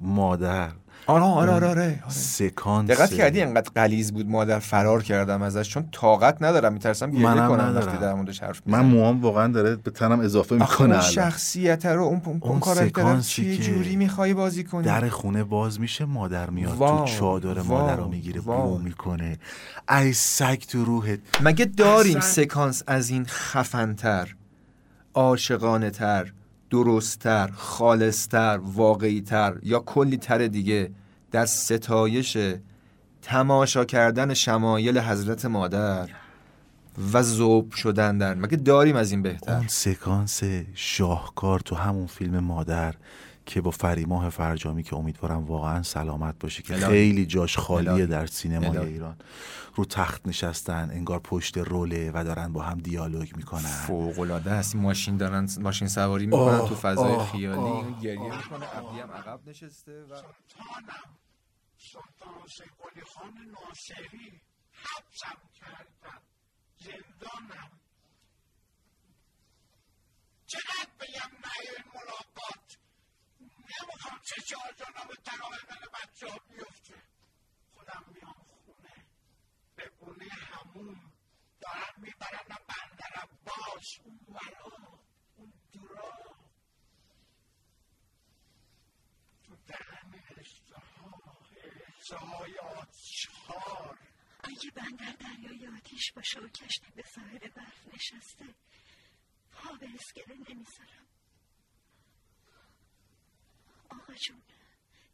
مادر. 0.02 0.70
آره 1.08 1.24
آره 1.24 1.52
آره, 1.52 1.68
اون 1.68 1.78
آره. 1.78 2.04
سکانس. 2.08 2.90
دقت 2.90 3.14
کردی 3.14 3.42
انقدر 3.42 3.72
غلیظ 3.76 4.12
بود 4.12 4.30
مادر؟ 4.30 4.60
فرار 4.60 5.04
کردم 5.04 5.42
ازش 5.42 5.70
چون 5.70 5.90
طاقت 5.92 6.42
ندارم 6.42 6.74
میترسم 6.74 7.12
گریه 7.12 7.24
منم 7.24 7.50
کنم 7.50 7.62
ندارم. 7.62 7.88
وقتی 7.88 7.98
در 8.02 8.14
موردش 8.14 8.44
حرف 8.44 8.62
من 8.66 8.80
موام 8.80 9.22
واقعا 9.22 9.48
داره 9.48 9.76
به 9.76 9.92
تنم 9.92 10.20
اضافه 10.20 10.56
می‌کنه 10.56 10.94
اون 10.94 11.02
شخصیت 11.02 11.86
رو 11.86 12.04
اون, 12.04 12.22
اون, 12.26 12.40
اون 12.42 12.60
سکانسی 12.76 13.58
چه 13.58 13.58
که 13.58 13.64
جوری 13.64 13.96
می‌خوای 13.96 14.34
بازی 14.34 14.64
کنی؟ 14.64 14.84
در 14.84 15.10
خونه 15.10 15.44
باز 15.44 15.80
میشه 15.80 16.06
مادر 16.06 16.50
میاد 16.50 16.76
واو، 16.78 17.00
تو 17.00 17.06
چادر 17.06 17.62
مادر 17.62 17.96
رو 17.96 18.08
می‌گیره. 18.08 18.42
بو 18.42 18.78
می‌کنه. 18.78 19.38
ای 19.90 20.14
سگ 20.14 20.60
تو 20.60 20.86
روحت. 20.86 21.20
مگه 21.42 21.66
داریم 21.66 22.18
اصلا- 22.18 22.44
سکانس 22.44 22.84
از 22.88 23.10
این 23.10 23.26
خفنتر 23.26 24.36
عاشقانه 25.14 25.90
تر 25.90 26.32
درستتر 26.70 27.50
خالصتر 27.56 28.60
واقعیتر 28.64 29.58
یا 29.64 29.80
کلی 29.80 30.18
تر 30.18 30.48
دیگه 30.48 30.92
در 31.32 31.46
ستایش 31.46 32.38
تماشا 33.22 33.86
کردن 33.86 34.34
شمایل 34.34 35.00
حضرت 35.00 35.46
مادر 35.46 36.10
و 37.14 37.22
ذوب 37.22 37.72
شدن 37.72 38.18
در. 38.18 38.34
مگه 38.34 38.58
داریم 38.58 38.96
از 38.96 39.12
این 39.12 39.22
بهتر؟ 39.22 39.56
اون 39.56 39.68
سکانس 39.68 40.44
شاهکار 40.74 41.60
تو 41.60 41.76
همون 41.76 42.08
فیلم 42.08 42.40
مادر 42.40 42.96
که 43.50 43.62
با 43.62 43.72
فریماه 43.72 44.30
فرجامی 44.30 44.84
که 44.84 44.96
امیدوارم 44.96 45.46
واقعا 45.46 45.84
سلامت 45.84 46.40
باشه 46.40 46.64
که. 46.64 46.76
خیلی 46.76 47.26
جاش 47.26 47.58
خالیه. 47.58 48.06
در 48.06 48.26
سینمای 48.26 48.78
الهی. 48.78 48.94
ایران. 48.94 49.18
رو 49.76 49.86
تخت 49.86 50.28
نشستن 50.28 50.90
انگار 50.92 51.20
پشت 51.20 51.58
روله 51.58 52.12
و 52.14 52.24
دارن 52.24 52.54
با 52.54 52.62
هم 52.62 52.78
دیالوگ 52.78 53.36
می‌کنن. 53.38 53.60
فوق 53.60 54.20
العاده 54.20 54.52
است. 54.52 54.76
ماشین 54.76 55.18
دارن 55.18 55.48
ماشین 55.60 55.88
سواری 55.88 56.26
می‌کنن 56.26 56.42
آه، 56.42 56.70
تو 56.70 56.76
فضای 56.76 57.12
آه، 57.12 57.32
خیالی. 57.32 57.60
آه، 57.60 58.02
گریه 58.02 58.38
می‌کنه. 58.38 58.66
عبدی 58.66 59.00
هم 59.00 59.12
عقب 59.12 59.50
نشسته 59.50 60.04
و 60.04 60.16
سلطان 61.78 62.34
خان 63.16 63.34
ناصری 63.34 64.42
حبسم 64.74 65.40
کردن 65.60 66.20
زندانم 66.80 67.70
چقدر 70.48 70.90
بگم 71.00 71.32
نه 71.44 71.84
ملاقات. 71.96 72.69
نمی‌خوام 73.82 74.20
چه 74.24 74.42
چهار 74.42 74.74
جانم 74.74 75.08
تقام 75.26 75.52
من 75.52 75.88
بچه 75.94 76.28
ها 76.32 76.38
بیفته. 76.50 76.96
خودم 77.74 78.06
میام 78.14 78.46
خونه. 78.66 79.06
به 79.76 79.92
خونه 80.00 80.26
همون 80.26 81.12
دارم 81.62 81.94
می‌برن 81.98 82.58
بندر 82.68 83.28
باز 83.46 83.88
اون 84.04 84.20
ورا 84.30 84.94
اون 85.36 85.54
دورا 85.74 86.36
تو 89.44 89.56
دهن 89.68 90.10
های 92.18 92.58
آتشار 92.60 94.00
اگه 94.44 94.72
بندر 94.72 95.12
دریای 95.12 95.68
آتیش 95.78 96.12
باشه 96.12 96.40
و 96.40 96.48
کشتی 96.48 96.92
به 96.96 97.04
ساحل 97.04 97.50
برف 97.50 97.88
نشسته 97.94 98.46
پا 99.52 99.74
به 99.74 99.88
اسکله 99.96 100.36
نمی‌ذارم. 100.36 101.09
آقا 103.90 104.14
جون 104.14 104.42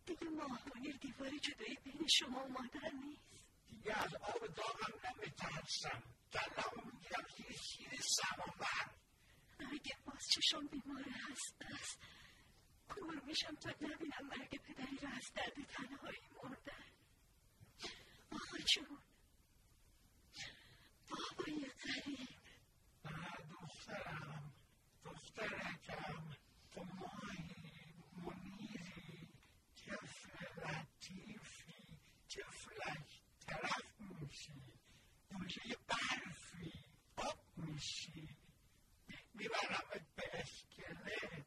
دیگه 0.05 0.29
ماه 0.29 0.61
منیر 0.75 0.97
دیوار 0.97 1.29
جدایی 1.37 1.75
بین 1.83 2.07
شما 2.07 2.43
و 2.45 2.47
مادر 2.47 2.91
نیست. 3.03 3.21
دیگه 3.69 4.03
از 4.03 4.15
آب 4.15 4.47
داغم 4.47 4.93
نمیترسم. 5.05 6.03
کلمو 6.33 6.91
می‌گیرم 6.91 7.23
زیر 7.37 7.57
شیر 7.57 7.99
سماور 8.01 8.89
اگه 9.59 9.95
باز 10.05 10.27
چشم 10.27 10.67
بیماره 10.67 11.11
هست 11.11 11.55
بس 11.59 11.97
کور 12.89 13.21
میشم 13.25 13.55
تا 13.55 13.69
نبینم 13.69 14.27
مرگ 14.29 14.61
پدری 14.61 14.97
رو 15.01 15.09
از 15.15 15.31
درد 15.35 15.53
تنهایی 15.67 16.19
مردن 16.43 16.83
آقا 18.31 18.57
جون 18.73 18.97
بابای 21.09 21.65
غریب 21.83 22.29
نه 23.05 23.37
دخترم 23.51 24.51
دخترکم 25.05 26.35
تو 26.73 26.83
ماهی 26.83 27.24
گوشه 35.45 35.61
برفی 35.89 36.71
آب 37.17 37.37
میشی 37.57 38.29
میبرمت 39.33 40.05
به 40.15 40.23
اسکلت 40.33 41.45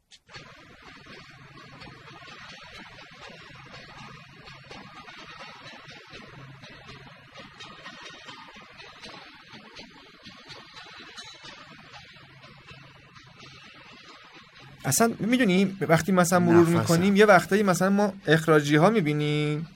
اصلا 14.85 15.15
می‌دونی 15.19 15.77
وقتی 15.81 16.13
مثلا 16.13 16.39
مرور. 16.39 16.67
می‌کنیم 16.67 17.17
یه 17.17 17.25
وقتایی 17.27 17.63
مثلا 17.63 17.91
ما 17.91 18.13
اخراجی 18.27 18.77
ها 18.77 18.91
می‌بینیم 18.91 19.69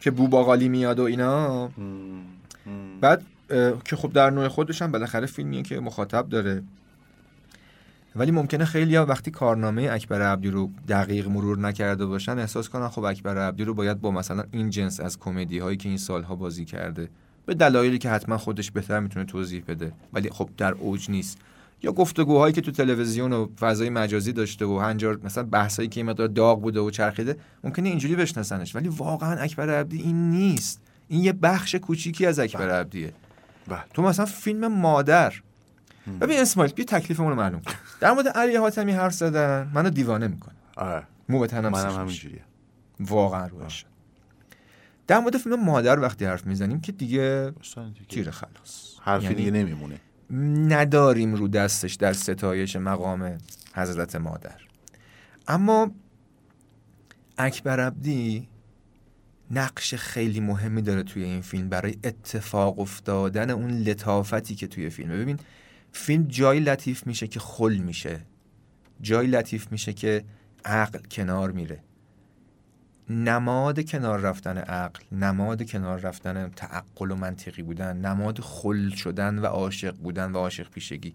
که 0.00 0.10
بوباقالی 0.10 0.68
میاد 0.68 0.98
و 0.98 1.02
اینا. 1.02 1.70
بعد 3.00 3.26
که 3.84 3.96
خب 3.96 4.12
در 4.12 4.30
نوع 4.30 4.48
خودش 4.48 4.82
هم 4.82 4.92
بالاخره 4.92 5.26
فیلمیه 5.26 5.62
که 5.62 5.80
مخاطب 5.80 6.28
داره. 6.28 6.62
ولی 8.16 8.30
ممکنه 8.30 8.64
خیلی 8.64 8.96
ها 8.96 9.06
وقتی 9.06 9.30
کارنامه 9.30 9.88
اکبر 9.90 10.22
عبدی 10.22 10.50
رو 10.50 10.70
دقیق 10.88 11.28
مرور 11.28 11.58
نکرده 11.58 12.06
باشن 12.06 12.38
احساس 12.38 12.68
کنن 12.68 12.88
خب 12.88 13.04
اکبر 13.04 13.38
عبدی 13.38 13.64
رو 13.64 13.74
باید 13.74 14.00
با 14.00 14.10
مثلا 14.10 14.44
این 14.50 14.70
جنس 14.70 15.00
از 15.00 15.18
کمدی 15.18 15.58
هایی 15.58 15.76
که 15.76 15.88
این 15.88 15.98
سالها 15.98 16.34
بازی 16.34 16.64
کرده 16.64 17.08
به 17.46 17.54
دلایلی 17.54 17.98
که 17.98 18.10
حتما 18.10 18.38
خودش 18.38 18.70
بهتر 18.70 19.00
می‌تونه 19.00 19.24
توضیح 19.24 19.64
بده. 19.68 19.92
ولی 20.12 20.30
خب 20.30 20.50
در 20.56 20.72
اوج 20.72 21.10
نیست. 21.10 21.38
یا 21.82 21.92
گفتگوهایی 21.92 22.54
که 22.54 22.60
تو 22.60 22.70
تلویزیون 22.70 23.32
و 23.32 23.48
فضای 23.60 23.90
مجازی 23.90 24.32
داشته 24.32 24.64
و 24.64 24.78
هنجار 24.78 25.20
مثلا 25.24 25.44
بحثایی 25.44 25.88
که 25.88 26.00
این 26.00 26.10
مقدار 26.10 26.28
داغ 26.28 26.62
بوده 26.62 26.80
و 26.80 26.90
چرخیده 26.90 27.36
ممکنه 27.64 27.88
اینجوری 27.88 28.16
بشناسنش. 28.16 28.76
ولی 28.76 28.88
واقعا 28.88 29.40
اکبر 29.40 29.70
عبدی 29.70 30.02
این 30.02 30.30
نیست. 30.30 30.80
این 31.08 31.24
یه 31.24 31.32
بخش 31.32 31.74
کوچیکی 31.74 32.26
از 32.26 32.38
اکبر 32.38 32.70
عبدیه. 32.70 33.12
تو 33.94 34.02
مثلا 34.02 34.26
فیلم 34.26 34.66
مادر. 34.66 35.34
ببین 36.20 36.40
اسماعیل 36.40 36.72
بیا 36.72 36.84
تکلیفمون 36.84 37.30
رو 37.30 37.36
معلوم 37.36 37.60
کن. 37.60 37.72
در 38.00 38.12
مورد 38.12 38.28
علی 38.28 38.56
حاتمی 38.56 38.92
حرف 38.92 39.14
زدن 39.14 39.70
منو 39.74 39.90
دیوانه 39.90 40.28
می‌کنه. 40.28 40.54
آره. 40.76 41.06
مو 41.28 41.38
به 41.38 41.46
تنم 41.46 41.68
منم 41.68 42.00
همینجوریه. 42.00 42.42
واقعا 43.00 43.46
روش 43.46 43.84
در 45.06 45.18
مورد 45.18 45.36
فیلم 45.36 45.64
مادر 45.64 46.00
وقتی 46.00 46.24
حرف 46.24 46.46
می‌زنیم 46.46 46.80
که 46.80 46.92
دیگه. 46.92 47.52
تیر 48.08 48.30
خلاص. 48.30 48.96
حرفی 49.00 49.24
یعنی 49.24 49.36
دیگه 49.36 49.50
نمیمونه. 49.50 50.00
نداریم 50.68 51.34
رو 51.34 51.48
دستش 51.48 51.94
در 51.94 52.12
ستایش 52.12 52.76
مقام 52.76 53.38
حضرت 53.74 54.16
مادر. 54.16 54.60
اما 55.48 55.90
اکبر 57.38 57.80
عبدی 57.80 58.48
نقش 59.52 59.94
خیلی 59.94 60.40
مهمی 60.40 60.82
داره 60.82 61.02
توی 61.02 61.24
این 61.24 61.40
فیلم 61.40 61.68
برای 61.68 61.96
اتفاق 62.04 62.80
افتادن 62.80 63.50
اون 63.50 63.70
لطافتی 63.70 64.54
که 64.54 64.66
توی 64.66 64.90
فیلمه. 64.90 65.16
ببین 65.16 65.38
فیلم 65.92 66.26
جای 66.28 66.60
لطیف 66.60 67.06
میشه 67.06 67.26
که 67.26 67.40
خل 67.40 67.76
میشه. 67.76 68.20
جای 69.00 69.26
لطیف 69.26 69.72
میشه 69.72 69.92
که 69.92 70.24
عقل 70.64 70.98
کنار 71.10 71.50
میره. 71.50 71.80
نماد 73.10 73.90
کنار 73.90 74.20
رفتن 74.20 74.58
عقل 74.58 75.00
نماد 75.12 75.70
کنار 75.70 76.00
رفتن 76.00 76.50
تعقل 76.56 77.10
و 77.10 77.16
منطقی 77.16 77.62
بودن 77.62 77.96
نماد 77.96 78.40
خل 78.40 78.90
شدن 78.90 79.38
و 79.38 79.46
عاشق 79.46 79.96
بودن 79.96 80.32
و 80.32 80.38
عاشق 80.38 80.70
پیشگی 80.70 81.14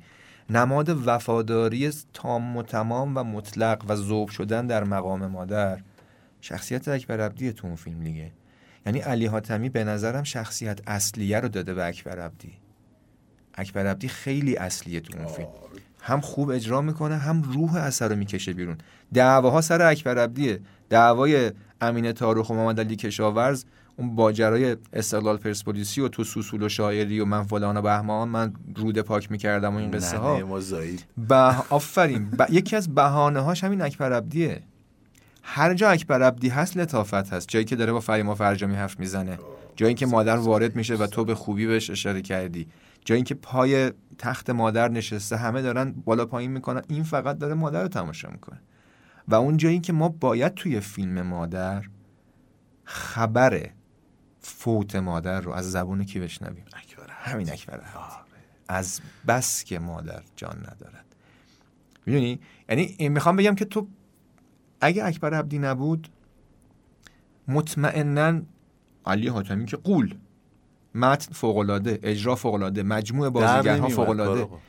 نماد 0.50 1.08
وفاداری 1.08 1.92
تام 2.14 2.58
و 2.58 2.64
تمام 2.64 3.18
و 3.18 3.24
مطلق 3.24 3.86
و 3.88 3.96
ذوب 3.96 4.30
شدن 4.30 4.68
در 4.68 4.84
مقام 4.84 5.28
مادر 5.28 5.80
شخصیت 6.48 6.88
اکبر 6.88 7.22
عبدی 7.22 7.54
تو 7.54 7.68
اون 7.68 7.76
فیلم 7.76 8.04
دیگه 8.04 8.32
یعنی 8.86 9.00
علی 9.00 9.26
حاتمی 9.26 9.70
به 9.70 9.84
نظرم 9.84 10.24
شخصیت 10.24 10.80
اصلیه 10.88 11.40
رو 11.40 11.48
داده 11.48 11.74
به 11.74 11.88
اکبر 11.88 12.20
عبدی. 12.20 12.54
اکبر 13.54 13.88
عبدی 13.88 14.08
خیلی 14.08 14.58
اصلیه 14.58 15.00
تو 15.00 15.18
اون 15.18 15.28
فیلم. 15.28 15.48
هم 16.02 16.22
خوب 16.22 16.50
اجرا 16.50 16.82
می‌کنه 16.82 17.18
هم 17.18 17.42
روح 17.42 17.76
اثر 17.76 18.08
رو 18.08 18.16
می‌کشه 18.16 18.54
بیرون. 18.54 18.78
دعواها 19.14 19.62
سر 19.62 19.82
اکبر 19.82 20.18
عبدیه. 20.18 20.60
دعوای 20.90 21.52
امین 21.82 22.12
تاروخ 22.12 22.50
و 22.50 22.54
محمد 22.54 22.80
علی 22.80 22.96
کشاورز 22.96 23.66
اون 23.98 24.16
باجرای 24.16 24.78
استقلال 24.94 25.38
پرسپولیسی 25.38 26.02
و 26.02 26.08
تو 26.08 26.24
سوسول 26.24 26.64
و 26.64 26.70
شاعری 26.70 27.20
و 27.20 27.26
من 27.26 27.44
فلان 27.44 27.78
و 27.78 27.82
بهمان 27.82 28.30
من 28.30 28.54
روده 28.76 29.02
پاک 29.02 29.32
می‌کردم 29.32 29.76
و 29.76 29.78
این 29.78 29.92
قصه 29.92 30.18
ها. 30.18 30.60
به 31.18 31.36
آفرین. 31.70 32.30
ب... 32.30 32.46
یکی 32.50 32.76
از 32.76 32.96
بهانه 32.96 33.40
هاش 33.40 33.64
همین 33.64 33.82
اکبر 33.82 34.14
عبدیه. 34.14 34.64
هر 35.50 35.74
جا 35.74 35.90
اکبر 35.90 36.24
عبدی 36.24 36.50
هست 36.50 36.78
لطافت 36.78 37.34
هست. 37.34 37.48
جایی 37.48 37.66
که 37.66 37.76
داره 37.76 37.94
با 37.94 38.00
فریما 38.00 38.36
فرجامی 38.36 38.76
حرف 38.76 39.00
می‌زنه. 39.00 39.40
جایی 39.76 39.94
که 39.94 40.06
مادر 40.06 40.38
وارد 40.38 40.76
میشه 40.76 40.96
و 40.96 41.08
تو 41.08 41.26
به 41.26 41.36
خوبی 41.36 41.68
بهش 41.68 41.90
اشاره 41.90 42.22
کردی. 42.22 42.68
جایی 43.06 43.24
که 43.24 43.36
پای 43.36 43.92
تخت 44.18 44.50
مادر 44.50 44.90
نشسته 44.90 45.38
همه 45.38 45.62
دارن 45.62 45.92
بالا 45.92 46.26
پایین 46.26 46.52
می‌کنن. 46.52 46.82
این 46.88 47.04
فقط 47.04 47.38
داره 47.38 47.54
مادر 47.54 47.82
رو 47.82 47.88
تماشا 47.88 48.30
می‌کنه. 48.30 48.62
و 49.28 49.36
اون 49.36 49.58
جایی 49.58 49.80
که 49.80 49.94
ما 49.94 50.10
باید 50.10 50.54
توی 50.54 50.80
فیلم 50.80 51.22
مادر 51.22 51.86
خبر 52.84 53.70
فوت 54.42 54.96
مادر 54.96 55.42
رو 55.42 55.52
از 55.52 55.72
زبون 55.72 56.04
کی 56.04 56.20
بشنویم؟ 56.20 56.66
همین 57.10 57.52
اکبر. 57.52 57.82
از 58.68 59.02
بس 59.28 59.64
که 59.64 59.80
مادر 59.80 60.22
جان 60.36 60.58
ندارد. 60.58 61.06
می‌دونی؟ 62.06 62.40
یعنی 62.70 63.10
می‌خوام 63.10 63.36
بگم 63.36 63.56
که 63.56 63.66
تو 63.66 63.88
اگه 64.82 65.06
اکبر 65.06 65.34
عبدی 65.34 65.60
نبود 65.60 66.08
مطمئنا 67.48 68.42
علی 69.06 69.28
حاتمی 69.28 69.66
که 69.66 69.78
قول 69.78 70.16
متن 70.96 71.34
فوقالعاده 71.34 72.00
اجرا 72.04 72.36
فوقالعاده 72.36 72.84
مجموع 72.84 73.30
بازیگرها 73.30 73.88
فوقالعاده. 73.88 74.46
کارو. 74.46 74.60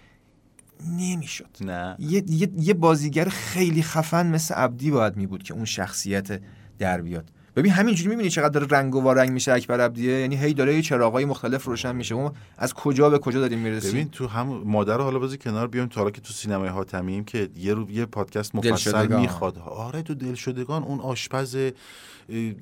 نمی‌شد. 0.87 1.49
نه. 1.61 1.97
یه, 1.99 2.25
یه, 2.29 2.49
یه 2.59 2.75
بازیگر 2.75 3.29
خیلی 3.29 3.83
خفن 3.83 4.27
مثل 4.27 4.55
عبدی 4.55 4.91
باید 4.91 5.17
می 5.17 5.27
بود 5.27 5.43
که 5.43 5.55
اون 5.55 5.65
شخصیت 5.65 6.41
در 6.79 7.01
بیاد. 7.01 7.31
ببین 7.59 7.73
همینجوری 7.73 8.11
می‌بینی 8.11 8.31
چقدر 8.31 8.49
داره 8.49 8.67
رنگ 8.71 8.95
و 8.95 9.01
وارنگ 9.01 9.31
میشه 9.31 9.53
اکبر 9.53 9.81
عبدیه 9.81 10.21
یعنی 10.21 10.37
هی 10.37 10.55
داره 10.55 10.75
یه 10.75 10.83
چراغای 10.83 11.25
مختلف 11.25 11.65
روشن 11.65 11.97
میشه. 11.97 12.15
ما 12.15 12.33
از 12.59 12.75
کجا 12.75 13.11
به 13.11 13.19
کجا 13.19 13.41
داریم 13.41 13.59
می‌رسیم؟ 13.59 13.93
ببین 13.93 14.09
تو 14.09 14.27
هم 14.27 14.47
مادر 14.47 15.01
حالا 15.01 15.19
بذار 15.19 15.37
کنار 15.37 15.67
بیایم 15.67 15.89
تا 15.89 16.01
حالا 16.01 16.11
که 16.11 16.21
تو 16.21 16.33
سینمای 16.33 16.69
حاتمیم 16.69 17.25
که 17.25 17.49
یه 17.57 17.75
رو 17.75 17.91
یه 17.91 18.07
پادکست 18.07 18.55
مفصل. 18.55 19.07
می‌خواد. 19.21 19.59
آره 19.59 20.03
تو 20.03 20.15
دلشدگان 20.15 20.83
اون 20.83 21.01
آشپز 21.01 21.57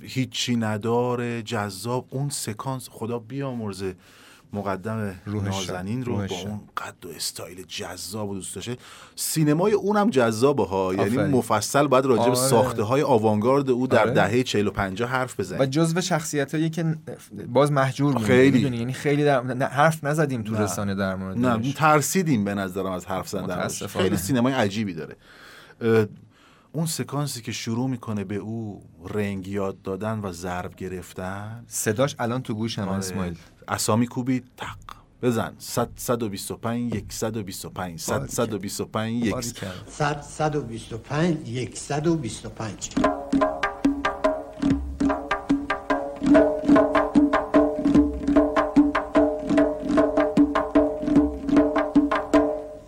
هیچی 0.03 0.57
نداره 0.57 1.43
جذاب 1.43 2.07
اون 2.11 2.29
سکانس. 2.29 2.89
خدا 2.91 3.19
بیامرزه. 3.19 3.95
مقدم 4.57 5.15
نازنین 5.27 6.05
رو 6.05 6.17
با 6.17 6.37
اون 6.47 6.61
قد 6.77 7.07
و 7.07 7.09
استایل 7.17 7.65
جذاب 7.69 8.31
و 8.31 8.35
دوست 8.35 8.55
داشته 8.55 8.77
سینمای 9.17 9.73
اونم 9.73 10.11
جذابه 10.11 10.67
ها 10.67 10.95
یعنی. 10.95 11.17
مفصل 11.17 11.87
باید 11.87 12.05
راجع 12.05 12.25
به 12.25 12.31
آره. 12.31 12.49
ساخته 12.49 12.83
های 12.83 13.03
آوانگارد 13.03 13.71
او 13.71 13.87
در 13.87 14.01
آره. 14.01 14.11
دهه 14.11 14.43
40 14.43 14.67
و 14.67 14.71
50 14.71 15.11
حرف 15.11 15.41
بزنیم 15.41 15.61
و 15.61 15.67
جزو 15.67 16.01
شخصیتایی 16.01 16.71
که 16.71 16.97
باز 17.49 17.73
محجور. 17.73 18.19
خیلی. 18.19 18.51
می‌دونی 18.59 18.77
یعنی 18.77 18.93
خیلی 18.93 19.25
در... 19.25 19.43
نه، 19.43 19.65
حرف 19.65 20.05
نزدیم 20.05 20.43
تو 20.43 20.53
نه. 20.53 20.61
رسانه 20.61 20.95
در 20.95 21.15
مورد 21.15 21.39
نه 21.39 21.73
ترسیدیم 21.73 22.45
به 22.45 22.55
نظرم 22.55 22.87
از 22.87 23.07
حرف 23.07 23.29
زدن. 23.29 23.69
خیلی 23.69 24.17
سینمای 24.17 24.53
عجیبی 24.53 24.95
داره 24.95 25.17
اون 26.73 26.87
سکانسی 26.87 27.43
که 27.43 27.53
شروع 27.53 27.91
می‌کنه 27.91 28.25
به 28.25 28.35
او 28.35 28.83
رنگ 29.09 29.49
یاد 29.49 29.83
دادن 29.83 30.19
و 30.19 30.33
ضرب 30.33 30.75
گرفتن 30.75 31.65
صداش 31.69 32.17
الان 32.19 32.43
تو 32.43 32.55
گوش 32.55 32.79
هم 32.79 32.89
آره. 32.89 32.99
اسماعیل 32.99 33.37
اسامی 33.69 34.07
کوبی 34.07 34.43
تق. 34.57 34.79
بزن. 35.23 35.55
100 35.59 35.89
125 35.97 36.95
125 37.13 38.01
100 38.01 38.27
125 38.27 39.27
یک 39.27 39.33
باریکلا. 39.33 39.71
100 39.89 40.21
125 40.21 41.75
125 41.75 42.91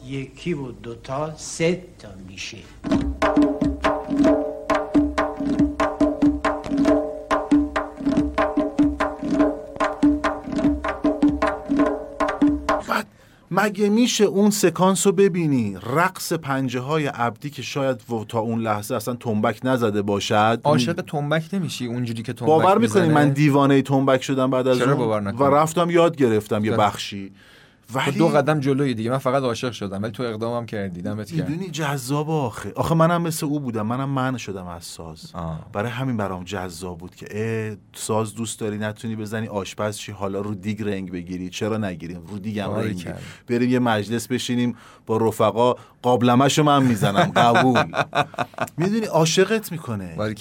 یکی 0.04 0.54
و 0.54 0.72
دوتا 0.72 1.36
سه 1.36 1.84
تا 1.98 2.08
میشه. 2.28 2.58
مگه 13.50 13.88
میشه 13.88 14.24
اون 14.24 14.50
سکانس 14.50 15.06
رو 15.06 15.12
ببینی 15.12 15.76
رقص 15.94 16.32
پنجه 16.32 16.80
های 16.80 17.06
عبدی 17.06 17.50
که 17.50 17.62
شاید 17.62 18.10
و 18.10 18.24
تا 18.24 18.38
اون 18.38 18.60
لحظه 18.60 18.94
اصلا 18.94 19.14
تنبک 19.14 19.60
نزده 19.64 20.02
باشد 20.02 20.60
عاشق 20.64 20.92
تنبک 20.92 21.44
نمیشی 21.52 21.86
اونجوری 21.86 22.22
که 22.22 22.32
تنبک 22.32 22.48
باور 22.48 22.78
می‌کنی؟ 22.78 23.08
من 23.08 23.28
دیوانه 23.30 23.82
تنبک 23.82 24.22
شدم 24.22 24.50
بعد 24.50 24.68
از 24.68 24.82
اون؟ 24.82 25.26
و 25.26 25.44
رفتم 25.44 25.90
یاد 25.90 26.16
گرفتم 26.16 26.64
یه 26.64 26.70
چرا؟ 26.70 27.30
تو 27.92 27.98
ولی 27.98 28.18
دو 28.18 28.28
قدم 28.28 28.60
جلوی 28.60 28.94
دیگه. 28.94 29.10
من 29.10 29.18
فقط 29.18 29.42
عاشق 29.42 29.72
شدم 29.72 30.02
ولی 30.02 30.12
تو 30.12 30.22
اقدامم 30.22 30.66
کردی. 30.66 31.02
دمت 31.02 31.32
گرم. 31.32 31.50
می‌دونی 31.50 31.70
جذاب 31.70 32.30
آخه. 32.30 32.72
آخه 32.76 32.94
منم 32.94 33.22
مثل 33.22 33.46
او 33.46 33.60
بودم. 33.60 33.86
منم 33.86 34.08
من 34.08 34.36
شدم 34.36 34.66
از 34.66 34.84
ساز. 34.84 35.32
برای 35.72 35.90
همین 35.90 36.16
برام 36.16 36.44
جذاب 36.44 36.98
بود 36.98 37.14
که 37.14 37.26
اه 37.30 37.76
ساز 37.94 38.34
دوست 38.34 38.60
داری 38.60 38.78
نتونی 38.78 39.16
بزنی 39.16 39.46
آشپز 39.46 39.96
چی 39.96 40.12
حالا 40.12 40.40
رو 40.40 40.54
دیگ 40.54 40.82
رنگ 40.82 41.12
بگیری. 41.12 41.50
چرا 41.50 41.76
نگیریم؟ 41.76 42.22
رو 42.26 42.38
دیگم 42.38 42.66
باری 42.66 42.88
رنگ 42.88 42.98
کرد. 42.98 43.22
بریم 43.48 43.70
یه 43.70 43.78
مجلس 43.78 44.26
بشینیم 44.26 44.76
با 45.06 45.16
رفقا. 45.16 45.74
قابلمه‌شو 46.02 46.62
من 46.62 46.82
می‌زنم. 46.82 47.32
قبول. 47.36 47.84
می‌دونی 48.78 49.06
عاشقت 49.06 49.72
می‌کنه. 49.72 50.14
باری 50.16 50.34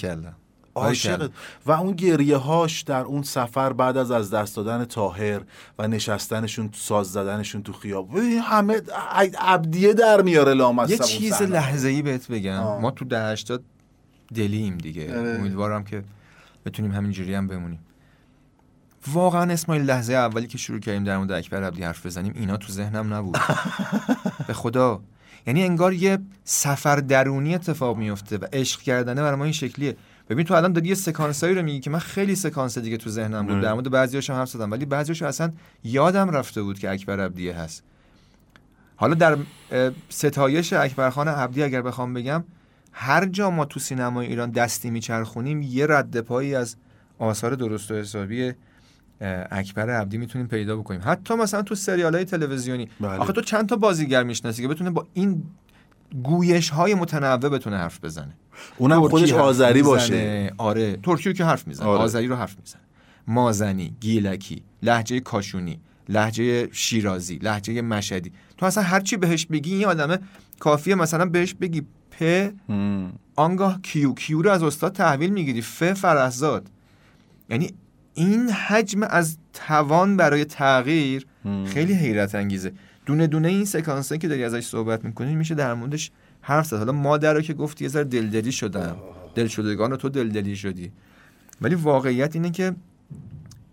کلا 0.78 0.88
عاشقت. 0.88 1.30
و 1.66 1.72
اون 1.72 1.92
گریه 1.92 2.36
هاش 2.36 2.80
در 2.82 3.00
اون 3.00 3.22
سفر 3.22 3.72
بعد 3.72 3.96
از 3.96 4.10
از 4.10 4.30
دست 4.30 4.56
دادن 4.56 4.84
تاهر 4.84 5.40
و 5.78 5.88
نشستنشون 5.88 6.70
ساز 6.74 7.12
زدنشون 7.12 7.62
تو 7.62 7.72
خیاب 7.72 8.16
همه 8.42 8.82
عبدیه 9.40 9.92
در 9.92 10.22
میاره 10.22 10.54
لامصب 10.54 10.90
یه 10.90 10.98
چیز. 10.98 11.42
لحظه 11.42 11.88
ای 11.88 12.02
بهت 12.02 12.28
بگم. 12.28 12.60
آه. 12.60 12.80
ما 12.80 12.90
تو 12.90 13.04
ده 13.04 13.24
هشتاد 13.32 13.62
دلیم 14.34 14.78
دیگه. 14.78 15.18
آره. 15.18 15.30
امیدوارم 15.38 15.84
که 15.84 16.04
بتونیم 16.66 16.92
همینجوری 16.92 17.34
هم 17.34 17.46
بمونیم. 17.46 17.78
واقعا 19.12 19.52
اسماعیل 19.52 19.84
لحظه 19.84 20.12
اولی 20.12 20.46
که 20.46 20.58
شروع 20.58 20.80
کردیم 20.80 21.04
در 21.04 21.18
مورد 21.18 21.32
اکبر 21.32 21.62
عبدی 21.62 21.82
حرف 21.82 22.06
بزنیم 22.06 22.32
اینا 22.36 22.56
تو 22.56 22.72
ذهنم 22.72 23.14
نبود. 23.14 23.38
به 24.48 24.52
خدا. 24.52 25.00
یعنی 25.46 25.62
انگار 25.62 25.92
یه 25.92 26.18
سفر 26.44 26.96
درونی 26.96 27.54
اتفاق 27.54 27.96
میفته 27.96 28.38
و 28.38 28.44
عشق 28.52 28.80
کردنه 28.80 29.22
برای 29.22 29.36
ما 29.36 29.44
این 29.44 29.52
شکلیه. 29.52 29.96
ببین 30.28 30.44
تو 30.44 30.54
الان 30.54 30.72
داری 30.72 30.88
یه 30.88 30.94
سکانسایی 30.94 31.54
رو 31.54 31.62
میگی 31.62 31.80
که 31.80 31.90
من 31.90 31.98
خیلی 31.98 32.34
سکانس 32.34 32.78
دیگه 32.78 32.96
تو 32.96 33.10
ذهنم 33.10 33.46
بود. 33.46 33.60
در 33.60 33.72
مورد 33.72 33.90
بعضیاشم 33.90 34.32
حرف 34.32 34.48
زدم 34.48 34.70
ولی 34.70 34.84
بعضیاشو 34.84 35.26
اصلا 35.26 35.52
یادم 35.84 36.30
رفته 36.30 36.62
بود 36.62 36.78
که 36.78 36.90
اکبر 36.90 37.20
عبدیه 37.20 37.54
هست 37.56 37.82
حالا 38.96 39.14
در 39.14 39.38
ستایش 40.08 40.72
اکبرخان 40.72 41.28
عبدی 41.28 41.62
اگر 41.62 41.82
بخوام 41.82 42.14
بگم 42.14 42.44
هر 42.92 43.26
جا 43.26 43.50
ما 43.50 43.64
تو 43.64 43.80
سینمای 43.80 44.26
ایران 44.26 44.50
دستی 44.50 44.90
میچرخونیم 44.90 45.62
یه 45.62 45.86
رد 45.86 46.20
پایی 46.20 46.54
از 46.54 46.76
آثار 47.18 47.54
درست 47.54 47.90
و 47.90 47.94
حسابی 47.94 48.52
اکبر 49.50 49.90
عبدی 49.90 50.18
می‌تونیم 50.18 50.46
پیدا 50.46 50.76
بکنیم 50.76 51.00
حتی 51.04 51.34
مثلا 51.34 51.62
تو 51.62 51.74
سریال 51.74 52.14
های 52.14 52.24
تلویزیونی 52.24 52.88
بله. 53.00 53.10
آخه 53.10 53.32
تو 53.32 53.40
چند 53.40 53.68
تا 53.68 53.76
بازیگر 53.76 54.22
می‌شناسی 54.22 54.62
که 54.62 54.68
بتونه 54.68 54.90
با 54.90 55.06
این 55.14 55.42
گویش 56.22 56.70
های 56.70 56.94
متنوع 56.94 57.36
بتونه 57.36 57.76
حرف 57.76 58.04
بزنه. 58.04 58.32
اونم 58.76 59.08
خودش 59.08 59.32
آذری. 59.32 59.82
باشه. 59.82 60.52
آره 60.58 60.96
ترکیو 60.96 61.32
که 61.32 61.44
حرف 61.44 61.66
می‌زنه. 61.66 61.86
آره. 61.86 62.00
آذری 62.00 62.26
رو 62.26 62.36
حرف 62.36 62.56
می‌زنه. 62.58 62.82
مازنی 63.26 63.96
گیلکی 64.00 64.62
لحجه 64.82 65.20
کاشونی 65.20 65.80
لحجه 66.08 66.68
شیرازی 66.72 67.36
لحجه 67.36 67.82
مشهدی. 67.82 68.32
تو 68.56 68.66
اصلا 68.66 68.84
هر 68.84 69.00
چی 69.00 69.16
بهش 69.16 69.46
بگی 69.46 69.74
این 69.74 69.84
آدمه 69.84 70.18
کافیه 70.58 70.94
مثلا 70.94 71.24
بهش 71.24 71.54
بگی 71.54 71.82
پ 72.10 72.48
آنگاه 73.36 73.80
کیو. 73.82 74.14
کیو 74.14 74.42
رو 74.42 74.50
از 74.50 74.62
استاد 74.62 74.92
تحویل 74.92 75.30
می‌گیری. 75.30 75.62
ف 75.62 75.82
فرهزاد 75.82 76.70
یعنی 77.50 77.70
این 78.14 78.50
حجم 78.50 79.02
از 79.02 79.38
توان 79.52 80.16
برای 80.16 80.44
تغییر 80.44 81.26
خیلی 81.66 81.94
حیرت 81.94 82.34
انگیزه. 82.34 82.72
دونه 83.06 83.26
دونه 83.26 83.48
این 83.48 83.64
سکانس 83.64 84.12
که 84.12 84.28
داری 84.28 84.44
ازش 84.44 84.66
صحبت 84.66 85.04
می‌کنی 85.04 85.34
میشه 85.34 85.54
در 85.54 85.74
موردش 85.74 86.10
حرف 86.40 86.66
زد. 86.66 86.76
حالا 86.76 86.92
مادر 86.92 87.34
رو 87.34 87.40
که 87.40 87.54
گفتی 87.54 87.84
یه 87.84 87.90
ذره 87.90 88.04
دلدلی 88.04 88.52
شدم. 88.52 88.96
دلشدگان 89.34 89.90
رو 89.90 89.96
تو 89.96 90.08
دلدلی 90.08 90.56
شدی. 90.56 90.92
ولی 91.60 91.74
واقعیت 91.74 92.36
اینه 92.36 92.50
که 92.50 92.74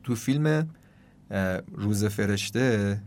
تو 0.04 0.16
فیلم 0.16 0.70
روز 1.74 2.06
فرشته 2.06 2.98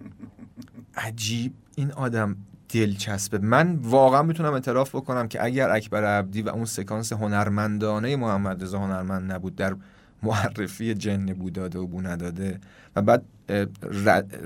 عجیب 0.96 1.52
این 1.76 1.92
آدم 1.92 2.36
دلچسبه 2.68 3.38
من 3.38 3.76
واقعا 3.76 4.22
می‌تونم 4.22 4.52
اعتراف 4.52 4.94
بکنم 4.94 5.28
که 5.28 5.44
اگر 5.44 5.70
اکبر 5.70 6.04
عبدی 6.04 6.42
و 6.42 6.48
اون 6.48 6.64
سکانس 6.64 7.12
هنرمندانه 7.12 8.16
محمد 8.16 8.62
رضا 8.62 8.78
هنرمند 8.78 9.32
نبود 9.32 9.56
در 9.56 9.76
معرفی 10.22 10.94
جن 10.94 11.26
بوداده 11.26 11.78
و 11.78 11.86
بو 11.86 12.00
نداده 12.00 12.60
و 12.96 13.02
بعد 13.02 13.22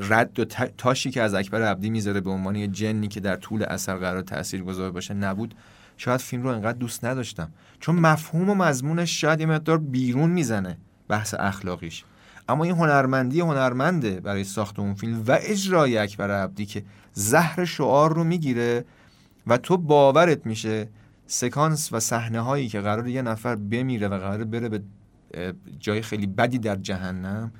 رد, 0.09 0.41
و 0.41 0.45
تاشی 0.79 1.11
که 1.11 1.23
از 1.23 1.35
اکبر 1.35 1.63
عبدی 1.63 1.91
می‌ذاره 1.91 2.21
به 2.21 2.31
عنوان 2.31 2.57
یه 2.57 2.67
جنی 2.67 3.09
که 3.09 3.21
در 3.21 3.37
طول 3.37 3.63
اثر 3.63 3.97
قرار 3.97 4.23
تأثیر 4.23 4.63
گذار 4.63 4.91
باشه 4.91 5.15
نبود 5.15 5.55
شاید 5.97 6.21
فیلم 6.21 6.43
رو 6.43 6.49
انقدر 6.49 6.79
دوست 6.79 7.05
نداشتم. 7.05 7.51
چون 7.81 7.97
مفهوم 7.97 8.51
و 8.51 8.55
مضمونش 8.55 9.21
شاید 9.21 9.41
یه 9.41 9.47
مقدار 9.47 9.79
بیرون 9.79 10.31
می‌زنه 10.31 10.77
بحث 11.09 11.35
اخلاقیش. 11.39 12.05
اما 12.49 12.65
این 12.65 12.75
هنرمندی 12.75 13.41
هنرمنده 13.41 14.21
برای 14.21 14.45
ساخت 14.45 14.79
اون 14.79 14.95
فیلم 14.95 15.25
و 15.27 15.39
اجرای 15.41 15.99
اکبر 15.99 16.31
عبدی 16.31 16.67
که 16.67 16.83
زهر 17.13 17.65
شعار 17.65 18.15
رو 18.15 18.25
می‌گیره 18.25 18.85
و 19.47 19.57
تو 19.57 19.77
باورت 19.77 20.47
میشه 20.47 20.89
سکانس 21.27 21.93
و 21.93 22.01
صحنه 22.01 22.41
هایی 22.41 22.69
که 22.69 22.81
قرار 22.81 23.09
یه 23.09 23.23
نفر 23.23 23.57
بمیره 23.57 24.09
و 24.09 24.19
قرار 24.19 24.45
بره 24.45 24.69
به 24.69 24.83
جای 25.79 26.03
خیلی 26.03 26.27
بدی 26.27 26.59
در 26.59 26.77
جهنم 26.77 27.53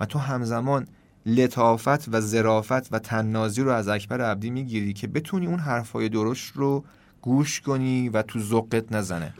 و 0.00 0.06
تو 0.06 0.18
همزمان 0.18 0.86
لطافت 1.26 2.08
و 2.08 2.20
ظرافت 2.20 2.92
و 2.92 2.98
تنازی 2.98 3.62
رو 3.62 3.70
از 3.70 3.88
اکبر 3.88 4.20
عبدی 4.20 4.50
می‌گیری 4.50 4.92
که 4.92 5.06
بتونی 5.06 5.46
اون 5.46 5.58
حرفای 5.58 6.08
درشت 6.08 6.52
رو 6.56 6.84
گوش 7.22 7.60
کنی 7.60 8.08
و 8.08 8.22
تو 8.22 8.40
ذوقت 8.40 8.92
نزنه. 8.92 9.34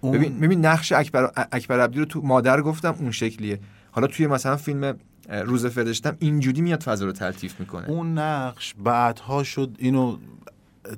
اون- 0.00 0.12
ببین 0.12 0.40
ببین 0.40 0.66
نقش 0.66 0.92
اکبر 0.92 1.30
اکبر 1.52 1.80
عبدی 1.80 1.98
رو 1.98 2.04
تو 2.04 2.20
مادر 2.20 2.62
گفتم 2.62 2.94
اون 2.98 3.10
شکلیه. 3.10 3.60
حالا 3.90 4.06
توی 4.06 4.26
مثلا 4.26 4.56
فیلم 4.56 4.98
روز 5.28 5.66
فرشتم 5.66 6.16
اینجوری 6.18 6.60
میاد 6.60 6.82
فضا 6.82 7.04
رو 7.04 7.12
تلطیف 7.12 7.60
می‌کنه. 7.60 7.88
اون 7.90 8.18
نقش 8.18 8.74
بعدها 8.84 9.42
شد 9.42 9.76
اینو 9.78 10.16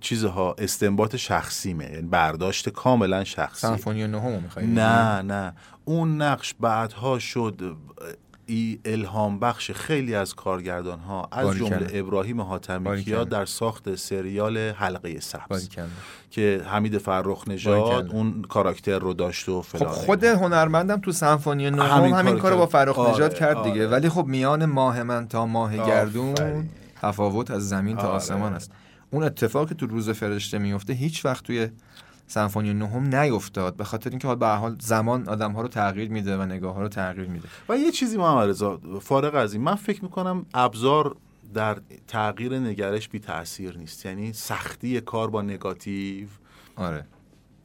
چیزها 0.01 0.55
استنباط 0.59 1.17
شخصیمه 1.17 1.85
یعنی 1.85 2.09
برداشت 2.09 2.69
کاملا 2.69 3.25
شخصی. 3.25 3.61
سمفونی 3.61 4.07
نهم 4.07 4.43
می‌خوای 4.43 4.67
نه 4.67 5.23
نه. 5.23 5.53
اون 5.85 6.23
نقش 6.23 6.55
بعدها 6.61 7.19
شد 7.19 7.77
ای 8.47 8.79
الهام 8.85 9.39
بخش 9.39 9.71
خیلی 9.71 10.15
از 10.15 10.35
کارگردان 10.35 10.99
ها 10.99 11.29
از. 11.33 11.57
جمله 11.57 11.87
ابراهیم 11.93 12.41
حاتمی. 12.41 13.05
کیا 13.05 13.25
در 13.25 13.45
ساخت 13.45 13.95
سریال 13.95 14.59
حلقه 14.59 15.21
سبز. 15.21 15.69
که 16.31 16.63
حمید 16.67 16.99
فرخ 16.99 17.49
نژاد. 17.49 18.11
اون 18.11 18.43
کاراکتر 18.43 18.99
رو 18.99 19.15
داشت 19.15 19.49
و 19.49 19.63
خب 19.63 19.79
فلان 19.79 19.93
خود 19.93 20.25
هنرمندم 20.25 21.01
تو 21.01 21.13
سمفونی 21.13 21.71
نهم 21.71 22.01
همین 22.01 22.15
همین, 22.15 22.39
کارو 22.39 22.43
کارو 22.43 22.57
با. 22.57 22.67
فرخ 22.67 22.99
نژاد 22.99 23.31
آره، 23.31 23.35
کرد 23.35 23.57
آره. 23.57 23.71
دیگه 23.71 23.89
ولی 23.89 24.09
خب 24.09 24.27
میان 24.27 24.65
ماه 24.65 25.03
من 25.03 25.29
تا 25.29 25.47
ماه 25.47 25.75
آفرین. 25.79 25.87
گردون 25.87 26.35
تفاوت 27.03 27.51
از 27.51 27.69
زمین 27.69 27.97
تا 27.97 28.03
آره. 28.03 28.13
آسمان 28.13 28.55
است 28.55 28.73
اون 29.11 29.23
اتفاقی 29.23 29.69
که 29.69 29.75
تو 29.75 29.87
روز 29.87 30.11
فرشته 30.11 30.59
میفته 30.59 30.93
هیچ 30.93 31.25
وقت 31.25 31.45
توی 31.45 31.69
سمفونی 32.33 32.75
نهم 32.75 33.17
نیفتاد 33.17 33.77
به 33.77 33.85
خاطر 33.85 34.11
اینکه 34.11 34.35
به 34.35 34.49
حال 34.49 34.77
زمان 34.81 35.29
آدم 35.29 35.53
ها 35.53 35.63
رو 35.63 35.69
تغییر 35.69 36.11
میده 36.11 36.37
و 36.37 36.43
نگاه 36.43 36.75
ها 36.75 36.83
رو 36.83 36.89
تغییر 36.89 37.29
میده. 37.29 37.49
و 37.69 37.79
یه 37.79 37.91
چیزی 37.91 38.17
محمد 38.17 38.49
رضا 38.49 38.81
فارغ 39.03 39.35
از 39.35 39.53
این 39.53 39.63
من 39.63 39.75
فکر 39.75 40.03
می‌کنم 40.03 40.47
ابزار 40.55 41.17
در 41.55 41.79
تغییر 42.09 42.59
نگرش 42.59 43.09
بی 43.09 43.19
تاثیر 43.19 43.79
نیست. 43.79 44.07
یعنی 44.07 44.33
سختی 44.33 45.01
کار 45.01 45.31
با 45.31 45.43
نگاتیو 45.43 46.29
آره. 46.77 47.07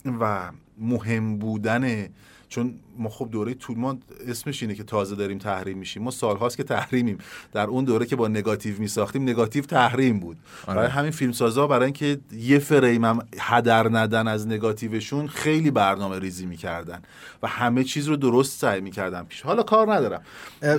و 0.06 0.52
مهم 0.78 1.38
بودن 1.38 2.08
چون 2.50 2.74
ما 2.98 3.10
خب 3.10 3.30
دوره 3.32 3.54
طول 3.54 3.78
ما 3.78 3.98
اسمش 4.28 4.64
اینه 4.64 4.76
که 4.76 4.84
تازه 4.84 5.16
داریم 5.16 5.38
تحریم 5.38 5.78
میشیم. 5.78 6.04
ما 6.04 6.12
سالهاست 6.12 6.58
که 6.58 6.64
تحریمیم. 6.64 7.18
در 7.54 7.68
اون 7.68 7.84
دوره 7.84 8.06
که 8.06 8.16
با 8.16 8.28
نگاتیو 8.28 8.80
میساختیم 8.80 9.24
نگاتیو 9.24 9.64
تحریم 9.64 10.20
بود. 10.20 10.38
آره. 10.68 10.78
برای 10.78 10.90
همین 10.90 11.12
فیلمسازا 11.12 11.68
برای 11.68 11.86
اینکه 11.86 12.20
یه 12.32 12.60
فریم 12.60 13.06
هم 13.06 13.20
هدر 13.40 13.98
ندن 13.98 14.28
از 14.28 14.48
نگاتیوشون 14.48 15.28
خیلی 15.28 15.72
برنامه 15.72 16.20
ریزی 16.20 16.46
می‌کردن 16.46 17.02
و 17.44 17.48
همه 17.48 17.84
چیز 17.84 18.08
رو 18.08 18.16
درست 18.16 18.60
سعی 18.60 18.82
می‌کردن 18.82 19.24
پیش. 19.24 19.42
حالا 19.42 19.64
کار 19.64 19.94
ندارم. 19.94 20.22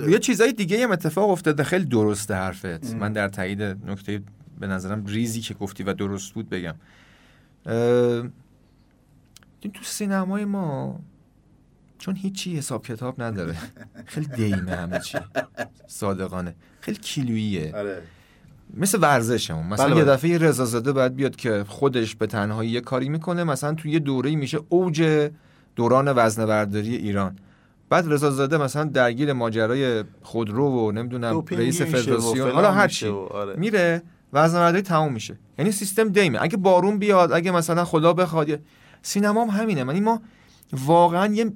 یه 0.07 0.19
چیزای 0.19 0.53
دیگه 0.53 0.83
هم 0.83 0.91
اتفاق 0.91 1.29
افتاده. 1.29 1.63
خیلی 1.63 1.85
درسته 1.85 2.33
حرفت. 2.33 2.93
من 2.93 3.13
در 3.13 3.27
تایید 3.27 3.61
نکته 3.61 4.21
به 4.59 4.67
نظرم 4.67 5.05
ریزی 5.05 5.41
که 5.41 5.53
گفتی 5.53 5.83
و 5.83 5.93
درست 5.93 6.33
بود 6.33 6.49
بگم. 6.49 6.75
اه، 7.65 8.23
تو 9.67 9.83
سینمای 9.83 10.45
ما 10.45 10.99
چون 11.97 12.15
هیچی 12.15 12.57
حساب 12.57 12.85
کتاب 12.85 13.21
نداره. 13.21 13.55
خیلی 14.05 14.27
دیمه 14.27 14.75
همه 14.75 14.99
چی. 14.99 15.17
صادقانه. 15.87 16.55
خیلی 16.81 16.97
کیلوییه. 16.97 17.73
مثل 18.73 18.99
ورزشمون. 19.01 19.65
مثلا 19.65 19.85
بله 19.85 19.95
یه 19.95 20.03
بله. 20.03 20.13
دفعه 20.13 20.29
یه 20.29 20.37
رضا 20.37 20.65
زاده 20.65 20.91
باید 20.91 21.15
بیاد 21.15 21.35
که 21.35 21.65
خودش 21.67 22.15
به 22.15 22.27
تنهایی 22.27 22.69
یه 22.69 22.81
کاری 22.81 23.09
می‌کنه 23.09 23.43
مثلا 23.43 23.73
تو 23.73 23.87
یه 23.87 23.99
دوره 23.99 24.35
میشه 24.35 24.59
اوج 24.69 25.29
دوران 25.75 26.13
وزنه 26.15 26.45
برداری 26.45 26.95
ایران. 26.95 27.35
بعد 27.89 28.13
رضا 28.13 28.31
زاده 28.31 28.57
مثلا 28.57 28.83
درگیر 28.83 29.33
ماجرای 29.33 30.03
خودرو 30.21 30.69
و 30.69 30.91
نمی‌دونم 30.91 31.43
رئیس 31.51 31.81
فدراسیون 31.81 32.51
حالا 32.51 32.71
هر 32.71 32.87
چی. 32.87 33.07
آره. 33.07 33.55
میره 33.55 34.01
وزنه 34.33 34.59
برداری 34.59 34.81
تموم 34.81 35.13
میشه. 35.13 35.37
یعنی 35.57 35.71
سیستم 35.71 36.09
دیمه. 36.09 36.41
اگه 36.41 36.57
بارون 36.57 36.99
بیاد 36.99 37.31
اگه 37.31 37.51
مثلا 37.51 37.85
خدا 37.85 38.13
بخواد 38.13 38.59
سینما 39.01 39.45
هم 39.45 39.61
همینه. 39.61 39.79
یعنی 39.79 39.99
ما 39.99 40.21
واقعا 40.71 41.33
یه 41.33 41.51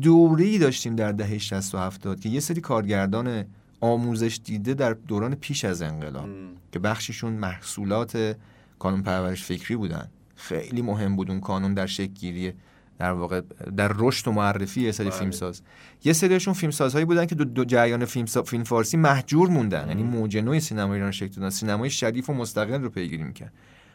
دوره‌ای 0.00 0.58
داشتیم 0.58 0.96
در 0.96 1.12
دهه 1.12 1.38
60 1.38 1.74
و 1.74 1.78
70 1.78 2.20
که 2.20 2.28
یه 2.28 2.40
سری 2.40 2.60
کارگردان 2.60 3.44
آموزش 3.80 4.40
دیده 4.44 4.74
در 4.74 4.92
دوران 4.92 5.34
پیش 5.34 5.64
از 5.64 5.82
انقلاب 5.82 6.28
که 6.72 6.78
بخششون 6.78 7.32
محصولات 7.32 8.36
کانون 8.78 9.02
پرورش 9.02 9.44
فکری 9.44 9.76
بودن. 9.76 10.08
خیلی 10.36 10.82
مهم 10.82 11.16
بود 11.16 11.30
اون 11.30 11.40
کانون 11.40 11.74
در 11.74 11.86
شکل 11.86 12.12
گیری 12.12 12.52
در 12.98 13.12
واقع 13.12 13.40
در 13.76 13.92
رشد 13.96 14.28
و 14.28 14.32
معرفی 14.32 14.80
یه 14.80 14.92
سری 14.92 15.10
فیلمساز. 15.10 15.62
یه 16.04 16.12
سریشون 16.12 16.54
فیلمسازهایی 16.54 17.04
بودن 17.04 17.26
که 17.26 17.34
دو, 17.34 17.44
دو 17.44 17.64
جریان 17.64 18.04
فیلم, 18.04 18.26
فیلم 18.26 18.64
فارسی 18.64 18.96
محجور 18.96 19.48
موندن. 19.48 19.88
یعنی 19.88 20.02
موج 20.02 20.36
نوع 20.36 20.58
سینما 20.58 20.94
ایران 20.94 21.10
شکل 21.10 21.34
دادن. 21.34 21.50
سینمای 21.50 21.90
شریف 21.90 22.30
و 22.30 22.34
مستقل 22.34 22.82
رو 22.82 22.88
پیگیری 22.88 23.22
می‌کرد. 23.22 23.52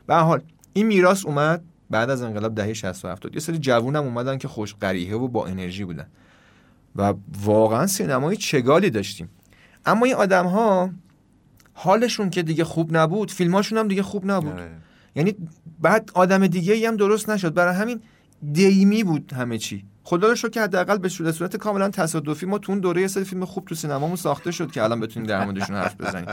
به 0.08 0.16
هر 0.16 0.22
حال 0.22 0.42
این 0.74 0.88
میراث 0.88 1.26
اومد. 1.26 1.64
بعد 1.90 2.10
از 2.10 2.22
انقلاب 2.22 2.56
دهه 2.56 2.74
60 2.74 3.06
و 3.06 3.08
70 3.08 3.34
یه 3.34 3.40
سری 3.40 3.58
جوونم 3.58 4.04
اومدن 4.04 4.38
که 4.38 4.48
خوش 4.48 4.76
قریحه 4.76 5.16
و 5.16 5.28
با 5.28 5.48
انرژی 5.48 5.86
بودن. 5.86 6.08
و 6.96 7.14
واقعا 7.44 7.88
سینمای 7.88 8.38
چگالی 8.38 8.90
داشتیم. 8.90 9.30
اما 9.86 10.06
این 10.06 10.16
آدم 10.16 10.46
ها 10.46 10.90
حالشون 11.74 12.30
که 12.30 12.44
دیگه 12.44 12.64
خوب 12.64 12.98
نبود 12.98 13.32
فیلماشون 13.32 13.78
هم 13.78 13.88
دیگه 13.88 14.04
خوب 14.04 14.32
نبود. 14.32 14.60
یعنی 15.16 15.36
بعد 15.80 16.12
آدم 16.14 16.48
دیگه 16.48 16.88
هم 16.88 16.96
درست 16.96 17.30
نشد. 17.30 17.54
برای 17.54 17.76
همین 17.76 18.02
دیمی 18.54 19.04
بود 19.04 19.34
همه 19.34 19.58
چی. 19.58 19.86
خدا 20.10 20.28
رو 20.28 20.36
شکر 20.36 20.50
که 20.50 20.62
حداقل 20.62 20.98
به 20.98 21.10
صورت 21.10 21.58
کاملا 21.58 21.90
تصادفی 21.90 22.46
ما 22.46 22.58
تو 22.58 22.72
اون 22.72 22.82
دوره 22.82 23.02
یه 23.02 23.08
سری 23.08 23.24
فیلم 23.24 23.46
خوب 23.46 23.66
تو 23.66 23.76
سینمامون 23.76 24.16
ساخته 24.16 24.52
شد 24.52 24.72
که 24.72 24.84
الان 24.84 25.00
بتونیم 25.00 25.28
در 25.28 25.46
موردشون 25.46 25.76
حرف 25.76 25.96
بزنیم. 26.02 26.26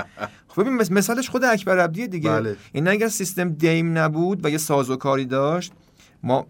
خب 0.49 0.63
ببین 0.63 0.75
مثالش 0.75 1.29
خود 1.29 1.45
اکبر 1.45 1.79
عبدیه 1.79 2.07
دیگه. 2.07 2.31
بله. 2.31 2.57
این 2.73 2.89
اگر 2.89 3.09
سیستم 3.09 3.49
دیم 3.49 3.99
نبود 3.99 4.45
و 4.45 4.51
یه 4.51 4.59
سازوکاری 4.59 5.25
داشت 5.25 5.73
ما 6.23 6.47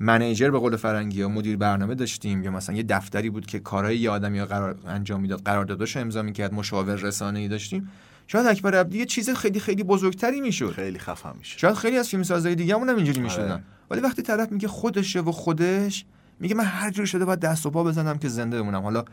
منیجر 0.00 0.50
به 0.50 0.58
قول 0.58 0.76
فرنگی 0.76 1.18
یا 1.18 1.28
مدیر 1.28 1.56
برنامه 1.56 1.94
داشتیم 1.94 2.42
یا 2.42 2.50
مثلا 2.50 2.76
یه 2.76 2.82
دفتری 2.82 3.30
بود 3.30 3.46
که 3.46 3.58
کارهای 3.58 3.98
یه 3.98 4.10
آدمی 4.10 4.40
رو 4.40 4.46
قرار 4.46 4.76
انجام 4.88 5.20
می‌داد 5.20 5.42
قرارداداشو 5.42 6.00
امضا 6.00 6.22
می‌کرد 6.22 6.54
مشاور 6.54 6.94
رسانه 6.94 7.38
ای 7.38 7.48
داشتیم. 7.48 7.90
شاید 8.26 8.46
اکبر 8.46 8.74
عبدی 8.74 8.98
یه 8.98 9.06
چیز 9.06 9.30
خیلی 9.30 9.60
خیلی 9.60 9.82
بزرگتری 9.82 10.40
می‌شد. 10.40 10.70
خیلی 10.70 10.98
خفن 10.98 11.32
میشه 11.38 11.58
شاید 11.58 11.74
خیلی 11.74 11.98
از 11.98 12.08
فیلمسازهای 12.08 12.54
دیگه 12.54 12.74
هم 12.74 12.88
اینجوری 12.88 13.10
آره. 13.10 13.22
می‌شدن 13.22 13.62
ولی 13.90 14.00
وقتی 14.00 14.22
طرف 14.22 14.52
میگه 14.52 14.68
خودشه 14.68 15.20
و 15.20 15.32
خودش 15.32 16.04
میگه 16.42 16.54
من 16.54 16.64
هر 16.64 16.90
جور 16.90 17.06
شده 17.06 17.24
باید 17.24 17.40
دست 17.40 17.66
و 17.66 17.70
پا 17.70 17.84
بزنم 17.84 18.18
که 18.18 18.28
زنده 18.28 18.62
بمونم. 18.62 18.82
حالا 18.82 19.04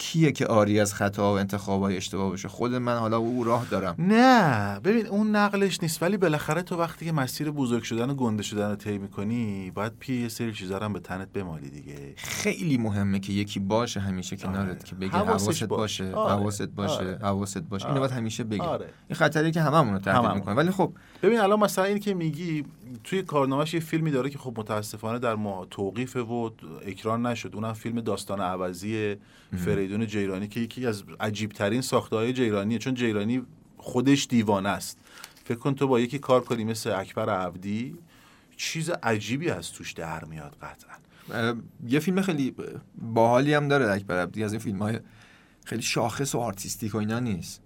کیه 0.00 0.32
که 0.32 0.46
آری 0.46 0.80
از 0.80 0.94
خطا 0.94 1.34
و 1.34 1.38
انتخابای 1.38 1.96
اشتباه 1.96 2.32
بشه 2.32 2.48
خود 2.48 2.74
من 2.74 2.96
حالا 2.96 3.16
او 3.16 3.44
راه 3.44 3.66
دارم 3.70 3.94
نه 3.98 4.80
ببین 4.80 5.06
اون 5.06 5.36
نقلش 5.36 5.78
نیست 5.82 6.02
ولی 6.02 6.16
بالاخره 6.16 6.62
تو 6.62 6.76
وقتی 6.76 7.04
که 7.04 7.12
مسیر 7.12 7.50
بزرگ 7.50 7.82
شدن 7.82 8.10
و 8.10 8.14
گنده 8.14 8.42
شدن 8.42 8.70
رو 8.70 8.76
طی 8.76 8.98
می‌کنی 8.98 9.70
باید 9.70 9.92
پی 9.98 10.22
یه 10.22 10.28
سری 10.28 10.52
چیزا 10.52 10.78
هم 10.78 10.92
به 10.92 11.00
تنت 11.00 11.32
بمالی 11.32 11.70
دیگه 11.70 12.12
خیلی 12.16 12.78
مهمه 12.78 13.20
که 13.20 13.32
یکی 13.32 13.60
باشه 13.60 14.00
همیشه 14.00 14.36
کنارت 14.36 14.84
که 14.84 14.94
بگه 14.94 15.10
حواست 15.10 15.46
باشه. 15.46 15.66
باشه 15.66 16.14
آره. 16.14 16.32
حواست 16.32 16.62
باشه 16.62 16.94
آره. 16.94 17.18
حواست 17.22 17.58
باشه 17.58 17.86
اینو 17.86 17.98
آره. 17.98 18.08
باید 18.08 18.18
همیشه 18.18 18.44
بگه 18.44 18.62
آره. 18.62 18.86
این 19.08 19.16
خطری 19.16 19.50
که 19.50 19.60
هممون 19.60 19.94
رو 19.94 20.00
تهدید. 20.00 20.30
می‌کنه 20.30 20.54
ولی 20.54 20.70
خب 20.70 20.92
ببین 21.22 21.40
الان 21.40 21.60
مثلا 21.60 21.84
این 21.84 21.98
که 21.98 22.14
میگی 22.14 22.64
توی 23.04 23.22
کارنامهش 23.22 23.74
یه 23.74 23.80
فیلمی 23.80 24.10
داره 24.10 24.30
که 24.30 24.38
خب 24.38 24.54
متاسفانه 24.56 25.18
در 25.18 25.34
ما 25.34 25.66
توقیفه 25.70 26.20
و 26.20 26.50
اکران 26.86 27.26
نشد 27.26 27.50
اونم 27.54 27.72
فیلم 27.72 28.00
داستان 28.00 28.40
عوضی 28.40 29.16
فریدون 29.90 30.06
جیرانی 30.06 30.48
که 30.48 30.60
یکی 30.60 30.86
از 30.86 31.02
عجیب 31.20 31.52
ترین 31.52 31.80
ساخته 31.80 32.16
های 32.16 32.32
جیرانیه 32.32 32.78
چون 32.78 32.94
جیرانی 32.94 33.42
خودش 33.76 34.26
دیوانه 34.26 34.68
است. 34.68 34.98
فکر 35.44 35.58
کن 35.58 35.74
تو 35.74 35.88
با 35.88 36.00
یکی 36.00 36.18
کار 36.18 36.40
کنی 36.40 36.64
مثل 36.64 36.90
اکبر 36.90 37.30
عبدی 37.30 37.98
چیز 38.56 38.90
عجیبی 38.90 39.50
از 39.50 39.72
توش 39.72 39.92
در 39.92 40.24
میاد 40.24 40.56
قطعا. 40.62 41.56
یه 41.86 42.00
فیلم 42.00 42.22
خیلی 42.22 42.54
باحالی 42.94 43.54
هم 43.54 43.68
داره 43.68 43.90
اکبر 43.90 44.22
عبدی 44.22 44.44
از 44.44 44.52
این 44.52 44.60
فیلم 44.60 44.78
های 44.78 45.00
خیلی 45.64 45.82
شاخص 45.82 46.34
و 46.34 46.38
artistic 46.38 46.94
و 46.94 46.98
اینا 46.98 47.18
نیست. 47.18 47.62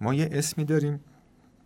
ما 0.00 0.14
یه 0.14 0.28
اسمی 0.32 0.64
داریم 0.64 1.00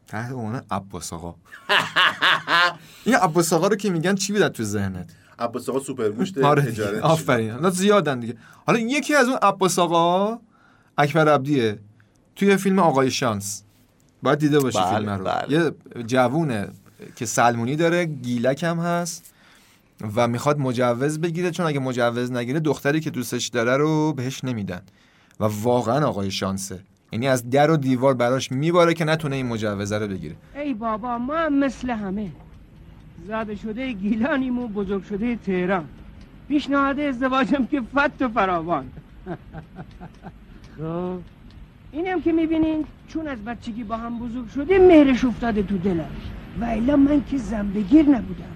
تحت 0.07 0.33
عنوان 0.33 0.63
عباس 0.71 1.13
آقا 1.13 1.35
این 3.05 3.15
عباس 3.15 3.53
آقا 3.53 3.69
رو 3.69 3.77
که 3.77 3.91
میگن 3.91 4.15
چی 4.15 4.33
بیدن 4.33 4.49
تو 4.49 4.65
ذهنت؟ 4.65 5.11
عباس 5.39 5.69
آقا 5.69 5.81
سوپرگوشت 5.81 6.39
آره 6.39 6.63
دیگه. 6.63 6.73
اجاره 6.73 7.01
آفرین. 7.01 7.51
حالا 7.51 7.71
زیادن 7.71 8.21
دیگه. 8.21 8.35
حالا 8.67 8.79
یکی 8.79 9.15
از 9.15 9.29
اون 9.29 9.39
عباس 9.43 9.79
آقا 9.79 10.39
اکبر 10.99 11.29
عبدیه. 11.29 11.79
توی 12.37 12.57
فیلم 12.57 12.79
آقای 12.79 13.11
شانس. 13.11 13.63
باید 14.23 14.39
دیده 14.39 14.59
باشی 14.59 14.79
بله، 14.79 14.97
فیلم 14.99 15.11
رو. 15.11 15.25
بله. 15.25 15.47
یه 15.49 15.73
جوونه 16.07 16.69
که 17.17 17.27
سلمونی 17.27 17.77
داره 17.77 18.05
گیلک 18.05 18.63
هم 18.63 18.79
هست 18.79 19.35
و 20.17 20.29
می‌خواد 20.29 20.59
مجوز 20.59 21.21
بگیره 21.21 21.51
چون 21.51 21.67
اگه 21.67 21.79
مجوز 21.81 22.33
نگیره 22.33 22.61
دختری 22.61 23.01
که 23.01 23.11
دوستش 23.11 23.47
داره 23.47 23.77
رو 23.77 24.13
بهش 24.13 24.45
نمیدن. 24.45 24.83
و 25.41 25.45
واقعا 25.63 26.07
آقای 26.07 26.31
شانسه. 26.31 26.81
یعنی 27.13 27.29
از 27.29 27.51
در 27.51 27.71
و 27.71 27.77
دیوار 27.77 28.15
براش 28.15 28.53
میباره 28.53 28.95
که 28.95 29.05
نتونه 29.05 29.37
این 29.37 29.47
مجوزه 29.47 29.99
رو 29.99 30.09
بگیره. 30.09 30.37
ای 30.55 30.75
بابا 30.75 31.19
ما 31.19 31.37
هم 31.37 31.59
مثل 31.59 31.91
همه. 31.91 32.31
زاده 33.29 33.55
شده 33.55 33.93
گیلانیم 33.93 34.59
و 34.59 34.69
بزرگ 34.69 35.05
شده 35.05 35.37
تهران. 35.37 35.85
پیشنهاد 36.49 37.01
ازدواجم 37.01 37.67
که 37.67 37.81
فت 37.81 38.23
و 38.23 38.29
فراوان. 38.29 38.85
خب. 40.79 41.19
اینم 41.93 42.21
که 42.23 42.33
می‌بینین 42.33 42.85
چون 43.09 43.29
از 43.29 43.45
بچگی 43.45 43.85
با 43.85 43.97
هم 43.97 44.19
بزرگ 44.19 44.49
شده 44.49 44.79
مهرش 44.79 45.25
افتاده 45.25 45.63
تو 45.63 45.79
دلش 45.79 46.05
و 46.61 46.65
الا 46.65 46.97
من 46.97 47.25
که 47.31 47.39
زنبگیر 47.39 48.03
نبودم. 48.03 48.55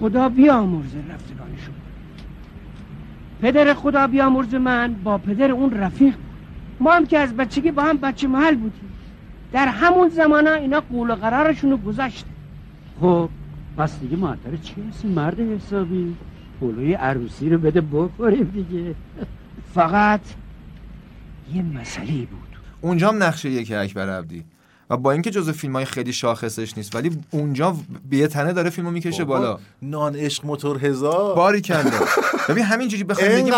خدا 0.00 0.28
بیامرزه 0.28 0.98
رفتگانشون. 0.98 1.74
پدر 3.42 3.74
خدا 3.74 4.06
بیامرزه 4.06 4.58
من 4.58 4.94
با 4.94 5.18
پدر 5.18 5.50
اون 5.50 5.70
رفیق 5.70 6.14
بود. 6.14 6.24
ما 6.80 6.92
هم 6.92 7.06
که 7.06 7.18
از 7.18 7.36
بچگی 7.36 7.70
با 7.70 7.82
هم 7.82 7.96
بچه 7.96 8.28
محل 8.28 8.54
بودیم. 8.54 8.90
در 9.52 9.68
همون 9.68 10.08
زمان 10.08 10.46
اینا 10.46 10.80
قول 10.80 11.10
و 11.10 11.14
قرارشون 11.14 11.70
رو 11.70 11.76
گذاشت 11.76 12.24
خب 13.00 13.28
پس 13.76 14.00
دیگه 14.00 14.16
معطر 14.16 14.56
چی 14.62 14.74
هستی 14.88 15.08
مرد 15.08 15.40
حسابی؟ 15.40 16.16
پلوی 16.60 16.94
عروسی 16.94 17.50
رو 17.50 17.58
بده 17.58 17.80
بخوریم 17.80 18.44
دیگه. 18.44 18.94
فقط 19.74 20.20
یه 21.54 21.62
مسئله 21.62 22.06
بود. 22.06 22.58
اونجا 22.80 23.08
هم 23.08 23.22
نقشه 23.22 23.50
یکی 23.50 23.74
اکبر 23.74 24.10
عبدی. 24.18 24.44
و 24.90 24.96
با 24.96 25.12
اینکه 25.12 25.30
جزو 25.30 25.52
فیلم 25.52 25.72
های 25.72 25.84
خیلی 25.84 26.12
شاخصش 26.12 26.76
نیست 26.76 26.94
ولی 26.94 27.18
اونجا 27.30 27.76
به 28.10 28.26
تنه 28.26 28.52
داره 28.52 28.70
فیلمو 28.70 28.90
می‌کشه 28.90 29.24
بالا. 29.24 29.58
نان 29.82 30.16
عشق 30.16 30.46
موتور 30.46 30.86
هزار؟ 30.86 31.36
باری 31.36 31.62
کنده 31.62 31.90
ببین 32.48 32.64
همینجوری 32.64 33.04
بخوایم 33.04 33.32
بگیم 33.32 33.54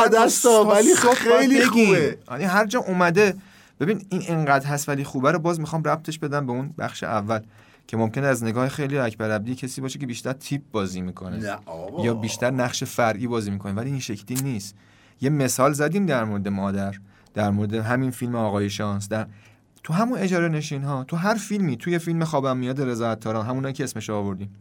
ولی 0.71 0.95
خیلی. 1.17 1.65
خوبه. 1.65 2.19
یعنی 2.31 2.45
هر 2.45 2.67
جا 2.67 2.79
اومده 2.79 3.35
ببین 3.81 4.07
این 4.09 4.23
انقدر 4.29 4.67
هست 4.67 4.89
ولی 4.89 5.05
خوبه 5.05 5.33
رو 5.33 5.39
باز 5.39 5.61
می‌خوام 5.61 5.83
ربطش 5.83 6.19
بدم 6.19 6.47
به 6.47 6.53
اون 6.53 6.75
بخش 6.79 7.03
اول. 7.05 7.41
که 7.87 7.97
ممکنه 7.97 8.27
از 8.27 8.45
نگاه 8.45 8.69
خیلی 8.69 8.99
اکبر 8.99 9.31
عبدی 9.31 9.55
کسی 9.55 9.81
باشه 9.81 9.99
که 9.99 10.07
بیشتر 10.07 10.33
تیپ 10.33 10.63
بازی 10.73 11.01
می‌کنه. 11.01 11.59
یا 12.03 12.15
بیشتر 12.15 12.51
نقش 12.51 12.85
فرعی 12.85 13.27
بازی 13.27 13.51
می‌کنه. 13.51 13.73
ولی 13.73 13.91
این 13.91 14.01
شکلی 14.01 14.43
نیست. 14.43 14.75
یه 15.21 15.31
مثال 15.31 15.73
زدیم 15.73 16.07
در 16.07 16.25
مورد 16.25 16.49
مادر 16.49 16.95
در 17.35 17.51
مورد 17.51 17.75
همین 17.75 18.11
فیلم 18.11 18.37
آقای 18.37 18.71
شانس. 18.71 19.09
در 19.09 19.27
تو 19.83 19.93
همون 19.93 20.19
اجاره 20.19 20.49
نشین 20.49 20.83
ها 20.83 21.05
تو 21.05 21.17
هر 21.17 21.35
فیلمی 21.35 21.77
توی 21.77 21.99
فیلم 21.99 22.25
خوابم 22.25 22.57
میاد 22.57 22.83
رضا 22.83 23.11
عطاران 23.11 23.47
همونایی 23.47 23.75
که 23.75 23.85
اسمش 23.85 24.11
آوردیم. 24.11 24.55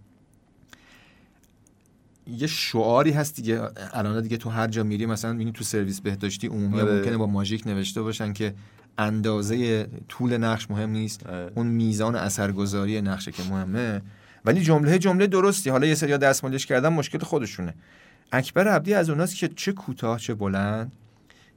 یه 2.28 2.48
شعاری 2.48 3.12
هست 3.12 3.36
دیگه 3.36 3.62
الان 3.94 4.22
دیگه 4.22 4.38
تو 4.38 4.50
هر 4.50 4.68
جا 4.68 4.84
میری 4.84 5.06
مثلا 5.06 5.32
می‌بینی 5.32 5.52
تو 5.52 5.64
سرویس 5.64 6.02
بهداشتی 6.02 6.48
عمومی 6.48 6.82
آره. 6.82 6.96
ممکنه 6.96 7.18
با 7.18 7.28
ماژیک 7.28 7.68
نوشته 7.68 8.02
باشن 8.02 8.34
که 8.34 8.54
اندازه 8.98 9.88
طول 10.10 10.38
نقش 10.38 10.72
مهم 10.72 10.90
نیست 10.90 11.26
اون 11.56 11.68
میزان 11.68 12.16
اثرگذاری 12.16 13.02
نقشه 13.02 13.32
که 13.32 13.44
مهمه. 13.50 14.02
ولی 14.46 14.62
جمله 14.62 15.00
جمله 15.00 15.28
درستی. 15.28 15.70
حالا 15.70 15.88
یه 15.88 15.96
سری 15.96 16.18
دستمالش 16.18 16.66
کردن 16.66 16.90
مشکل 16.90 17.20
خودشونه. 17.20 17.74
اکبر 18.32 18.68
عبدی 18.68 18.94
از 18.94 19.10
اوناست 19.10 19.36
که 19.36 19.48
چه 19.48 19.72
کوتاه 19.72 20.20
چه 20.20 20.34
بلند 20.34 20.92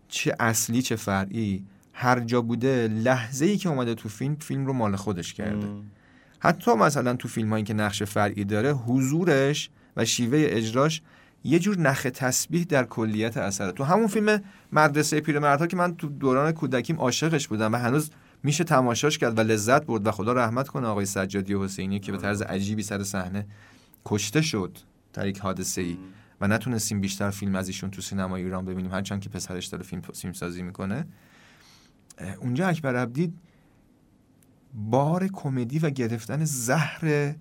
چه 0.08 0.34
اصلی 0.40 0.82
چه 0.82 0.96
فرعی. 0.96 1.64
هر 1.92 2.20
جا 2.20 2.42
بوده 2.42 2.88
لحظه 2.88 3.46
ای 3.46 3.56
که 3.56 3.68
اومده 3.68 3.94
تو 3.94 4.08
فیلم 4.08 4.34
فیلم 4.34 4.66
رو 4.66 4.72
مال 4.72 4.96
خودش 4.96 5.34
کرده. 5.34 5.66
حتی 6.38 6.74
مثلا 6.74 7.16
تو 7.16 7.28
فیلم 7.28 7.50
هایی 7.50 7.64
که 7.64 7.74
نقش 7.74 8.02
فرعی 8.02 8.44
داره 8.44 8.72
حضورش 8.72 9.70
و 9.98 10.04
شیوه 10.04 10.38
اجراش 10.48 11.02
یه 11.44 11.58
جور 11.58 11.78
نخ 11.78 12.06
تسبیح 12.14 12.64
در 12.64 12.84
کلیت 12.84 13.36
اثره. 13.36 13.72
تو 13.72 13.84
همون 13.84 14.06
فیلم 14.06 14.42
مدرسه 14.72 15.20
پیرمردها 15.20 15.66
که 15.66 15.76
من 15.76 15.96
تو 15.96 16.08
دوران 16.08 16.52
کودکیم 16.52 16.96
عاشقش 16.96 17.48
بودم 17.48 17.72
و 17.72 17.76
هنوز 17.76 18.10
میشه 18.42 18.64
تماشاش 18.64 19.18
کرد 19.18 19.38
و 19.38 19.40
لذت 19.40 19.86
برد 19.86 20.06
و 20.06 20.10
خدا 20.10 20.32
رحمت 20.32 20.68
کنه 20.68 20.86
آقای 20.86 21.06
سجادی 21.06 21.54
حسینی 21.54 22.00
که 22.00 22.12
به 22.12 22.18
طرز 22.18 22.42
عجیبی 22.42 22.82
سر 22.82 23.02
صحنه 23.02 23.46
کشته 24.04 24.42
شد 24.42 24.78
در 25.12 25.26
یک 25.26 25.38
حادثه 25.38 25.80
ای 25.80 25.98
و 26.40 26.48
نتونستیم 26.48 27.00
بیشتر 27.00 27.30
فیلم 27.30 27.54
از 27.54 27.68
ایشون 27.68 27.90
تو 27.90 28.02
سینما 28.02 28.36
ایران 28.36 28.64
ببینیم 28.64 28.92
هرچند 28.92 29.20
که 29.20 29.28
پسرش 29.28 29.66
داره 29.66 29.84
فیلم 29.84 30.02
فیلم 30.02 30.32
سازی 30.32 30.62
می‌کنه 30.62 31.06
اونجا 32.40 32.68
اکبر 32.68 32.96
عبدی 32.96 33.32
بار 34.74 35.28
کمدی 35.28 35.78
و 35.78 35.90
گرفتن 35.90 36.44
زهر 36.44 37.34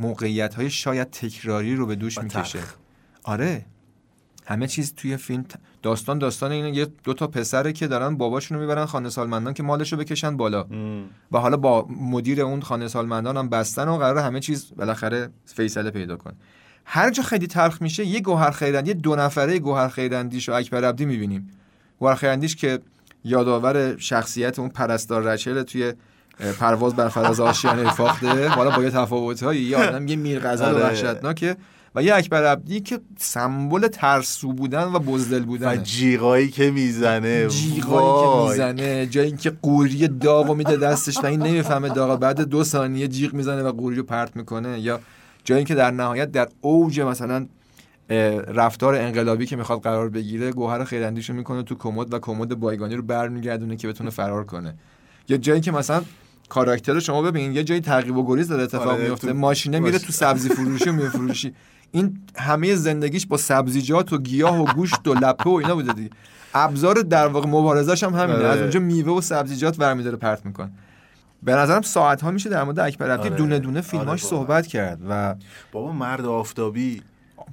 موقعیت 0.00 0.54
های 0.54 0.70
شاید 0.70 1.10
تکراری 1.10 1.76
رو 1.76 1.86
به 1.86 1.94
دوش 1.94 2.18
می‌کشه. 2.18 2.58
آره. 3.22 3.64
همه 4.46 4.66
چیز 4.66 4.94
توی 4.94 5.16
فیلم 5.16 5.44
داستان 5.82 6.18
داستان 6.18 6.52
اینه 6.52 6.76
یه 6.76 6.86
دو 7.04 7.14
تا 7.14 7.26
پسره 7.26 7.72
که 7.72 7.86
دارن 7.86 8.16
باباشون 8.16 8.58
رو 8.58 8.62
می‌برن 8.62 8.84
خانه 8.84 9.10
سالمندان 9.10 9.54
که 9.54 9.62
مالش 9.62 9.92
رو 9.92 9.98
بکشن 9.98 10.36
بالا. 10.36 10.66
و 11.32 11.38
حالا 11.38 11.56
با 11.56 11.86
مدیر 11.88 12.42
اون 12.42 12.60
خانه 12.60 12.88
سالمندان 12.88 13.36
هم 13.36 13.48
بستن 13.48 13.88
و 13.88 13.96
قرار 13.96 14.18
همه 14.18 14.40
چیز 14.40 14.72
بالاخره 14.76 15.30
فیصله 15.44 15.90
پیدا 15.90 16.16
کن 16.16 16.32
هر 16.84 17.10
جا 17.10 17.22
خیلی 17.22 17.46
تلخ 17.46 17.82
میشه 17.82 18.04
یه 18.04 18.20
گوهر 18.20 18.50
خیرندی 18.50 18.90
یه 18.90 18.94
دو 18.94 19.16
نفره 19.16 19.58
گوهر 19.58 19.88
خیرندیش 19.88 20.48
و 20.48 20.52
اکبر 20.52 20.84
عبدی 20.84 21.04
می‌بینیم. 21.04 21.50
گوهر 21.98 22.14
خیرندیش 22.14 22.56
که 22.56 22.78
یادآور 23.24 23.96
شخصیت 23.96 24.58
اون 24.58 24.68
پرستار 24.68 25.22
رچل 25.22 25.62
توی 25.62 25.92
پرواز 26.60 26.96
بر 26.96 27.08
فراز 27.08 27.40
آشیانه 27.40 27.90
فاخته. 27.90 28.48
حالا 28.48 28.70
با 28.70 28.82
یه 28.82 28.90
تفاوت‌هایی 28.90 29.62
یه 29.62 29.76
آدم 29.76 30.08
یه 30.08 30.16
میرغزل 30.16 30.72
و 30.72 30.74
آره. 30.74 30.84
وحشتناکه 30.84 31.56
و 31.94 32.02
یه 32.02 32.14
اکبر 32.14 32.44
عبدی 32.44 32.80
که 32.80 33.00
سمبل 33.18 33.88
ترسو 33.88 34.52
بودن 34.52 34.84
و 34.84 34.98
بزدل 34.98 35.42
بودن 35.42 35.72
و 35.72 35.76
جیغایی 35.76 36.48
که 36.48 36.70
می‌زنه. 36.70 37.48
جیغایی 37.48 38.46
که. 38.46 38.50
می‌زنه 38.50 39.06
جایی 39.06 39.26
اینکه 39.28 39.52
قوری 39.62 40.08
داغو 40.08 40.54
میده 40.54 40.76
دستش 40.76 41.18
و 41.18 41.26
این 41.26 41.42
نمی‌فهمه 41.42 41.88
داغ. 41.88 42.18
بعد 42.18 42.40
دو 42.40 42.64
ثانیه 42.64 43.08
جیغ 43.08 43.34
می‌زنه 43.34 43.62
و 43.62 43.72
قوری 43.72 43.96
رو 43.96 44.02
پرت 44.02 44.36
می‌کنه. 44.36 44.80
یا 44.80 45.00
جایی 45.44 45.64
که 45.64 45.74
در 45.74 45.90
نهایت 45.90 46.32
در 46.32 46.48
اوج 46.60 47.00
مثلا 47.00 47.46
رفتار 48.48 48.94
انقلابی 48.94 49.46
که 49.46 49.56
می‌خواد 49.56 49.80
قرار 49.80 50.08
بگیره 50.08 50.52
گوهر 50.52 50.84
خیرندیشو 50.84 51.32
می‌کنه 51.32 51.62
تو 51.62 51.74
کمد 51.74 52.14
و 52.14 52.18
کمد 52.18 52.60
بایگانی 52.60 52.94
رو 52.94 53.02
برمیگردونه 53.02 53.76
که 53.76 53.88
بتونه 53.88 54.10
فرار 54.10 54.44
کنه. 54.44 54.74
یا 55.28 55.36
جایی 55.36 55.60
که 55.60 55.72
مثلا 55.72 56.02
کاراکتر 56.50 57.00
شما 57.00 57.22
ببین 57.22 57.52
یه 57.52 57.64
جایی 57.64 57.80
تعقیب 57.80 58.16
و 58.16 58.26
گریز 58.26 58.48
داره 58.48 58.62
اتفاق 58.62 58.88
آره، 58.88 59.08
میفته 59.08 59.28
تو- 59.28 59.34
ماشینه 59.34 59.78
میره. 59.80 59.98
تو 59.98 60.12
سبزی 60.12 60.48
فروشی 60.48 60.88
و 60.88 60.92
میفروشی 60.92 61.54
این 61.92 62.18
همه 62.36 62.74
زندگیش 62.74 63.26
با 63.26 63.36
سبزیجات 63.36 64.12
و 64.12 64.18
گیاه 64.18 64.60
و 64.60 64.64
گوشت 64.74 65.08
و 65.08 65.14
لپه 65.14 65.50
و 65.50 65.54
اینا 65.54 65.74
بوده 65.74 65.92
دیگه 65.92 66.10
ابزار 66.54 66.94
در 66.94 67.26
واقع 67.26 67.48
مبارزش 67.48 68.02
هم 68.04 68.14
همینه 68.14 68.38
آره. 68.38 68.48
از 68.48 68.58
اونجا 68.60 68.80
میوه 68.80 69.12
و 69.12 69.20
سبزیجات 69.20 69.76
برمیداره 69.76 70.16
پرت 70.16 70.46
می‌کنه 70.46 70.70
به 71.42 71.54
نظرم 71.54 71.82
ساعت 71.82 72.22
ها 72.22 72.30
میشه 72.30 72.48
در 72.50 72.64
مورد 72.64 72.78
اکبر 72.78 73.10
عبدی 73.10 73.28
آره. 73.28 73.36
دونه 73.36 73.58
دونه 73.58 73.80
فیلماش 73.80 74.08
آره. 74.08 74.30
صحبت 74.30 74.66
کرد 74.66 74.98
و 75.08 75.34
بابا 75.72 75.92
مرد 75.92 76.24
آفتابی 76.26 77.02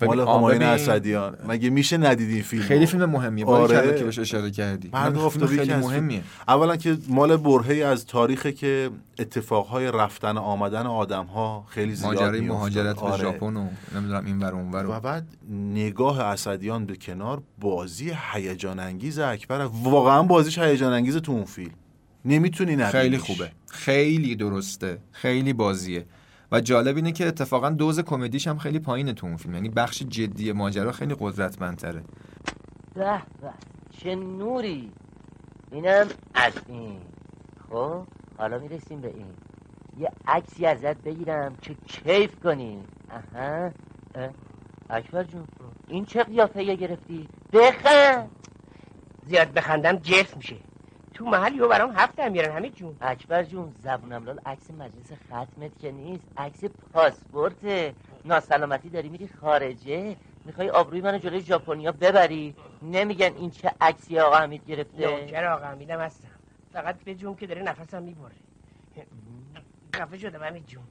مال 0.02 0.20
همایون. 0.20 0.62
اسدیان. 0.62 1.38
مگه 1.48 1.70
میشه 1.70 1.98
ندیدین 1.98 2.42
فیلم 2.42 2.64
خیلی 2.64 2.86
فیلم 2.86 3.06
مهمیه. 3.06 3.46
کرده 3.68 3.98
که 3.98 4.04
بهش 4.04 4.20
اشاره 4.20 4.52
کردی. 4.52 4.90
مرد 4.94 5.14
فیلم 5.14 5.26
آفتابی 5.26 5.58
خیلی 5.58 5.74
مهمیه. 5.74 6.24
اولا 6.48 6.76
که 6.76 6.98
مال 7.08 7.38
برهه 7.38 7.86
از 7.86 8.06
تاریخه 8.06 8.52
که 8.52 8.90
اتفاقهای 9.20 9.92
رفتن 9.92 10.38
و 10.38 10.40
آمدن 10.40 10.88
آدم 10.88 11.26
ها 11.26 11.66
خیلی 11.70 11.96
زیاد 11.96 12.14
ماجرای. 12.14 12.42
مهاجرت 12.42 12.96
به 12.96 13.02
آره. 13.02 13.22
ژاپن 13.22 13.56
و 13.56 13.68
نمی‌دونم 13.96 14.26
این 14.26 14.40
ور 14.40 14.52
اون 14.52 14.72
و 14.72 15.00
بعد 15.00 15.28
نگاه 15.74 16.22
اسدیان 16.22 16.86
به 16.86 16.96
کنار 16.96 17.42
بازی 17.60 18.12
هیجان 18.34 18.80
انگیز 18.80 19.20
اکبر. 19.20 19.70
واقعا 19.84 20.24
بازیش 20.24 20.58
هیجان 20.58 20.94
انگیز 20.94 21.18
تو 21.18 21.32
اون 21.32 21.46
فیلم. 21.46 21.72
نمی‌تونی 22.26 22.72
نبینیش. 22.72 22.92
خیلی 22.92 23.18
خوبه. 23.18 23.52
خیلی 23.70 24.36
درسته. 24.36 24.98
خیلی 25.12 25.54
بازیه. 25.54 26.06
و 26.52 26.62
جالب 26.62 26.96
اینه 26.96 27.12
که 27.12 27.28
اتفاقا 27.28 27.70
دوز 27.70 28.00
کمدیش 28.00 28.48
هم 28.48 28.58
خیلی 28.58 28.80
پایینه 28.80 29.14
تو 29.14 29.28
اون 29.28 29.38
فیلم. 29.38 29.54
یعنی 29.54 29.70
بخش 29.70 30.04
جدی 30.04 30.52
ماجرا 30.52 30.92
خیلی 30.92 31.16
قدرتمندتره. 31.20 32.04
به 32.94 33.22
به 33.42 33.54
چه 33.98 34.16
نوری. 34.16 34.92
اینم 35.72 36.08
از 36.34 36.54
این. 36.68 37.02
خب 37.70 38.04
حالا 38.38 38.60
می‌رسیم 38.60 39.02
به 39.02 39.08
این. 39.08 39.28
یه 39.98 40.10
عکسی 40.28 40.66
ازت 40.66 40.98
بگیرم 40.98 41.56
که 41.56 41.76
کیف 41.88 42.40
کنی. 42.40 42.84
اها. 43.10 43.72
اه، 44.16 44.30
اکبر 44.90 45.24
جون 45.24 45.48
این 45.88 46.06
چه 46.06 46.24
قیافه 46.24 46.64
یه 46.64 46.76
گرفتی؟ 46.76 47.28
بخند. 47.54 48.30
زیاد 49.26 49.54
بخندم 49.54 49.96
جرس 49.96 50.38
میشه. 50.38 50.56
تو 51.18 51.26
محل 51.26 51.56
یو 51.56 51.68
برام 51.68 51.92
هفت 51.96 52.20
هم 52.20 52.32
میارن 52.32 52.52
همین 52.56 52.72
جون. 52.72 52.98
اکبر 53.02 53.44
جون 53.44 53.76
زبونم 53.84 54.26
لال 54.26 54.40
عکس 54.46 54.72
مجلس 54.72 55.12
ختمت 55.26 55.80
که 55.80 55.92
نیست. 55.92 56.24
عکس 56.38 56.64
پاسپورت 56.94 57.94
ناسلامتی 58.26 58.90
داری 58.90 59.10
میری 59.10 59.28
خارجه. 59.28 60.16
می‌خوای 60.46 60.70
آبروی 60.70 61.02
منو 61.02 61.18
جلوی 61.18 61.42
ژاپنیا 61.42 61.92
ببری. 61.92 62.56
نمیگن 62.82 63.34
این 63.34 63.50
چه 63.50 63.72
عکسی 63.82 64.20
آقا 64.20 64.38
حمید 64.38 64.66
گرفته. 64.66 65.22
نوکر 65.22 65.46
آقا 65.46 65.66
امیدم 65.66 66.00
هستم. 66.00 66.28
فقط 66.74 67.04
به 67.04 67.16
جون 67.16 67.36
که 67.36 67.48
داره 67.48 67.62
نفسم 67.62 68.04
می‌بره. 68.04 68.36
خفه 69.96 70.18
شدم 70.18 70.44
همین 70.44 70.64
جون. 70.66 70.84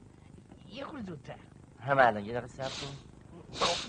یه 0.73 0.83
خورده 0.83 1.05
زودتر. 1.05 1.35
همه 1.79 2.05
الان 2.05 2.25
یه 2.25 2.33
دقیقه 2.33 2.47
صبر 2.47 2.65
کن. 2.65 2.97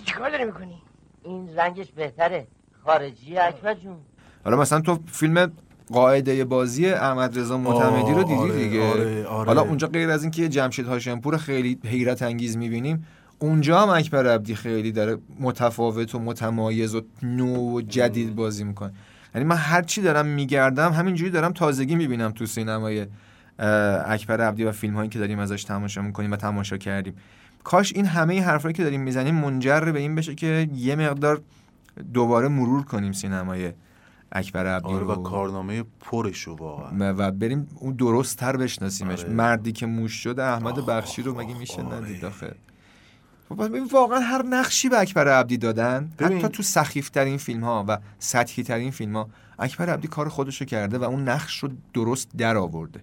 چیکار 0.05 0.29
داری 0.29 0.45
می‌کنی؟ 0.45 0.81
این 1.23 1.55
رنگش 1.55 1.91
بهتره. 1.91 2.47
خارجی 2.83 3.37
اکبر 3.37 3.73
جون. 3.73 4.01
حالا 4.43 4.57
مثلا 4.57 4.81
تو 4.81 4.99
فیلم 5.07 5.51
قاعده 5.93 6.45
بازی 6.45 6.89
احمد 6.89 7.39
رضا 7.39 7.57
معتمدی 7.57 8.11
رو 8.11 8.23
دیدی 8.23 8.39
آره، 8.39 8.63
دیگه؟ 8.63 8.91
آره، 8.91 9.25
آره. 9.25 9.47
حالا 9.47 9.61
اونجا 9.61 9.87
غیر 9.87 10.09
از 10.09 10.23
اینکه 10.23 10.49
جمشید 10.49 10.87
هاشمپور 10.87 11.37
خیلی 11.37 11.79
حیرت 11.85 12.21
انگیز 12.21 12.57
می‌بینیم 12.57 13.05
اونجا 13.39 13.81
هم 13.81 13.89
اکبر 13.89 14.27
عبدی 14.27 14.55
خیلی 14.55 14.91
داره 14.91 15.17
متفاوت 15.39 16.15
و 16.15 16.19
متمایز 16.19 16.95
و 16.95 17.01
نو 17.23 17.77
و 17.77 17.81
جدید 17.81 18.35
بازی 18.35 18.63
می‌کنه. 18.63 18.91
یعنی 19.35 19.47
من 19.47 19.55
هر 19.55 19.81
چی 19.81 20.01
دارم 20.01 20.25
میگردم 20.25 20.91
همینجوری 20.91 21.31
دارم 21.31 21.51
تازگی 21.51 21.95
می‌بینم 21.95 22.31
تو 22.31 22.45
سینمای 22.45 23.07
اکبر 24.05 24.41
عبدی 24.41 24.63
و 24.63 24.71
فیلم 24.71 24.95
هایی 24.95 25.09
که 25.09 25.19
داریم 25.19 25.39
ازش 25.39 25.63
تماشا 25.63 26.01
می‌کنیم 26.01 26.31
و 26.31 26.35
تماشا 26.35 26.77
کردیم. 26.77 27.13
کاش 27.63 27.93
این 27.95 28.05
همه 28.05 28.41
حرفایی 28.41 28.73
که 28.73 28.83
داریم 28.83 29.01
می‌زنیم 29.01 29.35
منجر 29.35 29.79
به 29.79 29.99
این 29.99 30.15
بشه 30.15 30.35
که 30.35 30.69
یه 30.75 30.95
مقدار 30.95 31.41
دوباره 32.13 32.47
مرور 32.47 32.83
کنیم 32.83 33.11
سینمای 33.11 33.71
اکبر 34.31 34.67
عبدی 34.67 34.93
آره 34.93 35.05
و. 35.05 35.15
کارنامه 35.23 35.83
پرشو 35.99 36.55
واقعا. 36.55 37.15
و- 37.17 37.31
بریم 37.31 37.67
اون 37.75 37.93
درست 37.93 38.37
تر 38.37 38.57
بشناسیمش. 38.57 39.19
آره. 39.23 39.33
مردی 39.33 39.71
که 39.71 39.85
موش 39.85 40.13
شده 40.13 40.43
احمد 40.43 40.85
بخشی 40.85 41.21
رو 41.21 41.37
مگه 41.37 41.57
میشه 41.57 41.81
ندید 41.81 42.25
آخه؟ 42.25 42.55
خب 43.49 43.67
ببین 43.67 43.83
واقعا 43.91 44.19
هر 44.19 44.41
نقشی 44.45 44.89
به 44.89 44.99
اکبر 44.99 45.27
عبدی 45.27 45.57
دادن 45.57 46.11
ببین. 46.19 46.37
حتی 46.37 46.47
تو 46.47 46.63
سخیف 46.63 47.09
ترین 47.09 47.37
فیلم 47.37 47.63
ها 47.63 47.85
و 47.87 47.97
سطحی 48.19 48.63
ترین 48.63 48.91
فیلم 48.91 49.15
ها 49.15 49.29
اکبر 49.59 49.89
عبدی 49.89 50.07
کار 50.07 50.29
خودشو 50.29 50.65
کرده 50.65 50.97
و 50.97 51.03
اون 51.03 51.29
نقش 51.29 51.57
رو 51.59 51.69
درست 51.93 52.29
در 52.37 52.57
آورده. 52.57 53.01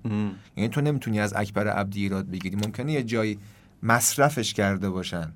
یعنی 0.57 0.68
تو 0.68 0.81
نمی‌تونی 0.81 1.20
از 1.20 1.35
اکبر 1.37 1.68
عبدی 1.68 2.03
ایراد 2.03 2.27
بگیری. 2.27 2.57
ممکنه 2.57 2.93
یه 2.93 3.03
جایی 3.03 3.39
مصرفش 3.83 4.55
کرده 4.55 4.91
باشن. 4.91 5.33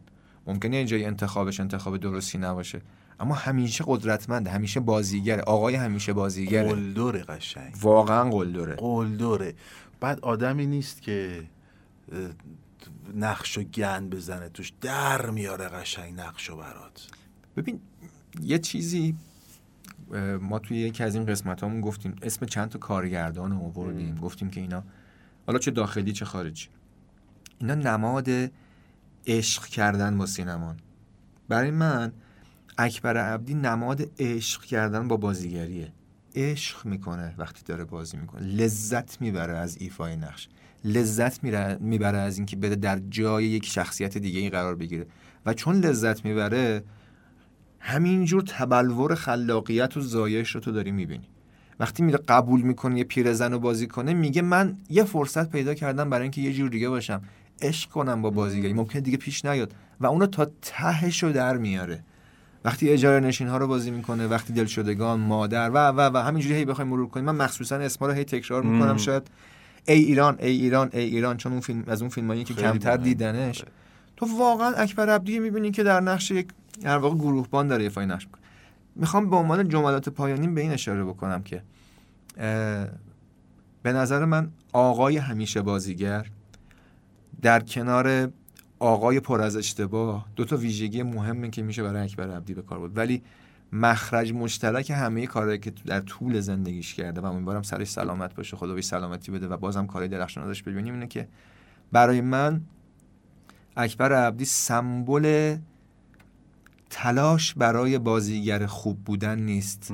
ممکنه 0.47 0.77
یه 0.77 0.85
جایی 0.85 1.05
انتخابش 1.05 1.61
انتخاب 1.61 1.97
درستی 1.97 2.39
نباشه. 2.39 2.81
اما 3.21 3.35
همیشه 3.35 3.85
قدرتمند 3.87 4.49
همیشه 4.49 4.81
بازیگره 4.81 5.43
آقای 5.43 5.75
همیشه 5.75 6.13
بازیگره 6.13 6.69
قلدره 6.69 7.23
قشنگ. 7.23 7.75
واقعا 7.81 8.31
قلدره. 8.31 8.75
قلدره. 8.75 9.55
بعد 10.01 10.21
آدمی 10.21 10.67
نیست 10.67 11.03
که 11.03 11.45
نقش 13.15 13.59
و 13.59 13.63
گند 13.63 14.11
بزنه 14.11 14.49
توش 14.49 14.73
در 14.81 15.31
میاره 15.31 15.69
قشنگ 15.69 16.21
نقش 16.21 16.51
و 16.51 16.57
برات. 16.57 17.07
ببین 17.57 17.81
یه 18.43 18.59
چیزی 18.59 19.17
ما 20.41 20.59
توی 20.59 20.79
یکی 20.79 21.03
از 21.03 21.15
این 21.15 21.27
قسمت 21.27 21.63
همون 21.65 21.81
گفتیم 21.81 22.17
اسم 22.23 22.47
چند 22.47 22.69
تا 22.69 22.79
کارگردان 22.79 23.51
رو 23.51 23.57
آوردیم. 23.57 24.19
گفتیم 24.19 24.51
که 24.51 24.61
اینا 24.61 24.83
حالا 25.47 25.59
چه 25.59 25.71
داخلی 25.71 26.13
چه 26.13 26.25
خارجی. 26.25 26.69
اینا 27.59 27.75
نماد 27.75 28.29
عشق 29.27 29.67
کردن 29.67 30.19
با 30.19 30.27
سینمان 30.27 30.77
برای 31.49 31.71
من 31.71 32.13
اکبر 32.83 33.17
عبدی 33.17 33.55
نماد 33.55 34.11
عشق 34.19 34.65
کردن 34.65 35.09
با 35.09 35.17
بازیگریه. 35.17 35.93
عشق 36.35 36.87
می‌کنه 36.87 37.35
وقتی 37.39 37.63
داره 37.67 37.85
بازی 37.85 38.17
می‌کنه. 38.17 38.47
لذت 38.47 39.21
می‌بره 39.21 39.57
از 39.57 39.77
ایفای 39.81 40.17
نقش. 40.17 40.49
لذت 40.85 41.45
می‌بره 41.81 42.19
از 42.19 42.37
اینکه 42.37 42.57
بده 42.57 42.75
در 42.75 42.99
جای 43.11 43.45
یک 43.45 43.67
شخصیت 43.67 44.19
دیگه 44.19 44.41
ای 44.41 44.51
قرار 44.51 44.75
بگیره. 44.75 45.07
و 45.47 45.55
چون 45.55 45.77
لذت 45.77 46.25
می‌بره 46.25 46.83
همینجور 47.79 48.43
تبلور 48.43 49.15
خلاقیت 49.15 49.97
و 49.97 50.01
زایش 50.01 50.51
رو 50.51 50.61
تو 50.61 50.73
داری 50.73 50.91
می‌بینی. 50.91 51.29
وقتی 51.81 52.03
میره 52.03 52.19
قبول 52.19 52.63
می‌کنه 52.63 52.99
یه 52.99 53.05
پیرزن 53.05 53.53
رو 53.53 53.59
بازی 53.59 53.87
کنه 53.87 54.15
میگه 54.15 54.43
من 54.43 54.77
یه 54.89 55.05
فرصت 55.05 55.51
پیدا 55.51 55.75
کردم 55.75 56.11
برای 56.11 56.23
اینکه 56.23 56.41
یه 56.41 56.53
جور 56.53 56.71
دیگه 56.71 56.89
باشم. 56.89 57.23
عشق 57.63 57.91
کنم 57.91 58.23
با 58.23 58.31
بازیگری. 58.31 58.73
ممکن 58.73 58.99
دیگه 58.99 59.17
پیش 59.17 59.45
نیاد. 59.45 59.75
و 60.01 60.07
اونو 60.07 60.27
تا 60.27 60.51
تهش 60.63 61.23
رو 61.23 61.33
در 61.33 61.57
میاره. 61.57 62.05
وقتی 62.65 62.91
اجاره 62.91 63.27
نشین 63.27 63.49
ها 63.49 63.57
رو 63.57 63.67
بازی 63.67 63.91
می‌کنه 63.91 64.27
وقتی 64.27 64.53
دلشدگان 64.53 65.21
مادر 65.21 65.71
و 65.71 65.89
و 65.89 66.01
و 66.15 66.17
همینجوری 66.17 66.55
هی 66.55 66.65
بخوایم 66.65 66.91
مرور 66.91 67.09
کنیم 67.09 67.27
من 67.27 67.35
مخصوصا 67.45 67.77
اسما 67.77 68.09
رو 68.09 68.15
هی 68.15 68.25
تکرار 68.25 68.63
می‌کنم. 68.63 68.97
شاید 68.97 69.23
ای 69.89 69.99
ایران 69.99 70.37
ای 70.41 70.51
ایران 70.51 70.91
ای 70.93 71.01
ایران 71.01 71.37
چون 71.37 71.53
اون 71.53 71.61
فیلم 71.61 71.85
از 71.87 72.03
اون 72.03 72.11
فیلمایی 72.11 72.45
که 72.45 72.55
کمتر. 72.55 72.97
دیدنش 72.97 73.65
تو 74.17 74.27
واقعا 74.39 74.75
اکبر 74.75 75.11
عبدی 75.11 75.39
می‌بینی 75.39 75.71
که 75.71 75.83
در 75.83 76.01
نقش 76.01 76.31
یک 76.31 76.49
در 76.83 76.99
واقع 76.99 77.17
گروهبان 77.17 77.69
داره 77.69 77.83
ایفای 77.83 78.07
نقش 78.07 78.25
می‌کنه 78.25 78.43
می‌خوام 78.97 79.31
به 79.31 79.37
عنوان 79.37 79.69
جملات 79.69 80.09
پایانی 80.09 80.49
به 80.49 80.61
این 80.61 80.73
اشاره 80.73 81.05
بکنم 81.05 81.43
که 81.43 81.63
به 83.83 83.93
نظر 83.93 84.25
من 84.25 84.51
آقای 84.73 85.17
همیشه 85.17 85.63
بازیگر 85.63 86.27
در 87.43 87.61
کنار 87.61 88.31
آقای 88.81 89.21
پر 89.21 89.41
از 89.41 89.57
اشتباه 89.57 90.27
دو 90.37 90.45
تا 90.45 90.57
ویژگی 90.57 91.03
مهمه 91.03 91.51
که 91.51 91.63
میشه 91.63 91.83
برای 91.83 92.05
اکبر 92.05 92.31
عبدی 92.31 92.55
به 92.55 92.63
کار 92.63 92.79
بود 92.79 92.97
ولی 92.97 93.23
مخرج 93.73 94.33
مشترک 94.33 94.91
همه 94.91 95.27
کارهایی 95.27 95.59
که 95.59 95.73
در 95.87 96.01
طول 96.01 96.41
زندگیش 96.41 96.95
کرده 96.95 97.21
و 97.21 97.25
امیدوارم 97.25 97.63
سرش 97.63 97.89
سلامت 97.89 98.35
باشه 98.35 98.57
خدا 98.57 98.75
بهش 98.75 98.85
سلامتی 98.85 99.33
بده 99.33 99.49
و 99.49 99.57
بازم 99.57 99.87
کارهای 99.87 100.09
درخشان 100.09 100.49
ازش 100.49 100.63
ببینیم 100.63 100.95
اینه 100.95 101.07
که 101.07 101.29
برای 101.93 102.21
من 102.21 102.61
اکبر 103.77 104.13
عبدی 104.13 104.45
سمبل 104.45 105.57
تلاش 106.91 107.55
برای 107.55 107.99
بازیگر 107.99 108.67
خوب 108.67 109.05
بودن 109.05 109.39
نیست. 109.39 109.93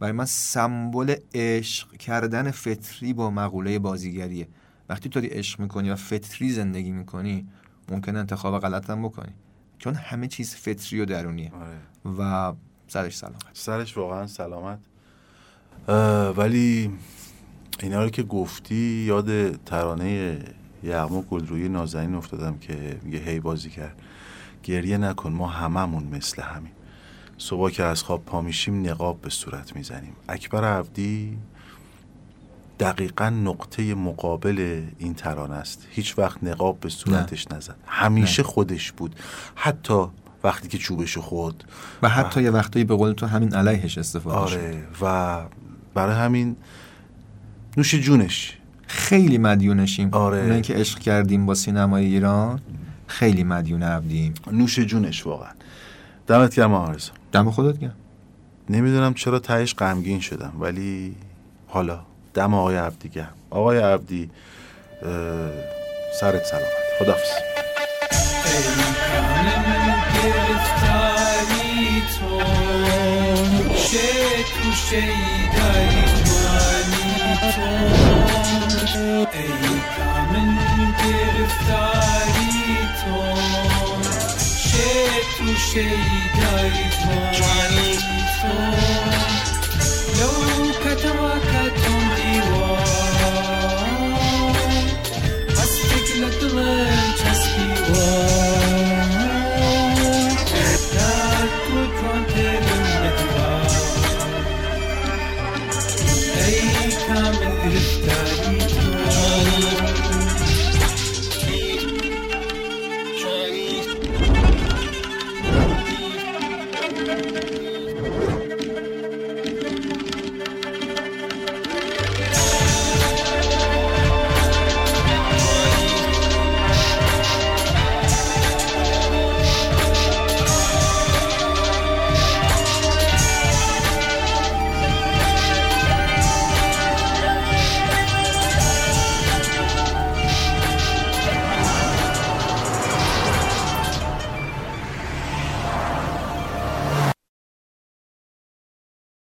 برای 0.00 0.12
من 0.12 0.24
سمبل 0.24 1.14
عشق 1.34 1.92
کردن 1.96 2.50
فطری 2.50 3.12
با 3.12 3.30
مقوله 3.30 3.78
بازیگریه. 3.78 4.48
وقتی 4.88 5.08
تو 5.08 5.20
عشق 5.20 5.60
می‌کنی 5.60 5.90
و 5.90 5.96
فطری 5.96 6.50
زندگی 6.50 6.92
می‌کنی 6.92 7.48
ممکن 7.90 8.16
انتخاب 8.16 8.60
غلط 8.60 8.90
هم 8.90 9.02
بکنی. 9.02 9.32
چون 9.78 9.94
همه 9.94 10.26
چیز 10.26 10.54
فطری 10.54 11.00
و 11.00 11.04
درونیه. 11.04 11.52
و 12.18 12.52
سرش 12.88 13.16
سلامت. 13.16 13.50
سرش 13.52 13.96
واقعا 13.96 14.26
سلامت. 14.26 14.78
ولی 16.36 16.92
اینا 17.80 18.02
رو 18.02 18.10
که 18.10 18.22
گفتی 18.22 19.04
یاد 19.08 19.56
ترانه 19.64 20.38
یغما 20.82 21.22
گلروی 21.22 21.68
نازنین 21.68 22.14
افتادم 22.14 22.58
که 22.58 22.98
میگه 23.02 23.18
هی 23.18 23.40
بازی 23.40 23.70
کرد. 23.70 24.02
گریه 24.62 24.98
نکن 24.98 25.32
ما 25.32 25.46
هممون 25.46 26.04
مثل 26.04 26.42
همین 26.42 26.72
صبح 27.38 27.70
که 27.70 27.82
از 27.82 28.02
خواب 28.02 28.24
پا 28.24 28.40
میشیم 28.40 28.88
نقاب 28.88 29.20
به 29.20 29.30
صورت 29.30 29.76
می‌زنیم. 29.76 30.12
اکبر 30.28 30.64
عبدی 30.64 31.38
دقیقا 32.80 33.30
نقطه 33.30 33.94
مقابل 33.94 34.82
این 34.98 35.14
ترانه 35.14 35.54
است. 35.54 35.86
هیچ 35.90 36.18
وقت 36.18 36.44
نقاب 36.44 36.80
به 36.80 36.88
صورتش 36.88 37.46
نزد. 37.50 37.76
همیشه 37.86 38.42
خودش 38.42 38.92
بود. 38.92 39.16
حتی 39.54 40.04
وقتی 40.44 40.68
که 40.68 40.78
چوبشو 40.78 41.20
خورد. 41.20 41.64
و 42.02 42.08
حتی 42.08 42.42
یه 42.42 42.50
وقتایی 42.50 42.84
به 42.84 42.94
قول 42.94 43.12
تو 43.12 43.26
همین 43.26 43.54
علیهش 43.54 43.98
استفاده 43.98 44.50
شد. 44.50 44.56
آره 44.56 44.84
و 45.02 45.40
برای 45.94 46.16
همین 46.16 46.56
نوش 47.76 47.94
جونش. 47.94 48.58
خیلی 48.86 49.38
مدیونشیم 49.38 50.08
آره. 50.12 50.38
اونایی 50.38 50.62
که 50.62 50.74
عشق 50.74 50.98
کردیم 50.98 51.46
با 51.46 51.54
سینمای 51.54 52.04
ایران 52.04 52.60
خیلی 53.06 53.44
مدیون 53.44 53.82
عبدیم. 53.82 54.34
نوش 54.52 54.78
جونش 54.78 55.26
واقعا. 55.26 55.52
دمت 56.26 56.54
گرم 56.54 56.72
آرزو 56.72 57.12
دم 57.32 57.50
خودت 57.50 57.78
گرم. 57.78 57.94
نمی‌دونم 58.70 59.14
چرا 59.14 59.38
تهش 59.38 59.74
غمگین 59.74 60.20
شدم 60.20 60.52
ولی 60.60 61.14
حالا 61.66 62.00
دم 62.38 62.54
آقای 62.54 62.76
عبدی 62.76 63.08
گرم 63.08 63.34
آقای 63.50 63.78
عبدی 63.78 64.30
سرت 66.20 66.44
سلامت 66.44 66.66
خدافز 66.98 67.30
توشه 85.38 85.80
ای 85.80 85.96
داری 86.40 86.88
تو 86.90 88.48
لو 90.20 90.72